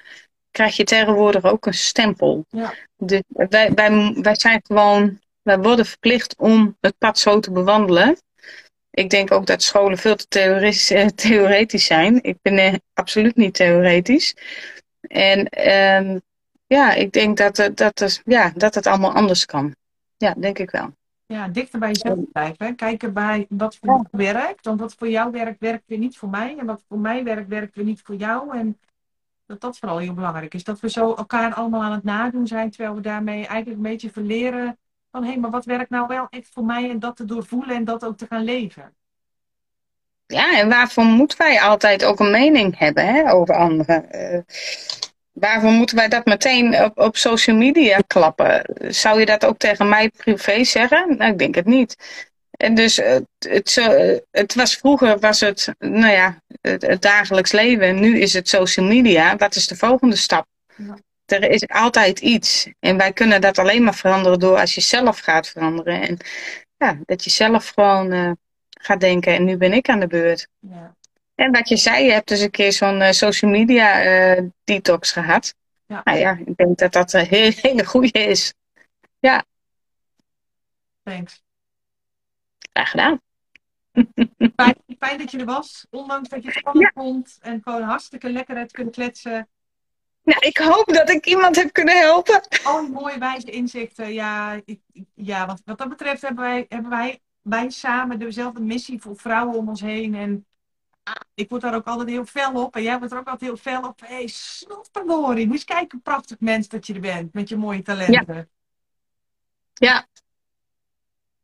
[0.59, 2.45] krijg je tegenwoordig ook een stempel.
[2.49, 2.75] Ja.
[2.97, 8.17] Dus wij, wij, wij zijn gewoon, wij worden verplicht om het pad zo te bewandelen.
[8.91, 12.23] Ik denk ook dat scholen veel te theoretisch, eh, theoretisch zijn.
[12.23, 14.37] Ik ben eh, absoluut niet theoretisch.
[15.01, 16.19] En ehm,
[16.67, 19.75] ja, ik denk dat, het- dat, het- ja, dat het allemaal anders kan.
[20.17, 20.91] Ja, denk ik wel.
[21.27, 22.77] Ja, dichter bij jezelf blijven.
[22.77, 24.65] Kijken bij wat voor jou werkt.
[24.65, 26.57] Want wat voor jou werkt, werkt weer niet voor mij.
[26.59, 28.59] En wat voor mij werkt, werkt weer niet voor jou.
[28.59, 28.79] En
[29.49, 30.65] dat dat vooral heel belangrijk is.
[30.65, 32.71] Dat we zo elkaar allemaal aan het nadoen zijn.
[32.71, 34.79] Terwijl we daarmee eigenlijk een beetje verleren.
[35.11, 36.91] Van hé, maar wat werkt nou wel echt voor mij?
[36.91, 38.95] En dat te doorvoelen en dat ook te gaan leven.
[40.27, 44.11] Ja, en waarvoor moeten wij altijd ook een mening hebben hè, over anderen?
[44.11, 44.39] Eh,
[45.33, 48.63] waarvoor moeten wij dat meteen op, op social media klappen?
[48.95, 51.17] Zou je dat ook tegen mij privé zeggen?
[51.17, 51.97] Nou, ik denk het niet.
[52.59, 57.03] En dus eh, het, zo- eh, het was vroeger was het, nou ja, het, het
[57.03, 58.01] dagelijks leven.
[58.01, 59.37] Nu is het social media.
[59.37, 60.47] Wat is de volgende stap?
[60.77, 60.99] Ja.
[61.27, 62.69] Er is altijd iets.
[62.81, 66.01] En wij kunnen dat alleen maar veranderen door als je zelf gaat veranderen.
[66.01, 66.17] En
[66.77, 68.31] ja, dat je zelf gewoon eh,
[68.81, 69.35] gaat denken.
[69.35, 70.49] En nu ben ik aan de beurt.
[70.61, 70.97] Ja,
[71.35, 74.03] En wat je zei, je hebt dus een keer zo'n social media
[74.65, 75.55] detox gehad.
[75.87, 76.01] Ja.
[76.05, 78.55] Nou ja, ik denk dat dat een hele, hele goede is.
[81.05, 81.47] thanks.
[82.79, 83.21] Graag gedaan.
[84.57, 85.87] Fijn, fijn dat je er was.
[85.91, 87.39] Ondanks dat je het spannend vond.
[87.41, 89.49] En gewoon hartstikke lekker hebt kunnen kletsen.
[90.23, 92.41] Nou, ik hoop dat ik iemand heb kunnen helpen.
[92.65, 94.13] Al die mooie wijze inzichten.
[94.13, 94.81] Ja, ik,
[95.15, 99.57] ja wat, wat dat betreft hebben wij, hebben wij, wij samen dezelfde missie voor vrouwen
[99.57, 100.15] om ons heen.
[100.15, 100.47] En
[101.35, 102.77] ik word daar ook altijd heel fel op.
[102.77, 104.01] En jij wordt er ook altijd heel fel op.
[104.01, 105.45] Hé, hey, snotverdorie.
[105.45, 107.33] Moet eens kijken prachtig mens dat je er bent.
[107.33, 108.49] Met je mooie talenten.
[109.75, 110.07] Ja.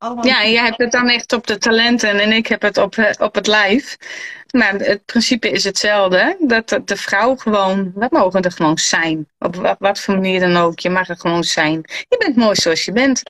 [0.04, 2.78] Allemaal Ja, en jij hebt het dan echt op de talenten en ik heb het
[2.78, 3.96] op, eh, op het lijf.
[4.50, 6.36] Maar het principe is hetzelfde.
[6.40, 9.28] Dat de, vrouw gewoon, we mogen er gewoon zijn.
[9.38, 10.78] Op wat, wat voor manier dan ook.
[10.78, 11.80] Je mag er gewoon zijn.
[12.08, 13.22] Je bent mooi zoals je bent.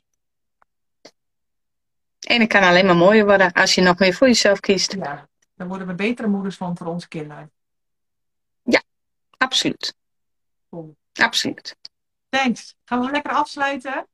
[2.21, 4.93] En het kan alleen maar mooier worden als je nog meer voor jezelf kiest.
[4.93, 7.53] Ja, daar worden we betere moeders van voor onze kinderen.
[9.37, 9.95] Absoluut.
[10.71, 10.97] Cool.
[11.13, 11.77] Absoluut.
[12.29, 12.75] Thanks.
[12.85, 14.07] Gaan we lekker afsluiten?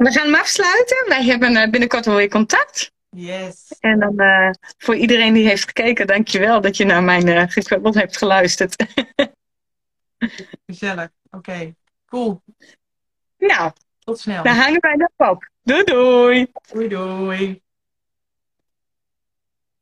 [0.00, 1.04] We gaan hem afsluiten.
[1.08, 2.92] Wij hebben eh, binnenkort wel weer contact.
[3.10, 3.76] Yes.
[3.80, 8.16] En dan eh, voor iedereen die heeft gekeken, dankjewel dat je naar mijn gekwebbel hebt
[8.16, 8.76] geluisterd.
[10.66, 11.08] Gezellig.
[11.30, 11.74] Oké.
[12.06, 12.42] Cool.
[13.38, 14.42] nou, Tot snel.
[14.42, 15.48] dan hangen wij de op.
[15.62, 16.46] Doei doei!
[16.72, 17.62] Doei doei.